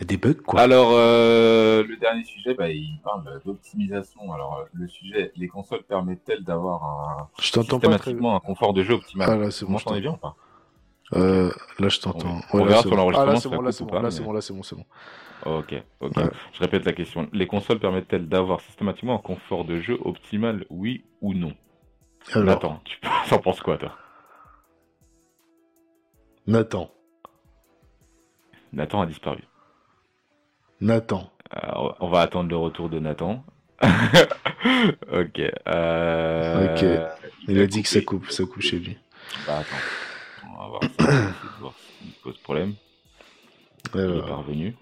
Des 0.00 0.16
bugs 0.16 0.34
quoi. 0.34 0.60
Alors, 0.60 0.92
euh, 0.92 1.84
le 1.84 1.96
dernier 1.96 2.24
sujet, 2.24 2.54
bah, 2.54 2.70
il 2.70 2.98
parle 3.04 3.40
d'optimisation. 3.44 4.32
Alors, 4.32 4.58
euh, 4.60 4.64
le 4.72 4.88
sujet, 4.88 5.30
les 5.36 5.48
consoles 5.48 5.82
permettent-elles 5.82 6.42
d'avoir 6.42 6.84
un, 6.84 7.28
je 7.38 7.52
t'entends 7.52 7.78
pas 7.78 7.98
très 7.98 8.12
un 8.12 8.40
confort 8.40 8.72
de 8.72 8.82
jeu 8.82 8.94
optimal? 8.94 9.28
Ah 9.30 9.36
là 9.36 9.50
c'est 9.50 9.66
bon. 9.66 9.76
je 9.76 10.00
bien 10.00 10.12
ou 10.12 10.16
pas? 10.16 10.36
Euh, 11.14 11.50
là 11.78 11.88
je 11.88 11.98
t'entends. 12.00 12.40
On 12.52 12.58
Ouais, 12.58 12.64
verra 12.66 12.76
là, 12.76 12.82
sur 12.82 12.94
l'enregistrement 12.96 13.30
Ah 13.30 13.34
là 13.34 13.40
c'est 13.40 13.48
bon, 13.48 13.60
là 13.62 13.72
c'est 13.72 13.84
bon, 13.84 14.00
là 14.00 14.10
c'est 14.10 14.22
bon, 14.22 14.32
là 14.32 14.40
c'est 14.40 14.52
bon, 14.54 14.62
c'est 14.62 14.76
bon. 14.76 14.84
Ok, 15.46 15.74
ok. 16.00 16.16
Ouais. 16.16 16.24
Je 16.52 16.60
répète 16.60 16.84
la 16.84 16.92
question. 16.92 17.28
Les 17.32 17.46
consoles 17.46 17.78
permettent-elles 17.80 18.28
d'avoir 18.28 18.60
systématiquement 18.60 19.14
un 19.16 19.22
confort 19.22 19.64
de 19.64 19.80
jeu 19.80 19.98
optimal, 20.04 20.66
oui 20.70 21.04
ou 21.22 21.32
non? 21.34 21.54
Alors, 22.34 22.44
Nathan, 22.44 22.80
tu 22.84 22.98
en 23.34 23.38
penses 23.38 23.60
quoi, 23.60 23.78
toi? 23.78 23.96
Nathan, 26.46 26.90
Nathan 28.72 29.00
a 29.02 29.06
disparu. 29.06 29.42
Nathan. 30.80 31.30
Alors, 31.50 31.96
on 32.00 32.08
va 32.08 32.20
attendre 32.20 32.48
le 32.50 32.56
retour 32.56 32.88
de 32.88 32.98
Nathan. 32.98 33.44
ok. 33.82 35.40
euh, 35.68 36.74
Ok. 36.74 36.84
Il 37.48 37.58
a 37.60 37.66
dit 37.66 37.82
que 37.82 37.88
ça 37.88 38.00
coupe, 38.02 38.30
ça 38.30 38.44
coupe 38.44 38.60
chez 38.62 38.78
lui. 38.78 38.96
Bah, 39.46 39.58
attends. 39.58 39.76
On 40.62 40.64
va 40.64 40.68
voir, 40.68 40.82
ça, 40.82 41.06
de 41.06 41.60
voir 41.60 41.72
pose 42.22 42.38
problème. 42.38 42.74
Il 43.94 44.00
est 44.00 44.26
parvenu. 44.28 44.76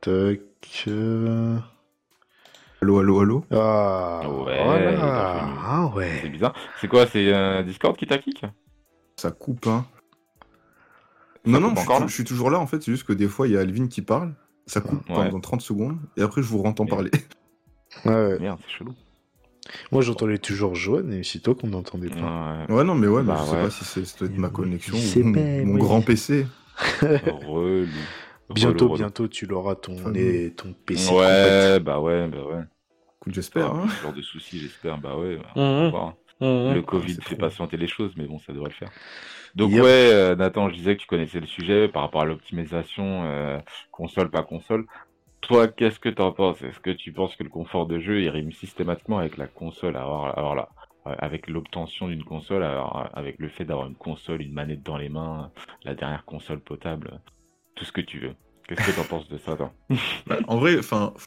tac. 0.00 0.40
euh, 0.86 1.58
Allô, 2.80 3.00
allô, 3.00 3.20
allô 3.20 3.44
Ah, 3.50 4.20
Ouais, 4.28 4.54
il 4.56 4.94
est. 4.94 4.96
Ah 5.00 5.90
C'est 5.92 5.96
ouais. 5.96 6.28
bizarre. 6.28 6.54
C'est 6.80 6.86
quoi 6.88 7.06
C'est 7.08 7.32
euh, 7.32 7.62
Discord 7.64 7.96
qui 7.96 8.06
t'a 8.06 8.18
kick 8.18 8.44
Ça 9.16 9.32
coupe, 9.32 9.66
hein. 9.66 9.84
Non, 11.44 11.60
non, 11.60 11.74
je, 11.74 11.80
encore, 11.80 11.96
suis- 11.96 12.02
là? 12.02 12.06
je 12.08 12.14
suis 12.14 12.24
toujours 12.24 12.50
là 12.50 12.58
en 12.58 12.66
fait, 12.66 12.82
c'est 12.82 12.92
juste 12.92 13.04
que 13.04 13.12
des 13.12 13.26
fois 13.28 13.48
il 13.48 13.54
y 13.54 13.56
a 13.56 13.60
Alvin 13.60 13.86
qui 13.88 14.02
parle, 14.02 14.34
ça 14.66 14.80
coupe 14.80 15.08
Ouais. 15.08 15.14
pendant 15.14 15.40
30 15.40 15.62
secondes, 15.62 15.98
et 16.16 16.22
après 16.22 16.42
je 16.42 16.46
vous 16.48 16.62
rentends 16.62 16.84
parler. 16.86 17.10
Ouais, 18.04 18.12
ouais. 18.12 18.38
Merde, 18.38 18.58
c'est 18.66 18.78
chelou. 18.78 18.94
Moi 19.92 20.02
j'entendais 20.02 20.38
toujours 20.38 20.74
Joanne 20.74 21.12
et 21.12 21.22
c'est 21.24 21.40
toi 21.40 21.54
qu'on 21.54 21.68
n'entendait 21.68 22.08
pas. 22.08 22.64
Ouais. 22.68 22.74
Ouais, 22.76 22.84
non, 22.84 22.94
mais 22.94 23.06
ouais, 23.06 23.22
mais 23.22 23.28
Bah 23.32 23.40
je 23.44 23.50
sais 23.50 23.56
ouais. 23.56 23.62
pas 23.64 23.70
si 23.70 23.84
c'est 23.84 24.04
ça 24.04 24.18
doit 24.20 24.28
être 24.28 24.38
ma 24.38 24.48
connexion 24.50 24.96
ou 24.96 25.24
mon, 25.24 25.32
pas, 25.34 25.40
mon 25.40 25.64
moi. 25.74 25.78
grand 25.78 26.00
PC. 26.02 26.46
Relou. 27.46 27.86
Bientôt, 28.54 28.68
Relou, 28.70 28.84
relou. 28.92 28.94
bientôt, 28.96 29.28
tu 29.28 29.46
l'auras 29.46 29.74
ton, 29.74 29.94
Enfin, 29.94 30.12
ton 30.56 30.72
PC. 30.86 31.12
Ouais, 31.14 31.80
bah 31.80 32.00
ouais, 32.00 32.28
bah 32.28 32.38
ouais. 32.46 32.62
Écoute, 33.20 33.34
j'espère. 33.34 33.72
Ah, 33.74 33.82
hein. 33.84 33.88
Ce 33.88 34.02
genre 34.02 34.14
de 34.14 34.22
soucis, 34.22 34.58
j'espère. 34.58 34.96
Bah 34.98 35.16
ouais, 35.16 35.36
bah, 35.36 35.50
Mhm. 35.56 35.62
on 35.62 35.82
va 35.84 35.88
voir. 35.90 36.14
complète. 36.40 36.74
Le 36.76 36.82
Covid 36.82 37.14
c'est 37.14 37.24
fait 37.24 37.34
trop. 37.34 37.46
patienter 37.46 37.76
les 37.76 37.88
choses, 37.88 38.12
mais 38.16 38.24
bon, 38.26 38.38
ça 38.38 38.52
devrait 38.52 38.68
le 38.70 38.74
faire. 38.74 38.90
Donc 39.56 39.72
Yep. 39.72 39.82
ouais, 39.82 40.10
euh, 40.12 40.36
Nathan, 40.36 40.68
je 40.70 40.74
disais 40.74 40.96
que 40.96 41.00
tu 41.02 41.06
connaissais 41.08 41.40
le 41.40 41.46
sujet 41.46 41.88
par 41.88 42.02
rapport 42.02 42.20
à 42.22 42.24
l'optimisation 42.26 43.24
euh, 43.24 43.58
console 43.90 44.30
pas 44.30 44.42
console. 44.44 44.86
Toi, 45.48 45.66
qu'est-ce 45.68 45.98
que 45.98 46.10
t'en 46.10 46.32
penses? 46.32 46.60
Est-ce 46.62 46.78
que 46.78 46.90
tu 46.90 47.10
penses 47.12 47.34
que 47.34 47.42
le 47.42 47.48
confort 47.48 47.86
de 47.86 47.98
jeu 47.98 48.20
il 48.20 48.28
rime 48.28 48.52
systématiquement 48.52 49.18
avec 49.18 49.36
la 49.38 49.46
console? 49.46 49.96
Avoir, 49.96 50.38
avoir 50.38 50.54
la 50.54 50.68
avec 51.18 51.48
l'obtention 51.48 52.08
d'une 52.08 52.24
console, 52.24 52.62
alors, 52.62 53.08
avec 53.14 53.38
le 53.38 53.48
fait 53.48 53.64
d'avoir 53.64 53.86
une 53.86 53.94
console, 53.94 54.42
une 54.42 54.52
manette 54.52 54.82
dans 54.82 54.98
les 54.98 55.08
mains, 55.08 55.50
la 55.84 55.94
dernière 55.94 56.24
console 56.26 56.60
potable, 56.60 57.20
tout 57.74 57.84
ce 57.86 57.92
que 57.92 58.02
tu 58.02 58.18
veux. 58.18 58.34
Qu'est-ce 58.66 58.86
que 58.86 58.92
tu 58.92 59.00
en 59.00 59.04
penses 59.04 59.28
de 59.28 59.38
ça, 59.38 59.56
toi? 59.56 59.72
Bah, 60.26 60.38
En 60.48 60.58
vrai, 60.58 60.78
enfin, 60.78 61.14
je 61.16 61.24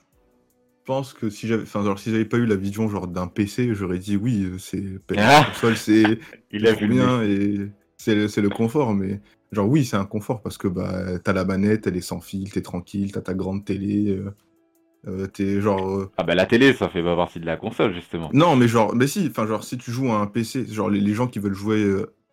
pense 0.86 1.14
que 1.14 1.30
si 1.30 1.48
j'avais, 1.48 1.64
enfin, 1.64 1.96
si 1.98 2.12
j'avais 2.12 2.26
pas 2.26 2.38
eu 2.38 2.46
la 2.46 2.56
vision 2.56 2.88
genre 2.90 3.08
d'un 3.08 3.28
PC, 3.28 3.74
j'aurais 3.74 3.98
dit 3.98 4.18
oui, 4.18 4.44
euh, 4.44 4.60
c'est 4.60 4.84
ah! 5.18 5.46
console, 5.48 5.78
c'est 5.78 6.20
il 6.52 6.68
a 6.68 6.74
bien 6.74 7.24
et 7.24 7.72
c'est 8.02 8.16
le, 8.16 8.42
le 8.42 8.50
confort, 8.50 8.94
mais 8.94 9.22
genre 9.52 9.68
oui, 9.68 9.86
c'est 9.86 9.98
un 9.98 10.06
confort 10.06 10.42
parce 10.42 10.58
que 10.58 10.68
bah 10.68 11.20
t'as 11.20 11.34
la 11.34 11.46
manette, 11.46 11.88
elle 11.88 11.98
est 11.98 12.02
sans 12.02 12.20
fil, 12.20 12.52
t'es 12.52 12.62
tranquille, 12.62 13.12
t'as 13.12 13.22
ta 13.22 13.34
grande 13.34 13.64
télé. 13.64 14.10
Euh, 14.10 14.32
euh, 15.08 15.28
t'es 15.28 15.62
genre. 15.62 16.10
Ah 16.18 16.24
bah 16.24 16.36
la 16.36 16.46
télé, 16.46 16.74
ça 16.74 16.90
fait 16.90 17.04
pas 17.04 17.16
partie 17.16 17.40
de 17.40 17.46
la 17.46 17.58
console 17.58 17.94
justement. 17.94 18.30
Non, 18.34 18.56
mais 18.56 18.68
genre, 18.68 18.96
mais 18.96 19.08
si, 19.08 19.28
enfin 19.30 19.48
genre 19.48 19.64
si 19.64 19.78
tu 19.78 19.92
joues 19.92 20.12
à 20.12 20.20
un 20.20 20.28
PC, 20.28 20.66
genre 20.66 20.90
les, 20.90 21.14
gens 21.14 21.28
qui 21.28 21.40
veulent 21.40 21.54
jouer 21.54 21.84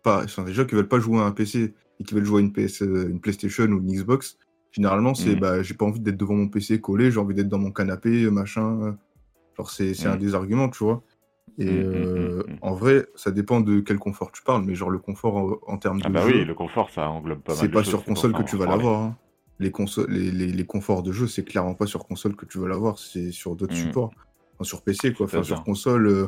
pas, 0.03 0.23
enfin, 0.23 0.45
les 0.45 0.53
gens 0.53 0.65
qui 0.65 0.75
veulent 0.75 0.87
pas 0.87 0.99
jouer 0.99 1.19
à 1.19 1.23
un 1.23 1.31
PC 1.31 1.73
et 1.99 2.03
qui 2.03 2.13
veulent 2.13 2.25
jouer 2.25 2.41
à 2.41 2.45
une 2.45 2.53
PS, 2.53 2.81
une 2.81 3.19
PlayStation 3.19 3.65
ou 3.65 3.79
une 3.79 3.91
Xbox, 3.91 4.37
Généralement, 4.71 5.15
c'est 5.15 5.35
mmh. 5.35 5.39
bah, 5.39 5.63
j'ai 5.63 5.73
pas 5.73 5.85
envie 5.85 5.99
d'être 5.99 6.17
devant 6.17 6.35
mon 6.35 6.47
PC 6.47 6.79
collé, 6.79 7.09
j'ai 7.11 7.19
envie 7.19 7.33
d'être 7.33 7.49
dans 7.49 7.57
mon 7.57 7.71
canapé, 7.71 8.29
machin. 8.29 8.97
Genre, 9.57 9.69
c'est 9.71 10.05
un 10.05 10.15
mmh. 10.15 10.19
des 10.19 10.35
arguments, 10.35 10.69
tu 10.69 10.83
vois. 10.83 11.03
Et 11.57 11.65
mmh, 11.65 11.91
euh, 11.93 12.43
en 12.61 12.73
vrai, 12.73 13.07
ça 13.15 13.31
dépend 13.31 13.61
de 13.61 13.79
quel 13.79 13.97
confort 13.97 14.31
tu 14.31 14.43
parles, 14.43 14.63
mais 14.65 14.75
genre 14.75 14.89
le 14.89 14.99
confort 14.99 15.59
en, 15.67 15.77
termes 15.77 15.99
ah 16.03 16.09
de. 16.09 16.17
Ah, 16.17 16.21
bah 16.21 16.27
oui, 16.27 16.45
le 16.45 16.53
confort, 16.53 16.89
ça 16.89 17.09
englobe 17.09 17.39
pas 17.39 17.53
mal. 17.53 17.61
C'est 17.61 17.69
pas 17.69 17.83
sur 17.83 18.03
console 18.03 18.33
que 18.33 18.43
tu 18.43 18.55
vas 18.57 18.65
l'avoir. 18.65 19.01
Hein. 19.01 19.17
Les, 19.59 19.73
les, 20.07 20.31
les, 20.31 20.47
les, 20.47 20.65
conforts 20.65 21.03
de 21.03 21.11
jeu, 21.11 21.27
c'est 21.27 21.43
clairement 21.43 21.73
pas 21.73 21.85
sur 21.85 22.07
console 22.07 22.35
que 22.35 22.45
tu 22.45 22.59
vas 22.59 22.69
l'avoir, 22.69 22.97
c'est 22.97 23.31
sur 23.31 23.55
d'autres 23.55 23.75
supports. 23.75 24.11
Enfin, 24.55 24.63
sur 24.63 24.81
PC, 24.83 25.13
quoi. 25.13 25.25
Enfin, 25.25 25.43
sur 25.43 25.63
console. 25.63 26.07
Euh, 26.07 26.27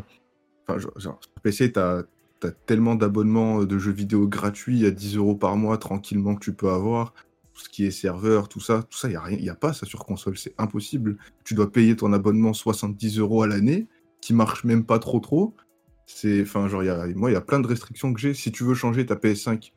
enfin, 0.68 0.80
sur 0.98 1.18
PC, 1.42 1.72
t'as 1.72 2.04
as 2.44 2.52
tellement 2.66 2.96
d'abonnements 2.96 3.64
de 3.64 3.78
jeux 3.78 3.92
vidéo 3.92 4.28
gratuits 4.28 4.86
à 4.86 4.92
10 4.92 5.18
euros 5.18 5.36
par 5.36 5.56
mois 5.58 5.78
tranquillement 5.78 6.34
que 6.34 6.44
tu 6.44 6.54
peux 6.54 6.72
avoir 6.72 7.14
ce 7.54 7.70
qui 7.70 7.86
est 7.86 7.92
serveur, 7.92 8.50
tout 8.50 8.60
ça, 8.60 8.84
tout 8.90 8.98
ça, 8.98 9.08
il 9.08 9.12
n'y 9.12 9.18
a, 9.18 9.22
rien, 9.22 9.38
y 9.38 9.50
a 9.50 9.56
pas 9.56 9.74
ça 9.74 9.86
sur 9.86 10.06
console, 10.06 10.38
c'est 10.38 10.54
impossible. 10.58 11.18
Tu 11.44 11.54
dois 11.54 11.72
payer 11.72 11.96
ton 11.96 12.14
abonnement 12.14 12.54
70 12.54 13.20
euros 13.20 13.44
à 13.44 13.48
l'année, 13.48 13.88
qui 14.22 14.34
marche 14.34 14.64
même 14.64 14.86
pas 14.86 15.00
trop 15.00 15.20
trop. 15.20 15.56
C'est, 16.06 16.42
enfin, 16.42 16.68
genre, 16.68 16.84
y 16.84 16.90
a, 16.90 17.08
moi, 17.16 17.32
il 17.32 17.34
y 17.34 17.38
a 17.38 17.42
plein 17.42 17.60
de 17.60 17.68
restrictions 17.68 18.14
que 18.14 18.20
j'ai. 18.20 18.34
Si 18.34 18.52
tu 18.52 18.64
veux 18.64 18.74
changer 18.74 19.06
ta 19.06 19.16
PS5, 19.16 19.72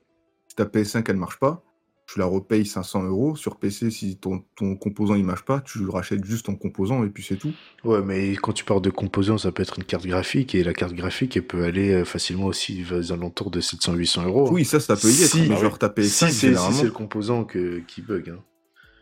si 0.48 0.56
ta 0.56 0.64
PS5 0.64 1.04
elle 1.08 1.16
marche 1.16 1.38
pas, 1.38 1.64
tu 2.06 2.18
la 2.18 2.26
repayes 2.26 2.66
500 2.66 3.04
euros. 3.04 3.36
Sur 3.36 3.56
PC, 3.56 3.90
si 3.90 4.16
ton, 4.16 4.42
ton 4.56 4.76
composant 4.76 5.14
il 5.14 5.24
marche 5.24 5.44
pas, 5.44 5.60
tu 5.60 5.86
rachètes 5.86 6.24
juste 6.24 6.46
ton 6.46 6.56
composant 6.56 7.04
et 7.04 7.08
puis 7.08 7.22
c'est 7.22 7.36
tout. 7.36 7.52
Ouais, 7.84 8.02
mais 8.02 8.32
quand 8.32 8.52
tu 8.52 8.64
parles 8.64 8.82
de 8.82 8.90
composant, 8.90 9.38
ça 9.38 9.52
peut 9.52 9.62
être 9.62 9.78
une 9.78 9.84
carte 9.84 10.06
graphique 10.06 10.54
et 10.54 10.62
la 10.64 10.74
carte 10.74 10.92
graphique 10.92 11.36
elle 11.36 11.46
peut 11.46 11.64
aller 11.64 11.92
euh, 11.92 12.04
facilement 12.04 12.46
aussi 12.46 12.84
aux 12.92 13.12
alentours 13.12 13.50
de 13.50 13.60
700-800 13.60 14.26
euros. 14.26 14.48
Oui, 14.52 14.64
ça, 14.64 14.80
ça 14.80 14.96
peut 14.96 15.08
y 15.08 15.22
être. 15.22 15.30
Si, 15.30 15.48
mais 15.48 15.56
genre 15.56 15.78
ta 15.78 15.88
PS5, 15.88 16.30
si 16.30 16.32
c'est 16.32 16.84
le 16.84 16.90
composant 16.90 17.44
que, 17.44 17.78
qui 17.86 18.02
bug. 18.02 18.30
Hein. 18.30 18.42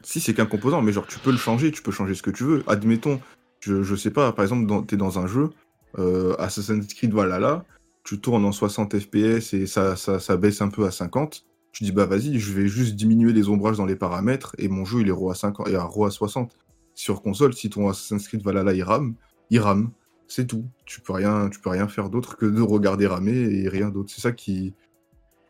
Si 0.02 0.20
c'est 0.20 0.34
qu'un 0.34 0.46
composant, 0.46 0.82
mais 0.82 0.92
genre 0.92 1.06
tu 1.06 1.18
peux 1.18 1.30
le 1.30 1.38
changer, 1.38 1.70
tu 1.70 1.82
peux 1.82 1.92
changer 1.92 2.14
ce 2.14 2.22
que 2.22 2.30
tu 2.30 2.44
veux. 2.44 2.64
Admettons, 2.66 3.20
je, 3.62 3.94
sais 3.94 4.10
pas, 4.10 4.32
par 4.32 4.44
exemple, 4.44 4.86
tu 4.86 4.96
dans 4.96 5.18
un 5.18 5.26
jeu, 5.26 5.50
euh, 5.98 6.34
Assassin's 6.38 6.92
Creed 6.94 7.12
Valhalla, 7.12 7.64
tu 8.04 8.20
tournes 8.20 8.44
en 8.44 8.52
60 8.52 8.98
FPS 8.98 9.54
et 9.54 9.66
ça, 9.66 9.96
baisse 10.36 10.60
un 10.60 10.68
peu 10.68 10.84
à 10.84 10.90
50 10.90 11.46
tu 11.72 11.84
dis 11.84 11.92
bah 11.92 12.04
vas-y, 12.04 12.38
je 12.38 12.52
vais 12.52 12.68
juste 12.68 12.94
diminuer 12.94 13.32
les 13.32 13.48
ombrages 13.48 13.78
dans 13.78 13.86
les 13.86 13.96
paramètres 13.96 14.54
et 14.58 14.68
mon 14.68 14.84
jeu 14.84 15.00
il 15.00 15.08
est 15.08 15.30
à 15.30 15.34
50 15.34 15.68
et 15.68 15.74
à 15.74 15.84
RAW 15.84 16.04
à 16.04 16.10
60. 16.10 16.54
Sur 16.94 17.22
console, 17.22 17.54
si 17.54 17.70
ton 17.70 17.88
Assassin's 17.88 18.28
Creed 18.28 18.42
Valhalla 18.42 18.74
il 18.74 18.82
rame, 18.82 19.14
il 19.48 19.58
rame. 19.58 19.90
C'est 20.28 20.46
tout. 20.46 20.66
Tu 20.84 21.00
peux 21.00 21.14
rien, 21.14 21.48
tu 21.48 21.58
peux 21.60 21.70
rien 21.70 21.88
faire 21.88 22.10
d'autre 22.10 22.36
que 22.36 22.46
de 22.46 22.60
regarder 22.60 23.06
ramer 23.06 23.32
et 23.32 23.68
rien 23.68 23.88
d'autre. 23.88 24.12
C'est 24.14 24.20
ça 24.20 24.32
qui. 24.32 24.74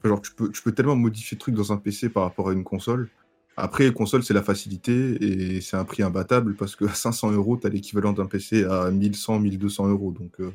Genre, 0.05 0.21
tu 0.21 0.33
peux, 0.35 0.51
tu 0.51 0.63
peux 0.63 0.73
tellement 0.73 0.97
modifier 0.97 1.37
de 1.37 1.41
trucs 1.41 1.55
dans 1.55 1.73
un 1.73 1.77
PC 1.77 2.09
par 2.09 2.25
rapport 2.25 2.49
à 2.49 2.53
une 2.53 2.65
console. 2.65 3.11
Après, 3.57 3.93
console, 3.93 4.23
c'est 4.23 4.35
la 4.35 4.43
facilité 4.43 5.23
et 5.23 5.61
c'est 5.61 5.77
un 5.77 5.85
prix 5.85 6.03
imbattable 6.03 6.55
parce 6.55 6.75
que 6.75 6.87
à 6.87 6.95
500 6.95 7.33
euros, 7.33 7.59
tu 7.59 7.67
as 7.67 7.71
l'équivalent 7.71 8.13
d'un 8.13 8.27
PC 8.27 8.65
à 8.65 8.91
1100, 8.91 9.41
1200 9.41 9.89
euros. 9.89 10.11
Donc, 10.13 10.41
euh, 10.41 10.53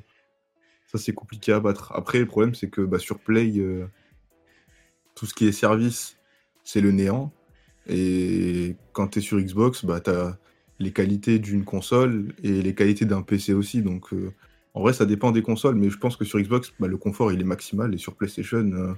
ça, 0.87 0.97
c'est 0.97 1.13
compliqué 1.13 1.51
à 1.51 1.59
battre. 1.59 1.91
Après, 1.95 2.19
le 2.19 2.25
problème, 2.25 2.55
c'est 2.55 2.69
que 2.69 2.81
bah, 2.81 2.97
sur 2.97 3.19
Play, 3.19 3.53
euh, 3.57 3.85
tout 5.15 5.27
ce 5.27 5.33
qui 5.35 5.45
est 5.47 5.51
service, 5.51 6.17
c'est 6.63 6.81
le 6.81 6.91
néant. 6.91 7.31
Et 7.87 8.75
quand 8.93 9.09
tu 9.09 9.19
es 9.19 9.21
sur 9.21 9.39
Xbox, 9.39 9.85
bah, 9.85 9.99
tu 10.01 10.09
as 10.09 10.37
les 10.79 10.91
qualités 10.91 11.39
d'une 11.39 11.65
console 11.65 12.33
et 12.43 12.61
les 12.63 12.73
qualités 12.73 13.05
d'un 13.05 13.21
PC 13.21 13.53
aussi. 13.53 13.83
Donc, 13.83 14.11
euh, 14.11 14.33
en 14.73 14.81
vrai, 14.81 14.93
ça 14.93 15.05
dépend 15.05 15.31
des 15.31 15.43
consoles, 15.43 15.75
mais 15.75 15.91
je 15.91 15.97
pense 15.97 16.17
que 16.17 16.25
sur 16.25 16.39
Xbox, 16.39 16.73
bah, 16.79 16.87
le 16.87 16.97
confort, 16.97 17.31
il 17.31 17.41
est 17.41 17.45
maximal. 17.45 17.93
Et 17.93 17.99
sur 17.99 18.15
PlayStation, 18.15 18.65
il 18.65 18.95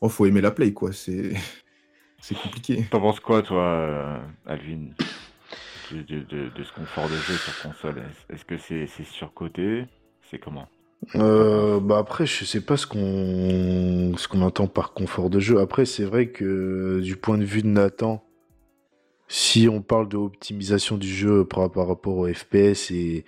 oh, 0.00 0.08
faut 0.08 0.24
aimer 0.24 0.40
la 0.40 0.50
Play, 0.50 0.72
quoi. 0.72 0.92
C'est, 0.92 1.34
c'est 2.24 2.34
compliqué. 2.34 2.86
T'en 2.90 3.00
penses 3.00 3.20
quoi, 3.20 3.42
toi, 3.42 3.62
euh, 3.62 4.18
Alvin, 4.46 4.86
de, 5.92 6.22
de, 6.22 6.64
ce 6.64 6.72
confort 6.72 7.06
de 7.06 7.16
jeu 7.16 7.34
sur 7.34 7.62
console? 7.62 8.02
Est-ce 8.30 8.46
que 8.46 8.56
c'est, 8.56 8.86
surcoté? 9.04 9.84
C'est 10.30 10.38
comment? 10.38 10.66
Euh, 11.16 11.80
bah 11.80 11.98
après, 11.98 12.24
je 12.24 12.46
sais 12.46 12.62
pas 12.62 12.78
ce 12.78 12.86
qu'on 12.86 14.16
ce 14.16 14.26
qu'on 14.26 14.40
entend 14.40 14.68
par 14.68 14.94
confort 14.94 15.28
de 15.28 15.38
jeu. 15.38 15.60
Après, 15.60 15.84
c'est 15.84 16.04
vrai 16.04 16.28
que 16.28 17.00
du 17.02 17.16
point 17.16 17.36
de 17.36 17.44
vue 17.44 17.60
de 17.60 17.66
Nathan, 17.66 18.24
si 19.28 19.68
on 19.68 19.82
parle 19.82 20.08
de 20.08 20.16
optimisation 20.16 20.96
du 20.96 21.08
jeu 21.08 21.44
par, 21.44 21.70
rapport 21.74 22.16
au 22.16 22.32
FPS 22.32 22.90
et, 22.90 23.26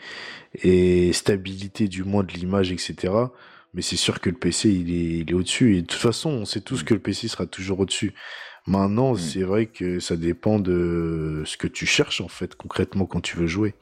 et 0.62 1.12
stabilité 1.12 1.86
du 1.86 2.02
moins 2.02 2.24
de 2.24 2.32
l'image, 2.32 2.72
etc. 2.72 3.12
Mais 3.74 3.82
c'est 3.82 3.96
sûr 3.96 4.22
que 4.22 4.30
le 4.30 4.36
PC 4.36 4.70
il 4.70 4.90
est, 4.90 5.18
il 5.18 5.30
est 5.30 5.34
au-dessus. 5.34 5.76
Et 5.76 5.82
de 5.82 5.86
toute 5.86 6.00
façon, 6.00 6.30
on 6.30 6.44
sait 6.46 6.62
tous 6.62 6.80
mm. 6.80 6.84
que 6.84 6.94
le 6.94 7.00
PC 7.00 7.28
sera 7.28 7.44
toujours 7.44 7.80
au-dessus. 7.80 8.14
Maintenant, 8.66 9.12
mm. 9.12 9.18
c'est 9.18 9.42
vrai 9.42 9.66
que 9.66 10.00
ça 10.00 10.16
dépend 10.16 10.58
de 10.58 11.42
ce 11.44 11.56
que 11.56 11.68
tu 11.68 11.86
cherches 11.86 12.20
en 12.20 12.28
fait 12.28 12.54
concrètement 12.54 13.06
quand 13.06 13.20
tu 13.20 13.36
veux 13.36 13.46
jouer. 13.46 13.74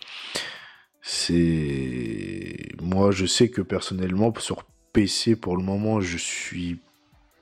C'est 1.03 2.68
moi, 2.81 3.11
je 3.11 3.27
sais 3.27 3.49
que 3.49 3.61
personnellement 3.61 4.33
sur 4.38 4.64
PC 4.92 5.37
pour 5.37 5.57
le 5.57 5.62
moment, 5.62 6.01
je 6.01 6.16
suis 6.16 6.79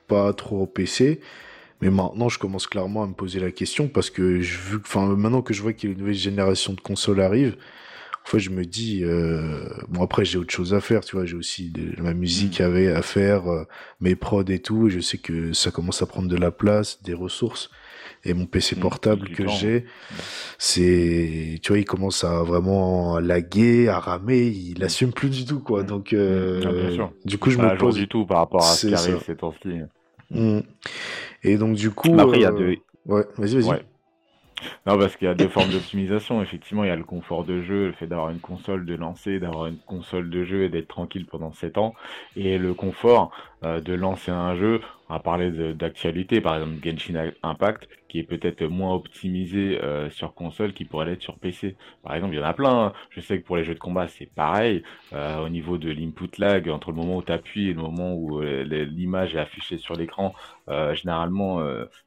pas 0.07 0.33
trop 0.33 0.63
au 0.63 0.65
PC. 0.65 1.21
Mais 1.81 1.89
maintenant, 1.89 2.29
je 2.29 2.39
commence 2.39 2.67
clairement 2.67 3.03
à 3.03 3.07
me 3.07 3.13
poser 3.13 3.39
la 3.39 3.51
question 3.51 3.89
parce 3.89 4.09
que 4.09 4.41
je 4.41 4.77
enfin, 4.77 5.05
maintenant 5.15 5.41
que 5.41 5.53
je 5.53 5.61
vois 5.61 5.73
qu'il 5.73 5.89
y 5.89 5.91
a 5.91 5.93
une 5.93 5.99
nouvelle 5.99 6.15
génération 6.15 6.73
de 6.73 6.79
consoles 6.79 7.19
arrive, 7.19 7.57
en 8.25 8.29
fait, 8.29 8.39
je 8.39 8.49
me 8.49 8.63
dis, 8.63 9.03
euh, 9.03 9.67
bon 9.89 10.03
après 10.03 10.23
j'ai 10.23 10.37
autre 10.37 10.53
chose 10.53 10.73
à 10.73 10.79
faire, 10.79 11.01
tu 11.01 11.15
vois, 11.15 11.25
j'ai 11.25 11.35
aussi 11.35 11.69
de, 11.71 12.01
ma 12.01 12.13
musique 12.13 12.61
mmh. 12.61 12.95
à 12.95 13.01
faire, 13.01 13.47
euh, 13.51 13.65
mes 13.99 14.15
prods 14.15 14.43
et 14.47 14.59
tout. 14.59 14.87
Et 14.87 14.89
je 14.91 14.99
sais 14.99 15.17
que 15.17 15.53
ça 15.53 15.71
commence 15.71 16.01
à 16.01 16.05
prendre 16.05 16.29
de 16.29 16.37
la 16.37 16.51
place, 16.51 17.03
des 17.03 17.13
ressources 17.13 17.69
et 18.25 18.33
mon 18.33 18.45
PC 18.45 18.75
mmh, 18.75 18.79
portable 18.79 19.29
que 19.29 19.47
j'ai, 19.47 19.85
c'est, 20.57 21.59
tu 21.61 21.71
vois, 21.73 21.79
il 21.79 21.85
commence 21.85 22.23
à 22.23 22.43
vraiment 22.43 23.19
laguer, 23.19 23.89
à 23.89 23.99
ramer, 23.99 24.47
il 24.47 24.79
mmh. 24.79 24.83
assume 24.83 25.11
plus 25.11 25.29
du 25.29 25.45
tout, 25.45 25.59
quoi. 25.59 25.83
Mmh. 25.83 25.87
Donc, 25.87 26.13
euh, 26.13 26.97
ah, 26.99 27.09
du 27.25 27.37
coup, 27.37 27.49
je 27.49 27.57
me 27.57 27.77
pose 27.77 27.95
du 27.95 28.07
tout 28.07 28.25
par 28.25 28.37
rapport 28.37 28.63
à 28.63 28.73
ce 28.73 28.87
qui 28.87 28.93
arrive 28.93 29.21
ces 29.25 29.35
temps-ci. 29.35 29.81
Et 31.43 31.57
donc, 31.57 31.75
du 31.75 31.91
coup, 31.91 32.15
après, 32.17 32.37
il 32.37 32.41
y 32.41 32.45
a 32.45 32.51
euh, 32.51 32.57
deux. 32.57 32.77
Ouais, 33.05 33.25
vas-y, 33.37 33.59
vas-y. 33.59 33.81
Non, 34.85 34.97
parce 34.97 35.15
qu'il 35.15 35.27
y 35.27 35.31
a 35.31 35.33
deux 35.33 35.47
formes 35.47 35.69
d'optimisation. 35.69 36.41
Effectivement, 36.41 36.83
il 36.83 36.87
y 36.87 36.91
a 36.91 36.95
le 36.95 37.03
confort 37.03 37.43
de 37.43 37.61
jeu, 37.61 37.87
le 37.87 37.91
fait 37.93 38.07
d'avoir 38.07 38.29
une 38.29 38.39
console 38.39 38.85
de 38.85 38.95
lancer, 38.95 39.39
d'avoir 39.39 39.67
une 39.67 39.77
console 39.77 40.29
de 40.29 40.43
jeu 40.43 40.63
et 40.63 40.69
d'être 40.69 40.87
tranquille 40.87 41.25
pendant 41.25 41.51
7 41.51 41.77
ans. 41.77 41.93
Et 42.35 42.57
le 42.57 42.73
confort 42.73 43.31
euh, 43.63 43.79
de 43.79 43.93
lancer 43.93 44.31
un 44.31 44.55
jeu, 44.55 44.81
on 45.09 45.13
va 45.13 45.19
parler 45.19 45.73
d'actualité, 45.73 46.41
par 46.41 46.55
exemple 46.55 46.73
Genshin 46.83 47.31
Impact, 47.43 47.87
qui 48.13 48.19
est 48.19 48.23
peut-être 48.23 48.63
moins 48.65 48.93
optimisé 48.93 49.79
euh, 49.81 50.07
sur 50.11 50.35
console 50.35 50.73
qui 50.73 50.85
pourrait 50.85 51.07
l'être 51.07 51.23
sur 51.23 51.39
PC. 51.39 51.75
Par 52.03 52.13
exemple, 52.13 52.35
il 52.35 52.37
y 52.37 52.39
en 52.39 52.45
a 52.45 52.53
plein. 52.53 52.85
Hein. 52.85 52.93
Je 53.09 53.21
sais 53.21 53.39
que 53.39 53.43
pour 53.43 53.57
les 53.57 53.63
jeux 53.63 53.73
de 53.73 53.79
combat, 53.79 54.07
c'est 54.07 54.27
pareil. 54.27 54.83
Euh, 55.13 55.43
au 55.43 55.49
niveau 55.49 55.79
de 55.79 55.89
l'input 55.89 56.29
lag, 56.37 56.69
entre 56.69 56.91
le 56.91 56.97
moment 56.97 57.17
où 57.17 57.23
tu 57.23 57.31
appuies 57.31 57.69
et 57.69 57.73
le 57.73 57.81
moment 57.81 58.13
où 58.13 58.39
l'image 58.41 59.33
est 59.33 59.39
affichée 59.39 59.79
sur 59.79 59.95
l'écran, 59.95 60.35
généralement, 60.93 61.59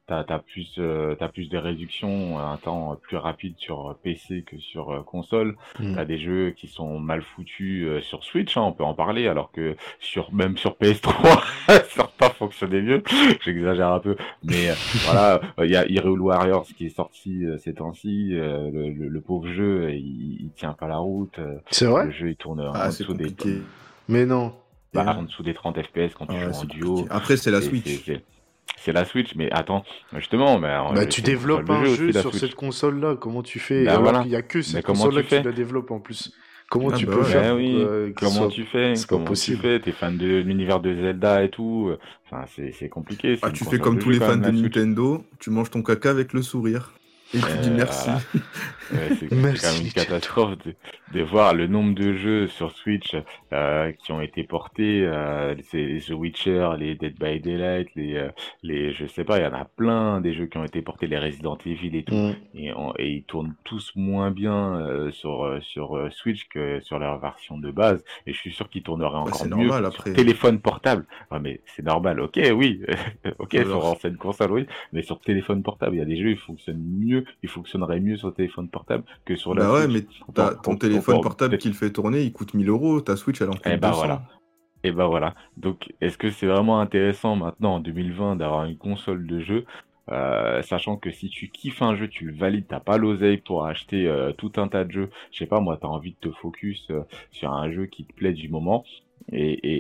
tu 0.06 0.14
as, 0.14 0.38
plus, 0.38 0.78
as 0.78 1.28
plus 1.28 1.48
de 1.48 1.58
réductions, 1.58 2.38
un 2.38 2.56
temps 2.56 2.96
plus 3.02 3.16
rapide 3.16 3.54
sur 3.58 3.96
PC 4.04 4.44
que 4.46 4.58
sur 4.58 5.04
console. 5.04 5.56
Mmh. 5.80 5.94
Tu 5.94 5.98
as 5.98 6.04
des 6.04 6.18
jeux 6.18 6.50
qui 6.50 6.68
sont 6.68 7.00
mal 7.00 7.22
foutus 7.22 8.00
sur 8.04 8.22
Switch, 8.22 8.56
hein, 8.56 8.62
on 8.62 8.72
peut 8.72 8.84
en 8.84 8.94
parler, 8.94 9.26
alors 9.26 9.50
que 9.50 9.76
sur 9.98 10.32
même 10.32 10.56
sur 10.56 10.76
PS3, 10.76 11.42
ça 11.88 12.02
n'a 12.02 12.08
pas 12.16 12.30
fonctionné 12.30 12.80
mieux. 12.80 13.02
J'exagère 13.44 13.92
un 13.92 14.00
peu, 14.00 14.16
mais 14.42 14.70
euh, 14.70 14.74
voilà, 15.04 15.40
il 15.64 15.70
y 15.70 15.95
a 15.95 15.95
Hyrule 15.96 16.20
Warriors 16.20 16.66
qui 16.76 16.86
est 16.86 16.94
sorti 16.94 17.44
euh, 17.44 17.58
ces 17.58 17.74
temps-ci. 17.74 18.30
Euh, 18.32 18.70
le, 18.72 19.20
pauvre 19.20 19.48
jeu, 19.48 19.90
il, 19.90 20.38
il, 20.40 20.50
tient 20.54 20.72
pas 20.72 20.86
la 20.86 20.98
route. 20.98 21.38
C'est 21.70 21.86
vrai. 21.86 22.06
Le 22.06 22.10
jeu 22.10 22.30
il 22.30 22.36
tourne 22.36 22.70
ah, 22.74 22.84
en 22.84 22.88
dessous 22.88 23.14
des. 23.14 23.34
Mais 24.08 24.26
non. 24.26 24.52
Bah, 24.94 25.16
en 25.18 25.24
dessous 25.24 25.42
des 25.42 25.54
30 25.54 25.82
FPS 25.82 26.14
quand 26.16 26.26
tu 26.26 26.36
ah 26.36 26.50
joues 26.50 26.58
en 26.58 26.64
duo. 26.64 27.06
Après, 27.10 27.36
c'est 27.36 27.50
la 27.50 27.60
Switch. 27.60 28.10
C'est 28.78 28.92
la 28.92 29.04
Switch, 29.04 29.34
mais 29.34 29.50
attends, 29.52 29.84
justement, 30.14 30.58
mais 30.58 30.68
bah, 30.94 31.06
tu 31.06 31.22
développes 31.22 31.68
un 31.68 31.84
jeu, 31.84 32.12
sur 32.12 32.34
cette 32.34 32.54
console-là. 32.54 33.16
Comment 33.16 33.42
tu 33.42 33.58
fais? 33.58 33.84
Bah, 33.84 34.22
Il 34.24 34.28
n'y 34.28 34.36
a 34.36 34.42
que 34.42 34.62
cette 34.62 34.84
console-là 34.84 35.22
que 35.22 35.36
tu 35.36 35.42
la 35.42 35.52
développes 35.52 35.90
en 35.90 35.98
plus. 35.98 36.32
Comment 36.68 36.88
Ah 36.92 36.96
tu 36.96 37.06
bah 37.06 37.12
peux 37.14 37.18
ouais. 37.20 37.24
faire 37.26 37.54
oui, 37.56 37.86
comment 38.16 38.30
soit- 38.32 38.48
tu 38.48 38.64
fais 38.64 38.96
c'est 38.96 39.06
pas 39.06 39.08
Comment 39.14 39.24
possible. 39.24 39.56
tu 39.58 39.62
fais 39.62 39.80
T'es 39.80 39.92
fan 39.92 40.16
de 40.18 40.26
l'univers 40.38 40.80
de 40.80 40.94
Zelda 40.94 41.44
et 41.44 41.48
tout. 41.48 41.92
Enfin, 42.26 42.44
c'est 42.54 42.72
c'est 42.72 42.88
compliqué. 42.88 43.38
Ah, 43.42 43.50
tu 43.52 43.64
fais 43.64 43.78
comme 43.78 43.98
tous 43.98 44.10
les 44.10 44.18
fans 44.18 44.36
de. 44.36 44.50
Nintendo, 44.50 45.24
tu 45.38 45.50
manges 45.50 45.70
ton 45.70 45.82
caca 45.82 46.10
avec 46.10 46.32
le 46.32 46.42
sourire. 46.42 46.92
Et 47.36 47.40
tu 47.40 47.58
dis 47.58 47.70
Euh, 47.70 47.76
merci. 47.76 48.04
voilà. 48.10 48.20
Ouais, 48.92 49.16
c'est 49.18 49.26
quand 49.26 49.34
même 49.34 49.54
une 49.84 49.90
catastrophe 49.90 50.58
de, 50.64 50.72
de 51.12 51.20
voir 51.20 51.54
le 51.54 51.66
nombre 51.66 51.92
de 51.96 52.12
jeux 52.12 52.46
sur 52.46 52.70
Switch 52.70 53.16
euh, 53.52 53.90
qui 53.90 54.12
ont 54.12 54.20
été 54.20 54.44
portés, 54.44 55.02
euh, 55.04 55.56
c'est 55.64 55.98
The 56.06 56.10
Witcher, 56.12 56.68
les 56.78 56.94
Dead 56.94 57.18
by 57.18 57.40
Daylight, 57.40 57.88
les, 57.96 58.14
euh, 58.14 58.28
les, 58.62 58.92
je 58.92 59.06
sais 59.06 59.24
pas, 59.24 59.38
il 59.40 59.42
y 59.42 59.46
en 59.46 59.54
a 59.54 59.64
plein 59.64 60.20
des 60.20 60.34
jeux 60.34 60.46
qui 60.46 60.56
ont 60.58 60.62
été 60.64 60.82
portés, 60.82 61.08
les 61.08 61.18
Resident 61.18 61.58
Evil 61.66 61.96
et 61.96 62.04
tout, 62.04 62.14
Mm. 62.14 62.34
et, 62.54 62.72
on- 62.74 62.94
et 62.96 63.08
ils 63.10 63.24
tournent 63.24 63.56
tous 63.64 63.90
moins 63.96 64.30
bien 64.30 64.76
euh, 64.78 65.10
sur 65.10 65.58
sur 65.62 65.96
euh, 65.96 66.08
Switch 66.10 66.46
que 66.48 66.78
sur 66.78 67.00
leur 67.00 67.18
version 67.18 67.58
de 67.58 67.72
base, 67.72 68.04
et 68.28 68.32
je 68.32 68.38
suis 68.38 68.52
sûr 68.52 68.68
qu'ils 68.70 68.84
tourneraient 68.84 69.18
encore 69.18 69.42
mieux 69.46 69.66
normal, 69.66 69.90
sur 69.90 70.00
après. 70.00 70.12
téléphone 70.12 70.60
portable. 70.60 71.06
Ah 71.32 71.40
mais 71.40 71.60
c'est 71.66 71.84
normal, 71.84 72.20
ok, 72.20 72.38
oui, 72.54 72.82
ok, 73.40 73.52
Alors- 73.56 73.82
sur 73.82 73.84
ancienne 73.84 74.16
console, 74.16 74.52
oui, 74.52 74.66
mais 74.92 75.02
sur 75.02 75.18
téléphone 75.18 75.64
portable, 75.64 75.96
il 75.96 75.98
y 75.98 76.02
a 76.02 76.04
des 76.04 76.22
jeux, 76.22 76.30
ils 76.30 76.38
fonctionnent 76.38 76.84
mieux, 76.86 77.24
ils 77.42 77.48
fonctionneraient 77.48 78.00
mieux 78.00 78.16
sur 78.16 78.32
téléphone 78.34 78.68
portable 78.68 79.04
que 79.24 79.36
sur 79.36 79.54
la 79.54 79.64
Bah 79.64 79.72
ouais, 79.74 79.88
mais 79.88 80.02
t'as- 80.34 80.54
ton 80.54 80.76
téléphone 80.76 81.20
portable 81.20 81.50
peut-être- 81.50 81.60
qui 81.62 81.68
le 81.68 81.74
fait 81.74 81.90
tourner, 81.90 82.22
il 82.22 82.32
coûte 82.32 82.54
1000 82.54 82.68
euros. 82.68 83.00
Ta 83.00 83.16
Switch, 83.16 83.40
elle 83.40 83.48
en 83.48 83.52
coûte 83.52 83.62
Eh 83.66 83.76
ben 83.76 83.88
200. 83.90 83.96
voilà. 83.96 84.22
Et 84.84 84.92
ben 84.92 85.06
voilà. 85.06 85.34
Donc, 85.56 85.92
est-ce 86.00 86.16
que 86.18 86.30
c'est 86.30 86.46
vraiment 86.46 86.80
intéressant 86.80 87.34
maintenant 87.36 87.74
en 87.76 87.80
2020 87.80 88.36
d'avoir 88.36 88.64
une 88.66 88.76
console 88.76 89.26
de 89.26 89.40
jeu, 89.40 89.64
euh, 90.12 90.62
sachant 90.62 90.96
que 90.96 91.10
si 91.10 91.28
tu 91.28 91.48
kiffes 91.48 91.82
un 91.82 91.96
jeu, 91.96 92.06
tu 92.08 92.26
le 92.26 92.34
valides, 92.36 92.66
t'as 92.68 92.78
pas 92.78 92.96
l'oseille 92.96 93.38
pour 93.38 93.66
acheter 93.66 94.06
euh, 94.06 94.32
tout 94.32 94.52
un 94.58 94.68
tas 94.68 94.84
de 94.84 94.92
jeux. 94.92 95.10
Je 95.32 95.38
sais 95.38 95.46
pas, 95.46 95.58
moi, 95.60 95.76
t'as 95.80 95.88
envie 95.88 96.12
de 96.12 96.28
te 96.30 96.34
focus 96.36 96.86
euh, 96.90 97.00
sur 97.32 97.52
un 97.52 97.70
jeu 97.72 97.86
qui 97.86 98.04
te 98.04 98.12
plaît 98.12 98.32
du 98.34 98.48
moment. 98.48 98.84
Et, 99.32 99.52
et, 99.52 99.78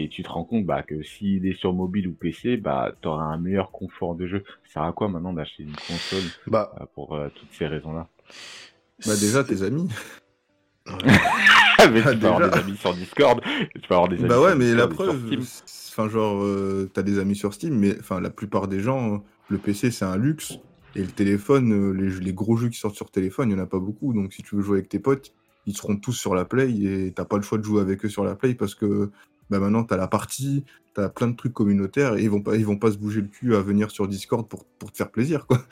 et, 0.00 0.04
et 0.04 0.08
tu 0.08 0.22
te 0.22 0.28
rends 0.30 0.44
compte 0.44 0.64
bah, 0.64 0.82
que 0.82 1.02
s'il 1.02 1.46
est 1.46 1.58
sur 1.58 1.72
mobile 1.74 2.08
ou 2.08 2.12
PC, 2.12 2.56
bah, 2.56 2.92
tu 3.02 3.08
auras 3.08 3.24
un 3.24 3.38
meilleur 3.38 3.70
confort 3.70 4.14
de 4.14 4.26
jeu. 4.26 4.44
Ça 4.64 4.74
sert 4.74 4.82
à 4.82 4.92
quoi 4.92 5.08
maintenant 5.08 5.32
d'acheter 5.32 5.62
une 5.64 5.76
console 5.76 6.22
Bah, 6.46 6.74
euh, 6.80 6.84
pour 6.94 7.14
euh, 7.14 7.28
toutes 7.34 7.52
ces 7.52 7.66
raisons-là? 7.66 8.08
Bah 9.06 9.16
déjà, 9.20 9.44
tes 9.44 9.62
amis. 9.62 9.88
Mais 11.92 12.02
Ah, 12.04 12.12
tu 12.12 12.18
peux 12.18 12.26
avoir 12.26 12.50
des 12.50 12.58
amis 12.58 12.76
sur 12.76 12.94
Discord, 12.94 13.40
tu 13.42 13.80
peux 13.88 13.94
avoir 13.94 14.08
des 14.08 14.16
amis 14.18 14.28
Bah 14.28 14.40
ouais, 14.40 14.50
sur 14.50 14.58
mais 14.58 14.74
la 14.74 14.86
Discord 14.86 15.16
preuve, 15.18 15.38
enfin 15.90 16.08
genre, 16.08 16.42
euh, 16.42 16.90
t'as 16.92 17.02
des 17.02 17.18
amis 17.18 17.36
sur 17.36 17.54
Steam, 17.54 17.74
mais 17.78 17.96
enfin 18.00 18.20
la 18.20 18.30
plupart 18.30 18.68
des 18.68 18.80
gens, 18.80 19.22
le 19.48 19.58
PC 19.58 19.90
c'est 19.90 20.04
un 20.04 20.16
luxe. 20.16 20.58
Et 20.96 21.00
le 21.00 21.08
téléphone, 21.08 21.92
les, 21.92 22.18
les 22.18 22.32
gros 22.32 22.56
jeux 22.56 22.68
qui 22.70 22.78
sortent 22.78 22.96
sur 22.96 23.10
téléphone, 23.10 23.50
il 23.50 23.52
y 23.52 23.60
en 23.60 23.62
a 23.62 23.66
pas 23.66 23.78
beaucoup. 23.78 24.12
Donc 24.12 24.32
si 24.32 24.42
tu 24.42 24.56
veux 24.56 24.62
jouer 24.62 24.78
avec 24.78 24.88
tes 24.88 24.98
potes, 24.98 25.32
ils 25.68 25.76
seront 25.76 25.96
tous 25.96 26.14
sur 26.14 26.34
la 26.34 26.44
Play 26.44 26.70
et 26.70 27.12
t'as 27.12 27.24
pas 27.24 27.36
le 27.36 27.42
choix 27.42 27.58
de 27.58 27.62
jouer 27.62 27.80
avec 27.80 28.04
eux 28.04 28.08
sur 28.08 28.24
la 28.24 28.34
Play 28.34 28.54
parce 28.54 28.74
que 28.74 29.10
bah 29.50 29.58
maintenant 29.58 29.84
t'as 29.84 29.96
la 29.96 30.08
partie, 30.08 30.64
t'as 30.94 31.08
plein 31.08 31.28
de 31.28 31.36
trucs 31.36 31.52
communautaires 31.52 32.16
et 32.16 32.22
ils 32.22 32.30
vont 32.30 32.42
pas, 32.42 32.56
ils 32.56 32.66
vont 32.66 32.78
pas 32.78 32.90
se 32.90 32.98
bouger 32.98 33.20
le 33.20 33.28
cul 33.28 33.54
à 33.54 33.60
venir 33.60 33.90
sur 33.90 34.08
Discord 34.08 34.48
pour, 34.48 34.64
pour 34.64 34.90
te 34.90 34.96
faire 34.96 35.10
plaisir 35.10 35.46
quoi. 35.46 35.58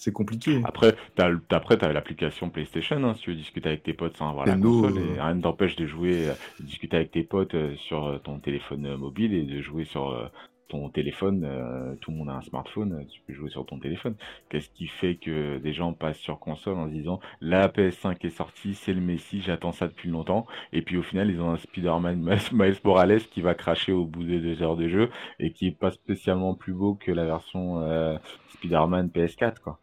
C'est 0.00 0.12
compliqué. 0.12 0.60
Après, 0.62 0.94
t'as 1.16 1.28
après, 1.50 1.76
t'as 1.76 1.92
l'application 1.92 2.50
PlayStation, 2.50 3.02
hein, 3.02 3.14
si 3.16 3.22
tu 3.22 3.30
veux 3.30 3.36
discuter 3.36 3.68
avec 3.68 3.82
tes 3.82 3.94
potes 3.94 4.16
sans 4.16 4.30
avoir 4.30 4.46
la 4.46 4.56
console, 4.56 4.96
euh. 4.96 5.14
et 5.16 5.20
rien 5.20 5.34
ne 5.34 5.42
t'empêche 5.42 5.74
de 5.74 5.86
jouer, 5.86 6.28
euh, 6.28 6.34
de 6.60 6.66
discuter 6.66 6.96
avec 6.96 7.10
tes 7.10 7.24
potes 7.24 7.56
euh, 7.56 7.74
sur 7.74 8.06
euh, 8.06 8.18
ton 8.18 8.38
téléphone 8.38 8.86
euh, 8.86 8.96
mobile 8.96 9.34
et 9.34 9.42
de 9.42 9.60
jouer 9.60 9.84
sur 9.84 10.10
euh, 10.10 10.28
ton 10.68 10.88
téléphone. 10.90 11.44
euh, 11.44 11.94
tout 12.00 12.10
le 12.10 12.16
monde 12.18 12.28
a 12.30 12.34
un 12.34 12.42
smartphone, 12.42 13.04
tu 13.10 13.20
peux 13.26 13.32
jouer 13.34 13.50
sur 13.50 13.64
ton 13.66 13.78
téléphone. 13.78 14.14
Qu'est-ce 14.50 14.68
qui 14.70 14.86
fait 14.86 15.16
que 15.16 15.58
des 15.58 15.72
gens 15.72 15.92
passent 15.94 16.18
sur 16.18 16.38
console 16.38 16.76
en 16.78 16.86
se 16.88 16.92
disant 16.92 17.20
la 17.40 17.68
PS5 17.68 18.16
est 18.26 18.30
sortie, 18.30 18.74
c'est 18.74 18.92
le 18.92 19.00
Messi, 19.00 19.40
j'attends 19.40 19.72
ça 19.72 19.88
depuis 19.88 20.10
longtemps. 20.10 20.46
Et 20.72 20.82
puis 20.82 20.96
au 20.96 21.02
final, 21.02 21.30
ils 21.30 21.40
ont 21.40 21.50
un 21.50 21.56
Spider-Man 21.56 22.18
Miles 22.52 22.76
Morales 22.84 23.20
qui 23.22 23.40
va 23.42 23.54
cracher 23.54 23.92
au 23.92 24.04
bout 24.04 24.24
de 24.24 24.38
deux 24.38 24.62
heures 24.62 24.76
de 24.76 24.88
jeu 24.88 25.10
et 25.40 25.52
qui 25.52 25.66
est 25.68 25.78
pas 25.78 25.90
spécialement 25.90 26.54
plus 26.54 26.72
beau 26.74 26.94
que 26.94 27.10
la 27.12 27.24
version 27.24 27.80
euh, 27.82 28.16
Spider-Man 28.54 29.08
PS4, 29.14 29.60
quoi. 29.60 29.78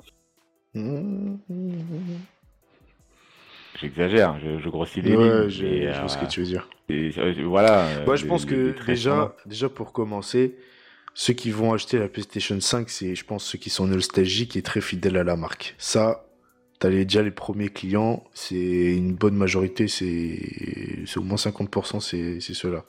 J'exagère, 3.80 4.40
je, 4.40 4.58
je 4.58 4.70
grossis 4.70 5.02
les 5.02 5.16
Ouais, 5.16 5.48
lignes. 5.48 5.50
je, 5.50 6.00
vois 6.00 6.08
ce 6.08 6.18
euh, 6.18 6.22
que 6.22 6.26
tu 6.32 6.40
veux 6.40 6.46
dire. 6.46 6.70
et, 6.88 7.12
euh, 7.18 7.34
voilà. 7.46 7.86
Moi, 8.06 8.16
je 8.16 8.26
pense 8.26 8.46
que 8.46 8.74
déjà, 8.86 9.36
déjà 9.46 9.68
pour 9.70 9.92
commencer, 9.92 10.56
ceux 11.16 11.34
qui 11.34 11.50
vont 11.50 11.74
acheter 11.74 11.98
la 11.98 12.10
PlayStation 12.10 12.60
5, 12.60 12.90
c'est, 12.90 13.16
je 13.16 13.26
pense, 13.26 13.44
ceux 13.46 13.58
qui 13.58 13.70
sont 13.70 13.88
nostalgiques 13.88 14.56
et 14.58 14.62
très 14.62 14.82
fidèles 14.82 15.16
à 15.18 15.24
la 15.24 15.38
marque. 15.38 15.74
Ça, 15.78 16.26
t'as 16.80 16.90
les- 16.90 17.06
déjà 17.06 17.24
les 17.24 17.32
premiers 17.32 17.70
clients, 17.70 18.24
c'est 18.34 18.96
une 18.96 19.16
bonne 19.16 19.36
majorité, 19.36 19.88
c'est, 19.88 20.38
c'est 21.08 21.18
au 21.18 21.24
moins 21.24 21.38
50%, 21.38 22.02
c'est, 22.02 22.40
c'est 22.42 22.54
ceux-là. 22.54 22.84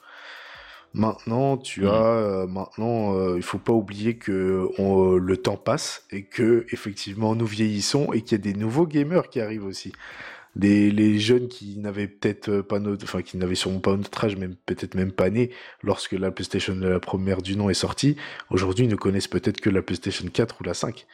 Maintenant, 0.93 1.57
tu 1.57 1.81
Mhm. 1.81 1.87
as, 1.87 1.91
euh, 2.05 2.47
maintenant, 2.47 3.15
euh, 3.15 3.35
il 3.37 3.43
faut 3.43 3.59
pas 3.59 3.73
oublier 3.73 4.17
que 4.17 4.67
on- 4.77 5.15
euh, 5.15 5.19
le 5.19 5.37
temps 5.37 5.57
passe 5.57 6.03
et 6.11 6.23
que 6.23 6.65
effectivement 6.71 7.35
nous 7.35 7.45
vieillissons 7.45 8.11
et 8.13 8.21
qu'il 8.21 8.37
y 8.37 8.41
a 8.41 8.43
des 8.43 8.57
nouveaux 8.57 8.87
gamers 8.87 9.29
qui 9.29 9.39
arrivent 9.39 9.65
aussi. 9.65 9.91
Les 10.59 11.19
jeunes 11.19 11.47
qui 11.47 11.77
n'avaient 11.77 12.07
peut-être 12.07 12.49
euh, 12.49 12.63
pas 12.63 12.79
notre, 12.79 13.03
enfin 13.03 13.21
qui 13.21 13.37
n'avaient 13.37 13.55
sûrement 13.55 13.79
pas 13.79 13.95
notre 13.95 14.23
âge, 14.23 14.37
même 14.37 14.55
peut-être 14.65 14.95
même 14.95 15.11
pas 15.11 15.29
nés 15.29 15.51
lorsque 15.83 16.13
la 16.13 16.31
PlayStation 16.31 16.75
la 16.75 16.99
première 16.99 17.41
du 17.41 17.55
nom 17.55 17.69
est 17.69 17.75
sortie, 17.75 18.15
aujourd'hui 18.49 18.87
ne 18.87 18.95
connaissent 18.95 19.27
peut-être 19.27 19.61
que 19.61 19.69
la 19.69 19.81
PlayStation 19.81 20.27
4 20.27 20.61
ou 20.61 20.63
la 20.63 20.73
5. 20.73 21.05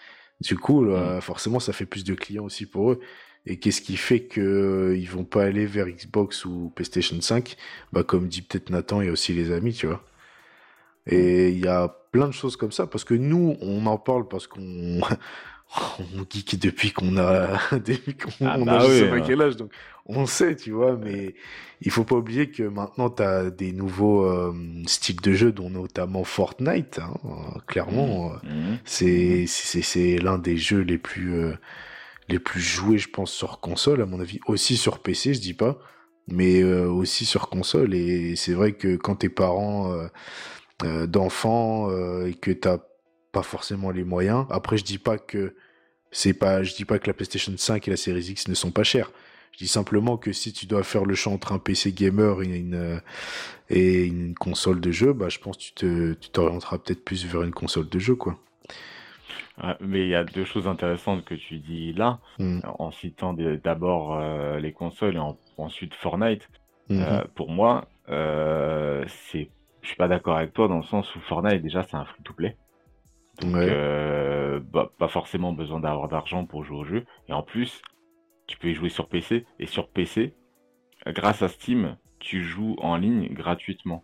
Du 0.42 0.58
coup, 0.58 0.86
euh, 0.86 1.22
forcément, 1.22 1.60
ça 1.60 1.74
fait 1.74 1.86
plus 1.86 2.04
de 2.04 2.14
clients 2.14 2.46
aussi 2.46 2.66
pour 2.66 2.92
eux. 2.92 3.00
Et 3.46 3.60
qu'est-ce 3.60 3.82
qui 3.82 3.98
fait 3.98 4.22
que 4.22 4.42
euh, 4.42 4.98
ils 4.98 5.10
vont 5.10 5.26
pas 5.26 5.44
aller 5.44 5.66
vers 5.66 5.88
Xbox 5.88 6.46
ou 6.46 6.72
PlayStation 6.76 7.20
5 7.20 7.58
Bah, 7.92 8.04
comme 8.04 8.28
dit 8.28 8.42
peut-être 8.42 8.70
Nathan 8.70 9.02
et 9.02 9.10
aussi 9.10 9.34
les 9.34 9.52
amis, 9.52 9.74
tu 9.74 9.88
vois. 9.88 10.04
Et 11.08 11.50
il 11.50 11.60
y 11.60 11.68
a 11.68 11.90
plein 12.12 12.28
de 12.28 12.34
choses 12.34 12.56
comme 12.56 12.72
ça 12.72 12.88
parce 12.88 13.04
que 13.04 13.14
nous, 13.14 13.58
on 13.62 13.86
en 13.88 13.98
parle 13.98 14.28
parce 14.28 14.48
qu'on 14.48 15.02
on 16.00 16.26
geek 16.30 16.60
depuis 16.60 16.92
qu'on 16.92 17.18
a 17.18 17.60
depuis 17.80 18.16
qu'on 18.16 18.46
Ah 18.46 18.58
bah 18.58 18.78
a 18.78 18.80
je 18.80 18.88
oui, 18.88 19.00
sais 19.00 19.06
pas 19.08 19.22
quel 19.22 19.42
âge, 19.42 19.56
donc 19.58 19.72
on 20.06 20.26
sait, 20.26 20.56
tu 20.56 20.72
vois. 20.72 20.98
Mais 20.98 21.36
il 21.82 21.92
faut 21.92 22.04
pas 22.04 22.16
oublier 22.16 22.52
que 22.52 22.64
maintenant 22.64 23.10
tu 23.10 23.24
as 23.24 23.50
des 23.50 23.72
nouveaux 23.72 24.26
euh, 24.26 24.54
styles 24.88 25.22
de 25.22 25.34
jeu, 25.34 25.52
dont 25.52 25.70
notamment 25.70 26.24
Fortnite. 26.24 27.00
hein, 27.00 27.14
clairement, 27.68 28.34
euh, 28.34 28.38
Mhm. 28.44 28.80
c'est 28.86 29.46
c'est 29.48 29.82
c'est 29.82 30.18
l'un 30.20 30.38
des 30.38 30.58
jeux 30.58 30.82
les 30.82 30.98
plus 30.98 31.34
euh, 31.36 31.54
les 32.30 32.40
plus 32.40 32.62
joués, 32.62 32.98
je 32.98 33.10
pense, 33.10 33.32
sur 33.34 33.60
console, 33.62 34.02
à 34.02 34.06
mon 34.06 34.20
avis. 34.22 34.40
Aussi 34.48 34.78
sur 34.78 35.00
PC, 35.00 35.34
je 35.36 35.42
dis 35.42 35.54
pas, 35.56 35.80
mais 36.28 36.62
euh, 36.64 36.88
aussi 36.90 37.26
sur 37.26 37.50
console. 37.50 37.94
Et 37.96 38.36
c'est 38.38 38.54
vrai 38.54 38.74
que 38.74 38.96
quand 38.98 39.18
t'es 39.18 39.30
parent 39.30 39.94
euh, 40.84 41.08
d'enfants 41.08 41.90
et 42.26 42.34
que 42.34 42.52
t'as 42.52 42.80
pas 43.32 43.44
forcément 43.44 43.92
les 43.92 44.04
moyens. 44.04 44.46
Après, 44.50 44.78
je 44.78 44.84
dis 44.84 44.98
pas 44.98 45.18
que 45.18 45.56
c'est 46.14 46.34
pas, 46.34 46.64
je 46.64 46.74
dis 46.74 46.86
pas 46.86 47.00
que 47.00 47.08
la 47.08 47.14
PlayStation 47.14 47.52
5 47.56 47.86
et 47.88 47.92
la 47.92 47.98
Series 47.98 48.28
X 48.30 48.48
ne 48.48 48.54
sont 48.54 48.72
pas 48.72 48.84
chères. 48.84 49.12
Je 49.52 49.58
dis 49.58 49.68
simplement 49.68 50.16
que 50.18 50.32
si 50.32 50.54
tu 50.54 50.66
dois 50.66 50.84
faire 50.84 51.04
le 51.06 51.14
choix 51.14 51.34
entre 51.34 51.52
un 51.52 51.60
PC 51.60 51.92
gamer 51.92 52.42
et 52.42 52.58
une, 52.58 52.74
euh, 52.76 53.00
et 53.70 54.06
une 54.06 54.34
console 54.34 54.80
de 54.80 54.92
jeu, 54.92 55.14
bah, 55.14 55.30
je 55.30 55.38
pense 55.40 55.58
que 55.58 55.62
tu 55.64 55.74
te, 55.74 56.14
tu 56.14 56.30
t'orienteras 56.30 56.78
peut-être 56.78 57.04
plus 57.04 57.26
vers 57.26 57.44
une 57.44 57.52
console 57.54 57.90
de 57.90 58.00
jeu, 58.00 58.16
quoi. 58.16 58.40
Ouais, 59.64 59.76
mais 59.82 60.02
il 60.02 60.08
y 60.10 60.16
a 60.16 60.24
deux 60.24 60.46
choses 60.46 60.68
intéressantes 60.68 61.24
que 61.26 61.36
tu 61.36 61.58
dis 61.58 61.94
là, 61.94 62.20
Mm. 62.40 62.62
en 62.80 62.92
citant 62.92 63.34
des- 63.34 63.58
d'abord 63.58 64.18
euh, 64.20 64.60
les 64.60 64.72
consoles 64.72 65.16
et 65.16 65.20
en- 65.20 65.38
ensuite 65.58 65.94
Fortnite. 65.94 66.48
Mhm. 66.90 67.02
Euh, 67.02 67.24
pour 67.36 67.50
moi, 67.52 67.88
euh, 68.10 69.06
c'est, 69.30 69.50
je 69.84 69.88
suis 69.88 69.96
pas 69.98 70.08
d'accord 70.08 70.38
avec 70.38 70.54
toi 70.54 70.68
dans 70.68 70.78
le 70.78 70.84
sens 70.84 71.14
où 71.16 71.20
Fortnite 71.20 71.62
déjà 71.62 71.84
c'est 71.84 71.96
un 71.96 72.06
free-to-play. 72.06 72.58
Donc, 73.42 73.56
Ouais. 73.56 73.68
euh, 73.70 74.60
bah, 74.60 74.92
pas 74.98 75.08
forcément 75.08 75.54
besoin 75.54 75.80
d'avoir 75.80 76.08
d'argent 76.08 76.46
pour 76.46 76.64
jouer 76.64 76.78
au 76.78 76.84
jeu. 76.86 77.06
Et 77.28 77.34
en 77.34 77.44
plus, 77.44 77.82
tu 78.48 78.58
peux 78.58 78.70
y 78.70 78.76
jouer 78.76 78.90
sur 78.90 79.08
PC. 79.08 79.46
Et 79.60 79.66
sur 79.66 79.90
PC, 79.90 80.34
grâce 81.08 81.42
à 81.42 81.48
Steam, 81.48 81.98
tu 82.20 82.44
joues 82.44 82.76
en 82.80 82.98
ligne 82.98 83.34
gratuitement. 83.34 84.04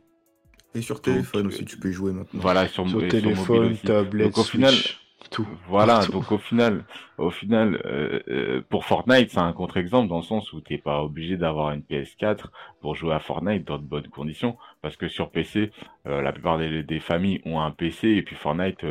Et 0.76 0.82
sur 0.82 1.02
téléphone 1.02 1.46
euh, 1.46 1.50
aussi, 1.50 1.66
tu 1.66 1.78
peux 1.78 1.90
y 1.90 1.94
jouer 1.94 2.12
maintenant. 2.12 2.40
Voilà, 2.42 2.68
sur, 2.68 2.88
Sur 2.88 3.08
téléphone, 3.08 3.76
tablette, 3.78 4.28
Donc 4.28 4.38
au 4.38 4.44
final, 4.44 4.72
Switch, 4.72 5.00
tout. 5.32 5.48
Voilà, 5.68 6.06
donc 6.06 6.32
au 6.32 6.38
final, 6.38 6.86
au 7.18 7.30
final, 7.32 7.82
euh, 7.86 8.20
euh, 8.30 8.62
pour 8.70 8.86
Fortnite, 8.86 9.32
c'est 9.32 9.40
un 9.40 9.54
contre-exemple 9.54 10.10
dans 10.10 10.18
le 10.18 10.24
sens 10.24 10.54
où 10.54 10.62
t'es 10.62 10.78
pas 10.78 11.02
obligé 11.04 11.38
d'avoir 11.38 11.72
une 11.72 11.82
PS4 11.82 12.46
pour 12.82 12.96
jouer 12.96 13.14
à 13.14 13.20
Fortnite 13.20 13.66
dans 13.66 13.78
de 13.78 13.84
bonnes 13.84 14.08
conditions, 14.08 14.58
parce 14.82 14.96
que 14.96 15.08
sur 15.08 15.32
PC, 15.32 15.72
euh, 16.08 16.22
la 16.22 16.32
plupart 16.32 16.58
des, 16.58 16.84
des 16.84 17.00
familles 17.00 17.42
ont 17.46 17.60
un 17.60 17.72
PC 17.72 18.10
et 18.10 18.22
puis 18.22 18.36
Fortnite, 18.36 18.86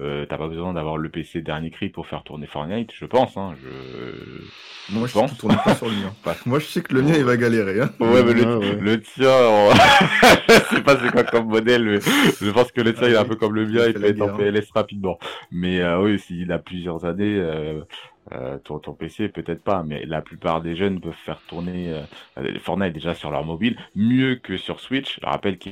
euh, 0.00 0.26
t'as 0.26 0.38
pas 0.38 0.48
besoin 0.48 0.72
d'avoir 0.72 0.96
le 0.96 1.08
PC 1.08 1.40
dernier 1.42 1.70
cri 1.70 1.88
pour 1.88 2.06
faire 2.06 2.24
tourner 2.24 2.46
Fortnite, 2.46 2.90
je 2.94 3.06
pense, 3.06 3.36
hein, 3.36 3.54
je, 3.62 4.92
Moi, 4.92 5.06
je 5.06 5.12
je 5.12 5.12
sais 5.12 5.18
pense. 5.20 5.38
tourne 5.38 5.56
pas 5.64 5.74
sur 5.76 5.86
le 5.88 5.92
mien. 5.94 6.12
Pas. 6.24 6.36
Moi, 6.46 6.58
je 6.58 6.66
sais 6.66 6.82
que 6.82 6.92
le 6.94 7.02
mien, 7.02 7.14
il 7.16 7.24
va 7.24 7.36
galérer. 7.36 7.80
Hein. 7.80 7.90
Ouais, 8.00 8.22
mais 8.24 8.34
le, 8.34 8.44
Ouais, 8.58 8.66
ouais. 8.66 8.76
le 8.80 9.00
tien, 9.00 9.30
on- 9.30 9.70
je 10.48 10.74
sais 10.76 10.82
pas 10.82 10.96
c'est 10.98 11.10
quoi 11.10 11.24
comme 11.24 11.46
modèle, 11.48 11.84
mais 11.84 12.00
je 12.00 12.50
pense 12.50 12.72
que 12.72 12.80
le 12.80 12.92
tien, 12.92 13.04
Ah 13.04 13.08
il 13.08 13.14
est 13.14 13.16
un 13.16 13.22
oui, 13.22 13.28
peu 13.28 13.36
comme 13.36 13.54
le 13.54 13.66
mien, 13.66 13.86
il 13.86 13.94
peut 13.94 14.04
être 14.04 14.20
en. 14.22 14.36
PLS 14.36 14.70
rapidement. 14.74 15.18
Mais 15.52 15.80
euh, 15.80 16.00
oui, 16.02 16.18
s'il 16.18 16.50
a 16.52 16.58
plusieurs 16.58 17.04
années, 17.04 17.36
euh, 17.38 17.80
Euh, 18.32 18.56
ton, 18.64 18.78
ton 18.78 18.94
PC, 18.94 19.28
peut-être 19.28 19.62
pas, 19.62 19.82
mais 19.84 20.06
la 20.06 20.22
plupart 20.22 20.62
des 20.62 20.74
jeunes 20.76 20.98
peuvent 20.98 21.12
faire 21.12 21.40
tourner 21.46 21.92
euh, 22.38 22.58
Fortnite 22.58 22.94
déjà 22.94 23.14
sur 23.14 23.30
leur 23.30 23.44
mobile 23.44 23.76
mieux 23.94 24.36
que 24.36 24.56
sur 24.56 24.80
Switch. 24.80 25.20
Je 25.20 25.26
rappelle 25.26 25.58
que 25.58 25.68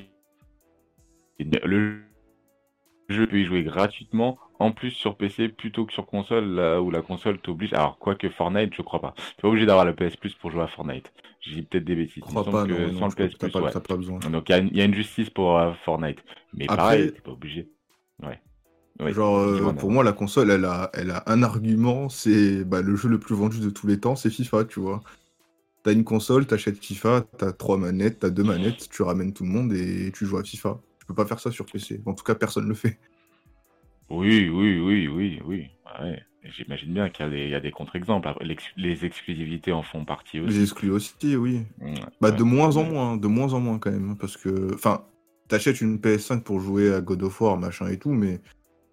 le 1.39 2.01
jeu 3.09 3.27
peut 3.27 3.39
y 3.41 3.45
jouer 3.45 3.63
gratuitement, 3.63 4.39
en 4.59 4.73
plus 4.73 4.91
sur 4.91 5.17
PC 5.17 5.49
plutôt 5.49 5.85
que 5.87 5.93
sur 5.93 6.07
console, 6.07 6.45
là 6.55 6.81
où 6.81 6.91
la 6.91 7.03
console 7.03 7.39
t'oblige. 7.39 7.73
Alors, 7.75 7.99
quoique 7.99 8.29
Fortnite, 8.31 8.73
je 8.75 8.83
crois 8.83 9.01
pas. 9.01 9.15
Tu 9.37 9.43
pas 9.43 9.49
obligé 9.49 9.67
d'avoir 9.67 9.85
le 9.85 9.95
PS 9.95 10.17
Plus 10.17 10.35
pour 10.35 10.51
jouer 10.51 10.63
à 10.63 10.69
Fortnite. 10.69 11.13
J'ai 11.41 11.63
peut-être 11.63 11.85
des 11.85 11.97
bêtises. 11.97 12.17
Je 12.17 12.21
crois 12.31 12.45
pas, 12.45 12.65
que 12.67 12.73
non, 12.73 12.93
sans 12.95 13.01
non, 13.01 13.07
le 13.07 13.11
je 13.11 13.27
PS 13.27 13.35
Plus, 13.39 13.51
pas, 13.51 13.61
ouais. 13.61 13.71
pas 13.73 13.97
besoin. 13.97 14.19
Donc, 14.21 14.49
il 14.49 14.53
y, 14.53 14.55
a 14.55 14.59
une- 14.59 14.69
il 14.69 14.77
y 14.77 14.81
a 14.81 14.85
une 14.85 14.95
justice 14.95 15.31
pour 15.31 15.59
euh, 15.59 15.73
Fortnite. 15.85 16.23
Mais 16.55 16.65
Après- 16.67 16.77
pareil, 16.77 17.13
t'es 17.13 17.21
pas 17.21 17.33
obligé. 17.33 17.69
Ouais. 18.23 18.41
Ouais, 19.01 19.13
Genre, 19.13 19.39
euh, 19.39 19.73
pour 19.73 19.91
moi, 19.91 20.05
la 20.05 20.13
console, 20.13 20.51
elle 20.51 20.65
a, 20.65 20.91
elle 20.95 21.11
a 21.11 21.25
un 21.27 21.43
argument, 21.43 22.09
c'est 22.09 22.63
bah, 22.65 22.83
le 22.83 22.95
jeu 22.95 23.09
le 23.09 23.19
plus 23.19 23.35
vendu 23.35 23.59
de 23.59 23.71
tous 23.71 23.87
les 23.89 23.99
temps, 23.99 24.15
c'est 24.15 24.31
FIFA, 24.31 24.65
tu 24.67 24.81
vois. 24.81 25.01
T'as 25.83 25.93
une 25.93 26.05
console, 26.05 26.47
t'achètes 26.47 26.79
FIFA, 26.79 27.25
t'as 27.39 27.53
trois 27.53 27.77
manettes, 27.79 28.21
t'as 28.21 28.31
deux 28.31 28.45
manettes, 28.45 28.89
tu 28.91 29.03
ramènes 29.03 29.33
tout 29.33 29.43
le 29.43 29.49
monde 29.51 29.73
et 29.73 30.13
tu 30.13 30.27
joues 30.27 30.37
à 30.37 30.45
FIFA. 30.45 30.79
Tu 31.03 31.07
peux 31.07 31.15
pas 31.15 31.27
faire 31.27 31.41
ça 31.41 31.51
sur 31.51 31.67
PC. 31.67 32.01
En 32.07 32.15
tout 32.15 32.23
cas, 32.23 32.37
personne 32.37 32.69
le 32.69 32.75
fait. 32.75 32.97
Oui, 34.09 34.49
oui, 34.49 34.79
oui, 34.79 35.09
oui, 35.09 35.41
oui. 35.45 35.67
Ouais. 36.01 36.23
J'imagine 36.45 36.95
bien 36.95 37.09
qu'il 37.09 37.25
y 37.25 37.29
a 37.29 37.31
des, 37.31 37.45
il 37.45 37.51
y 37.51 37.55
a 37.57 37.61
des 37.61 37.73
contre-exemples. 37.73 38.33
Les 38.77 39.05
exclusivités 39.05 39.73
en 39.73 39.83
font 39.83 40.05
partie 40.05 40.39
aussi. 40.39 40.55
Les 40.57 40.63
exclus 40.63 40.91
aussi, 40.93 41.35
oui. 41.37 41.63
Ouais, 41.81 41.95
Bah, 42.21 42.31
ouais. 42.31 42.37
de 42.37 42.45
moins 42.45 42.77
en 42.77 42.85
moins, 42.85 43.17
de 43.17 43.27
moins 43.27 43.53
en 43.53 43.59
moins 43.59 43.81
quand 43.81 43.91
même. 43.91 44.17
Parce 44.17 44.37
que, 44.37 44.73
enfin, 44.75 45.05
t'achètes 45.49 45.81
une 45.81 45.97
PS5 45.99 46.43
pour 46.45 46.61
jouer 46.61 46.95
à 46.95 47.01
God 47.01 47.25
of 47.25 47.41
War, 47.41 47.57
machin 47.59 47.89
et 47.89 47.99
tout, 47.99 48.13
mais 48.13 48.39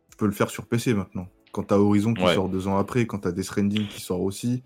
tu 0.09 0.17
peux 0.17 0.25
le 0.25 0.31
faire 0.31 0.49
sur 0.49 0.65
PC 0.65 0.95
maintenant. 0.95 1.27
Quand 1.51 1.61
t'as 1.63 1.77
Horizon 1.77 2.15
qui 2.15 2.23
sort 2.33 2.49
deux 2.49 2.67
ans 2.67 2.77
après, 2.77 3.05
quand 3.05 3.19
t'as 3.19 3.31
Death 3.31 3.43
Stranding 3.45 3.85
qui 3.87 4.01
sort 4.01 4.21
aussi. 4.21 4.63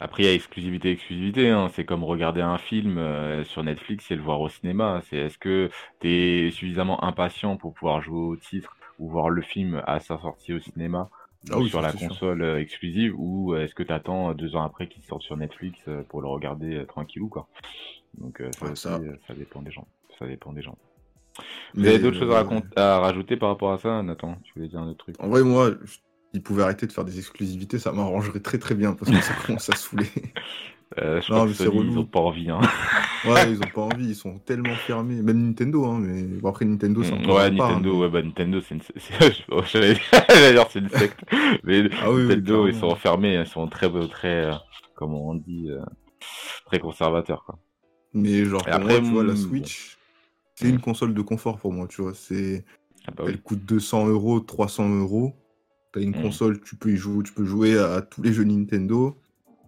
Après, 0.00 0.22
il 0.24 0.26
y 0.26 0.28
a 0.28 0.34
exclusivité, 0.34 0.90
exclusivité. 0.90 1.48
hein. 1.50 1.68
C'est 1.68 1.84
comme 1.84 2.04
regarder 2.04 2.40
un 2.40 2.58
film 2.58 2.98
euh, 2.98 3.44
sur 3.44 3.62
Netflix 3.62 4.10
et 4.10 4.16
le 4.16 4.22
voir 4.22 4.40
au 4.40 4.48
cinéma. 4.48 5.00
C'est 5.08 5.16
est-ce 5.18 5.38
que 5.38 5.70
tu 6.00 6.08
es 6.08 6.50
suffisamment 6.50 7.02
impatient 7.04 7.56
pour 7.56 7.74
pouvoir 7.74 8.00
jouer 8.02 8.18
au 8.18 8.36
titre 8.36 8.76
ou 8.98 9.10
voir 9.10 9.30
le 9.30 9.42
film 9.42 9.82
à 9.86 10.00
sa 10.00 10.18
sortie 10.18 10.52
au 10.52 10.60
cinéma 10.60 11.10
Ah 11.50 11.58
oui, 11.58 11.70
sur 11.70 11.80
la 11.82 11.90
sûr. 11.90 12.08
console 12.08 12.42
euh, 12.42 12.60
exclusive 12.60 13.14
ou 13.16 13.54
euh, 13.54 13.62
est-ce 13.64 13.74
que 13.74 13.82
tu 13.82 13.92
attends 13.92 14.32
deux 14.34 14.54
ans 14.56 14.62
après 14.64 14.88
qu'il 14.88 15.02
sorte 15.04 15.22
sur 15.22 15.36
Netflix 15.36 15.78
pour 16.08 16.22
le 16.22 16.28
regarder 16.28 16.84
tranquillou 16.86 17.28
quoi? 17.28 17.48
Donc 18.18 18.40
euh, 18.40 18.50
ça, 18.52 18.66
Ouais, 18.66 18.70
aussi, 18.70 18.88
ça. 18.88 19.00
ça 19.26 19.34
dépend 19.34 19.62
des 19.62 19.72
gens. 19.72 19.86
Ça 20.18 20.26
dépend 20.26 20.52
des 20.52 20.62
gens. 20.62 20.76
Vous 21.74 21.80
Mais, 21.80 21.88
avez 21.88 21.98
d'autres 21.98 22.18
choses 22.18 22.32
à, 22.76 22.98
rajouter 23.00 23.36
par 23.36 23.50
rapport 23.50 23.72
à 23.72 23.78
ça, 23.78 24.02
Nathan? 24.02 24.36
Tu 24.44 24.52
voulais 24.54 24.68
dire 24.68 24.80
un 24.80 24.88
autre 24.88 24.98
truc? 25.04 25.16
En 25.18 25.28
vrai, 25.28 25.42
moi, 25.42 25.70
je- 25.82 25.98
ils 26.32 26.42
pouvaient 26.42 26.62
arrêter 26.62 26.86
de 26.86 26.92
faire 26.92 27.04
des 27.04 27.18
exclusivités, 27.18 27.78
ça 27.78 27.92
m'arrangerait 27.92 28.40
très 28.40 28.58
très 28.58 28.74
bien 28.74 28.94
parce 28.94 29.10
que 29.10 29.20
ça 29.20 29.34
commence 29.46 29.68
à 29.70 29.76
saouler. 29.76 30.06
Euh, 30.98 31.20
Je 31.22 31.32
Non, 31.32 31.46
mais 31.46 31.54
Sony, 31.54 31.78
relou. 31.78 31.92
ils 31.92 31.98
ont 31.98 32.04
pas 32.06 32.20
envie. 32.20 32.50
Hein. 32.50 32.60
Ouais, 33.24 33.52
ils 33.52 33.58
ont 33.58 33.70
pas 33.72 33.82
envie, 33.82 34.08
ils 34.08 34.14
sont 34.16 34.38
tellement 34.40 34.74
fermés. 34.74 35.22
Même 35.22 35.46
Nintendo, 35.46 35.84
hein, 35.84 36.00
mais 36.00 36.22
bon, 36.24 36.48
après 36.48 36.64
Nintendo, 36.64 37.04
c'est 37.04 37.12
Mm, 37.12 37.18
encore 37.22 37.36
ouais, 37.36 37.42
à 37.44 37.50
part, 37.52 37.70
hein, 37.70 37.74
Nintendo, 37.76 37.94
mais- 37.94 38.00
ouais, 38.00 38.08
bah 38.10 38.22
Nintendo, 38.22 38.60
c'est 38.60 38.74
une... 38.74 38.80
oh, 39.52 39.62
J'allais 39.64 39.94
dire 39.94 40.66
c'est 40.70 40.80
une 40.80 40.88
secte, 40.88 41.20
mais 41.62 41.88
Ah 42.02 42.10
oui, 42.10 42.22
oui, 42.22 42.28
Nintendo, 42.28 42.66
ils 42.66 42.74
sont 42.74 42.88
enfermés, 42.88 43.34
ils 43.36 43.46
sont 43.46 43.68
très, 43.68 43.88
très, 44.08 44.46
euh, 44.46 44.52
comment 44.96 45.28
on 45.28 45.34
dit, 45.36 45.68
euh, 45.70 45.80
très 46.66 46.80
conservateurs, 46.80 47.44
quoi. 47.44 47.58
Mais 48.12 48.44
genre, 48.44 48.64
pour 48.64 48.74
après, 48.74 49.00
moi, 49.00 49.08
tu 49.08 49.14
vois, 49.14 49.24
la 49.24 49.34
mm, 49.34 49.36
Switch, 49.36 49.98
c'est 50.56 50.68
une 50.68 50.80
console 50.80 51.14
de 51.14 51.22
confort 51.22 51.58
pour 51.58 51.72
moi, 51.72 51.86
tu 51.88 52.02
vois. 52.02 52.12
C'est... 52.14 52.64
Ah 53.06 53.12
bah 53.16 53.22
oui. 53.26 53.32
Elle 53.34 53.40
coûte 53.40 53.64
200 53.64 54.08
euros, 54.08 54.40
300 54.40 54.88
euros. 54.98 55.32
T'as 55.92 56.00
une 56.00 56.10
Mm. 56.10 56.22
console, 56.22 56.60
tu 56.60 56.76
peux 56.76 56.90
y 56.92 56.96
jouer, 56.96 57.22
tu 57.22 57.32
peux 57.32 57.44
jouer 57.44 57.78
à 57.78 58.00
tous 58.02 58.22
les 58.22 58.32
jeux 58.32 58.44
Nintendo. 58.44 59.18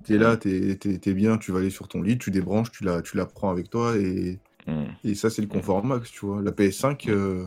T'es 0.05 0.19
là, 0.19 0.37
t'es, 0.37 0.77
t'es, 0.77 0.99
t'es 0.99 1.15
bien, 1.15 1.39
tu 1.39 1.53
vas 1.53 1.59
aller 1.61 1.71
sur 1.71 1.89
ton 1.89 2.03
lit, 2.03 2.19
tu 2.19 2.31
débranches, 2.31 2.71
tu 2.71 2.85
la, 2.85 3.01
tu 3.03 3.17
la 3.17 3.27
prends 3.27 3.51
avec 3.51 3.71
toi 3.71 3.97
et, 3.97 4.41
Mm. 4.67 4.85
et 5.05 5.15
ça, 5.15 5.29
c'est 5.29 5.43
le 5.43 5.49
confort 5.49 5.85
max, 5.85 6.11
tu 6.11 6.25
vois. 6.25 6.41
La 6.41 6.51
PS5, 6.51 7.09
euh, 7.09 7.45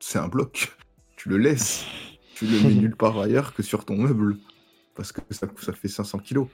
c'est 0.00 0.18
un 0.18 0.28
bloc. 0.28 0.76
Tu 1.16 1.28
le 1.28 1.36
laisses. 1.38 1.84
Tu 2.34 2.46
le 2.46 2.58
mets 2.60 2.74
nulle 2.74 2.96
part 2.96 3.18
ailleurs 3.20 3.52
que 3.52 3.62
sur 3.62 3.84
ton 3.84 3.96
meuble. 3.98 4.38
Parce 4.94 5.12
que 5.12 5.20
ça, 5.30 5.46
ça 5.60 5.72
fait 5.74 5.88
500 5.88 6.18
kilos. 6.20 6.48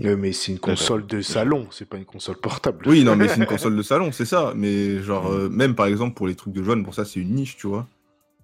Mais 0.00 0.32
c'est 0.32 0.50
une 0.52 0.58
console 0.58 1.06
de 1.06 1.20
salon, 1.20 1.68
c'est 1.70 1.88
pas 1.88 1.96
une 1.96 2.04
console 2.04 2.36
portable. 2.38 2.86
Oui, 2.88 3.04
non, 3.04 3.14
mais 3.16 3.28
c'est 3.28 3.36
une 3.36 3.46
console 3.46 3.76
de 3.76 3.82
salon, 3.82 4.10
c'est 4.12 4.24
ça. 4.24 4.52
Mais 4.56 5.00
genre, 5.02 5.30
Mm. 5.30 5.34
euh, 5.34 5.48
même 5.48 5.74
par 5.74 5.86
exemple 5.86 6.14
pour 6.14 6.26
les 6.26 6.34
trucs 6.34 6.52
de 6.52 6.62
jeunes, 6.62 6.82
pour 6.84 6.94
ça, 6.94 7.04
c'est 7.04 7.20
une 7.20 7.34
niche, 7.34 7.56
tu 7.56 7.66
vois. 7.68 7.86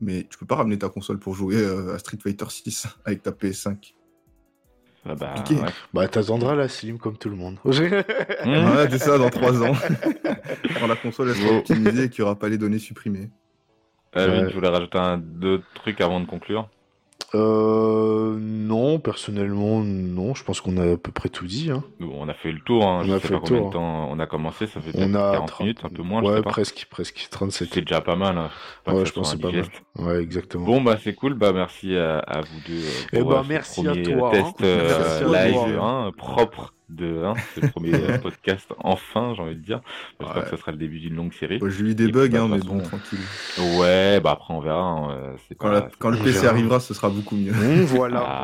Mais 0.01 0.27
tu 0.29 0.39
peux 0.39 0.47
pas 0.47 0.57
ramener 0.57 0.79
ta 0.79 0.89
console 0.89 1.19
pour 1.19 1.35
jouer 1.35 1.57
euh, 1.57 1.95
à 1.95 1.99
Street 1.99 2.19
Fighter 2.23 2.47
6 2.49 2.87
avec 3.05 3.23
ta 3.23 3.31
PS5. 3.31 3.95
Ah 5.07 5.15
bah, 5.15 5.35
ouais. 5.51 5.57
Bah, 5.93 6.09
t'attendras 6.09 6.55
la 6.55 6.69
Slim 6.69 6.99
comme 6.99 7.19
tout 7.19 7.29
le 7.29 7.37
monde. 7.37 7.59
Voilà, 7.65 8.91
c'est 8.91 8.99
ça 8.99 9.19
dans 9.19 9.31
3 9.31 9.63
ans. 9.63 9.75
Quand 10.81 10.87
la 10.87 10.97
console 10.97 11.31
elle 11.31 11.37
sera 11.37 11.59
optimisée 11.59 12.05
et 12.05 12.09
qu'il 12.09 12.23
n'y 12.23 12.27
aura 12.27 12.39
pas 12.39 12.49
les 12.49 12.59
données 12.59 12.79
supprimées. 12.79 13.31
Ouais. 14.17 14.47
tu 14.49 14.55
voulais 14.55 14.69
rajouter 14.69 14.99
un, 14.99 15.19
deux 15.19 15.63
trucs 15.75 16.01
avant 16.01 16.21
de 16.21 16.27
conclure? 16.27 16.69
Euh, 17.35 18.37
non, 18.39 18.99
personnellement, 19.01 19.81
non. 19.81 20.35
Je 20.35 20.45
pense 20.45 20.61
qu'on 20.61 20.77
a 20.77 20.93
à 20.93 20.97
peu 20.97 21.11
près 21.13 21.29
tout 21.29 21.47
dit. 21.47 21.71
Hein. 21.71 21.83
On 22.01 22.29
a 22.29 22.35
fait 22.35 22.53
le 22.53 22.61
tour, 22.61 22.85
hein. 22.87 23.01
On 23.01 23.05
je 23.05 23.13
a 23.13 23.15
sais 23.17 23.21
fait 23.21 23.29
pas 23.29 23.35
le 23.35 23.41
combien 23.41 23.59
tour, 23.59 23.69
de 23.71 23.73
temps 23.73 24.09
on 24.11 24.19
a 24.19 24.27
commencé, 24.27 24.67
ça 24.67 24.81
fait 24.81 24.91
On 24.95 25.15
a 25.15 25.33
40 25.33 25.49
30 25.49 25.61
minutes, 25.61 25.81
un 25.85 25.89
peu 25.89 26.03
moins, 26.03 26.23
je 26.23 26.29
Ouais, 26.29 26.37
sais 26.37 26.43
pas. 26.43 26.51
presque, 26.51 26.87
presque 26.91 27.27
37. 27.31 27.69
C'est 27.73 27.81
déjà 27.81 28.01
pas 28.01 28.17
mal. 28.17 28.39
hein. 28.39 28.51
Pas 28.85 28.95
Ouais, 28.95 29.05
je 29.05 29.13
pense 29.13 29.33
c'est 29.33 29.41
pas 29.41 29.51
mal. 29.51 29.65
Ouais, 29.99 30.23
exactement. 30.23 30.65
Bon 30.65 30.81
bah 30.81 30.97
c'est 31.03 31.15
cool, 31.15 31.35
bah 31.35 31.53
merci 31.53 31.97
à, 31.97 32.19
à 32.19 32.41
vous 32.43 32.61
deux 32.61 32.85
euh, 32.87 33.03
Eh 33.13 33.19
pour 33.19 33.31
bah, 33.31 33.41
euh, 33.41 33.49
merci 33.49 33.87
à 33.89 33.97
toi, 33.97 34.31
test 34.31 34.47
hein. 34.61 34.65
euh, 34.65 34.89
Merci 34.99 35.25
à 35.25 35.47
live 35.49 35.75
toi. 35.77 35.85
hein, 36.07 36.13
propre 36.17 36.74
de 36.91 37.25
hein, 37.25 37.35
ce 37.55 37.61
premier 37.67 37.95
euh, 37.95 38.19
podcast 38.23 38.71
enfin 38.79 39.33
j'ai 39.35 39.43
envie 39.43 39.55
de 39.57 39.61
dire. 39.61 39.81
J'espère 40.21 40.37
Ouais. 40.37 40.43
que 40.45 40.51
ça 40.51 40.57
sera 40.59 40.73
le 40.73 40.77
début 40.79 41.01
d'une 41.01 41.15
longue 41.17 41.33
série. 41.33 41.59
J'ai 41.67 41.85
eu 41.85 41.95
des 41.95 42.09
Et 42.09 42.13
bugs, 42.13 42.29
bah, 42.29 42.41
hein, 42.43 42.49
de 42.49 42.55
mais 42.55 42.61
bon, 42.61 42.79
tranquille. 42.81 43.19
Ouais 43.79 44.21
bah 44.21 44.33
après 44.33 44.53
on 44.55 44.61
verra. 44.61 44.81
hein, 44.83 45.11
euh, 45.13 45.33
c'est 45.49 45.55
Quand, 45.55 45.69
pas- 45.69 45.73
la- 45.75 45.89
c'est 45.91 45.97
quand 45.99 46.11
le 46.11 46.19
PC 46.19 46.47
arrivera, 46.47 46.81
ce 46.81 46.93
sera 46.95 47.09
beaucoup 47.09 47.37
mieux. 47.37 47.53
Mmh, 47.53 47.85
voilà, 47.85 48.23
Ah, 48.27 48.43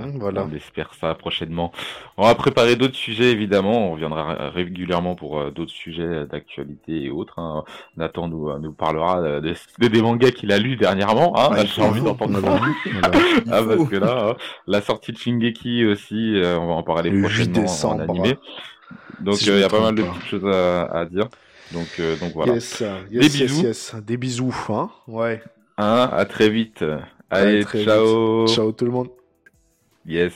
voilà. 0.00 0.06
Mmh, 0.06 0.18
voilà. 0.18 0.44
On 0.50 0.54
espère 0.56 0.92
ça 0.94 1.14
prochainement. 1.14 1.72
On 2.16 2.24
va 2.24 2.34
préparer 2.34 2.76
d'autres 2.76 2.96
sujets 2.96 3.30
évidemment. 3.30 3.88
On 3.88 3.92
reviendra 3.92 4.34
ré- 4.34 4.48
régulièrement 4.50 5.14
pour 5.14 5.38
euh, 5.38 5.50
d'autres 5.50 5.70
sujets 5.72 6.26
d'actualité 6.26 7.04
et 7.04 7.10
autres. 7.10 7.38
hein. 7.38 7.64
Nathan 7.96 8.28
nous, 8.28 8.58
nous 8.58 8.72
parlera 8.72 9.20
euh, 9.20 9.40
des, 9.40 10.02
mangas 10.02 10.32
qu'il 10.32 10.50
a 10.52 10.58
lus 10.58 10.76
dernièrement. 10.76 11.32
Hein, 11.38 11.50
Ah, 11.52 11.64
J'ai 11.64 11.82
envie 11.82 12.00
d'entendre 12.02 12.40
ça. 12.40 12.60
Ah 13.50 13.62
parce 13.62 13.88
que 13.88 13.96
là, 13.96 14.30
hein, 14.30 14.34
la 14.66 14.80
sortie 14.80 15.12
de 15.12 15.18
Shingeki 15.18 15.84
aussi, 15.86 16.34
euh, 16.36 16.58
on 16.58 16.66
va 16.66 16.72
en 16.74 16.82
parler 16.82 17.10
Le 17.10 17.18
8 17.18 17.22
prochainement 17.22 17.67
en 17.68 17.94
décembre. 17.94 18.10
animé. 18.10 18.38
Donc 19.20 19.36
Si 19.36 19.50
euh, 19.50 19.56
il 19.56 19.60
y 19.60 19.64
a 19.64 19.68
pas 19.68 19.80
mal 19.80 19.94
de 19.94 20.02
petites 20.02 20.24
choses 20.26 20.46
à, 20.46 20.84
à 20.86 21.04
dire. 21.04 21.28
Donc, 21.72 21.88
euh, 22.00 22.16
donc 22.16 22.32
voilà. 22.34 22.54
Yes, 22.54 22.82
yes, 23.10 23.32
Des 23.32 23.44
bisous. 23.46 23.62
yes. 23.62 23.94
Des 23.96 24.16
bisous, 24.16 24.54
hein. 24.70 24.90
Ouais. 25.06 25.42
Hein, 25.76 26.08
à 26.12 26.24
très 26.24 26.48
vite. 26.48 26.84
Allez, 27.30 27.62
très 27.64 27.80
vite. 27.80 27.88
ciao. 27.88 28.46
Ciao 28.46 28.72
tout 28.72 28.84
le 28.86 28.90
monde. 28.90 29.08
Yes. 30.06 30.32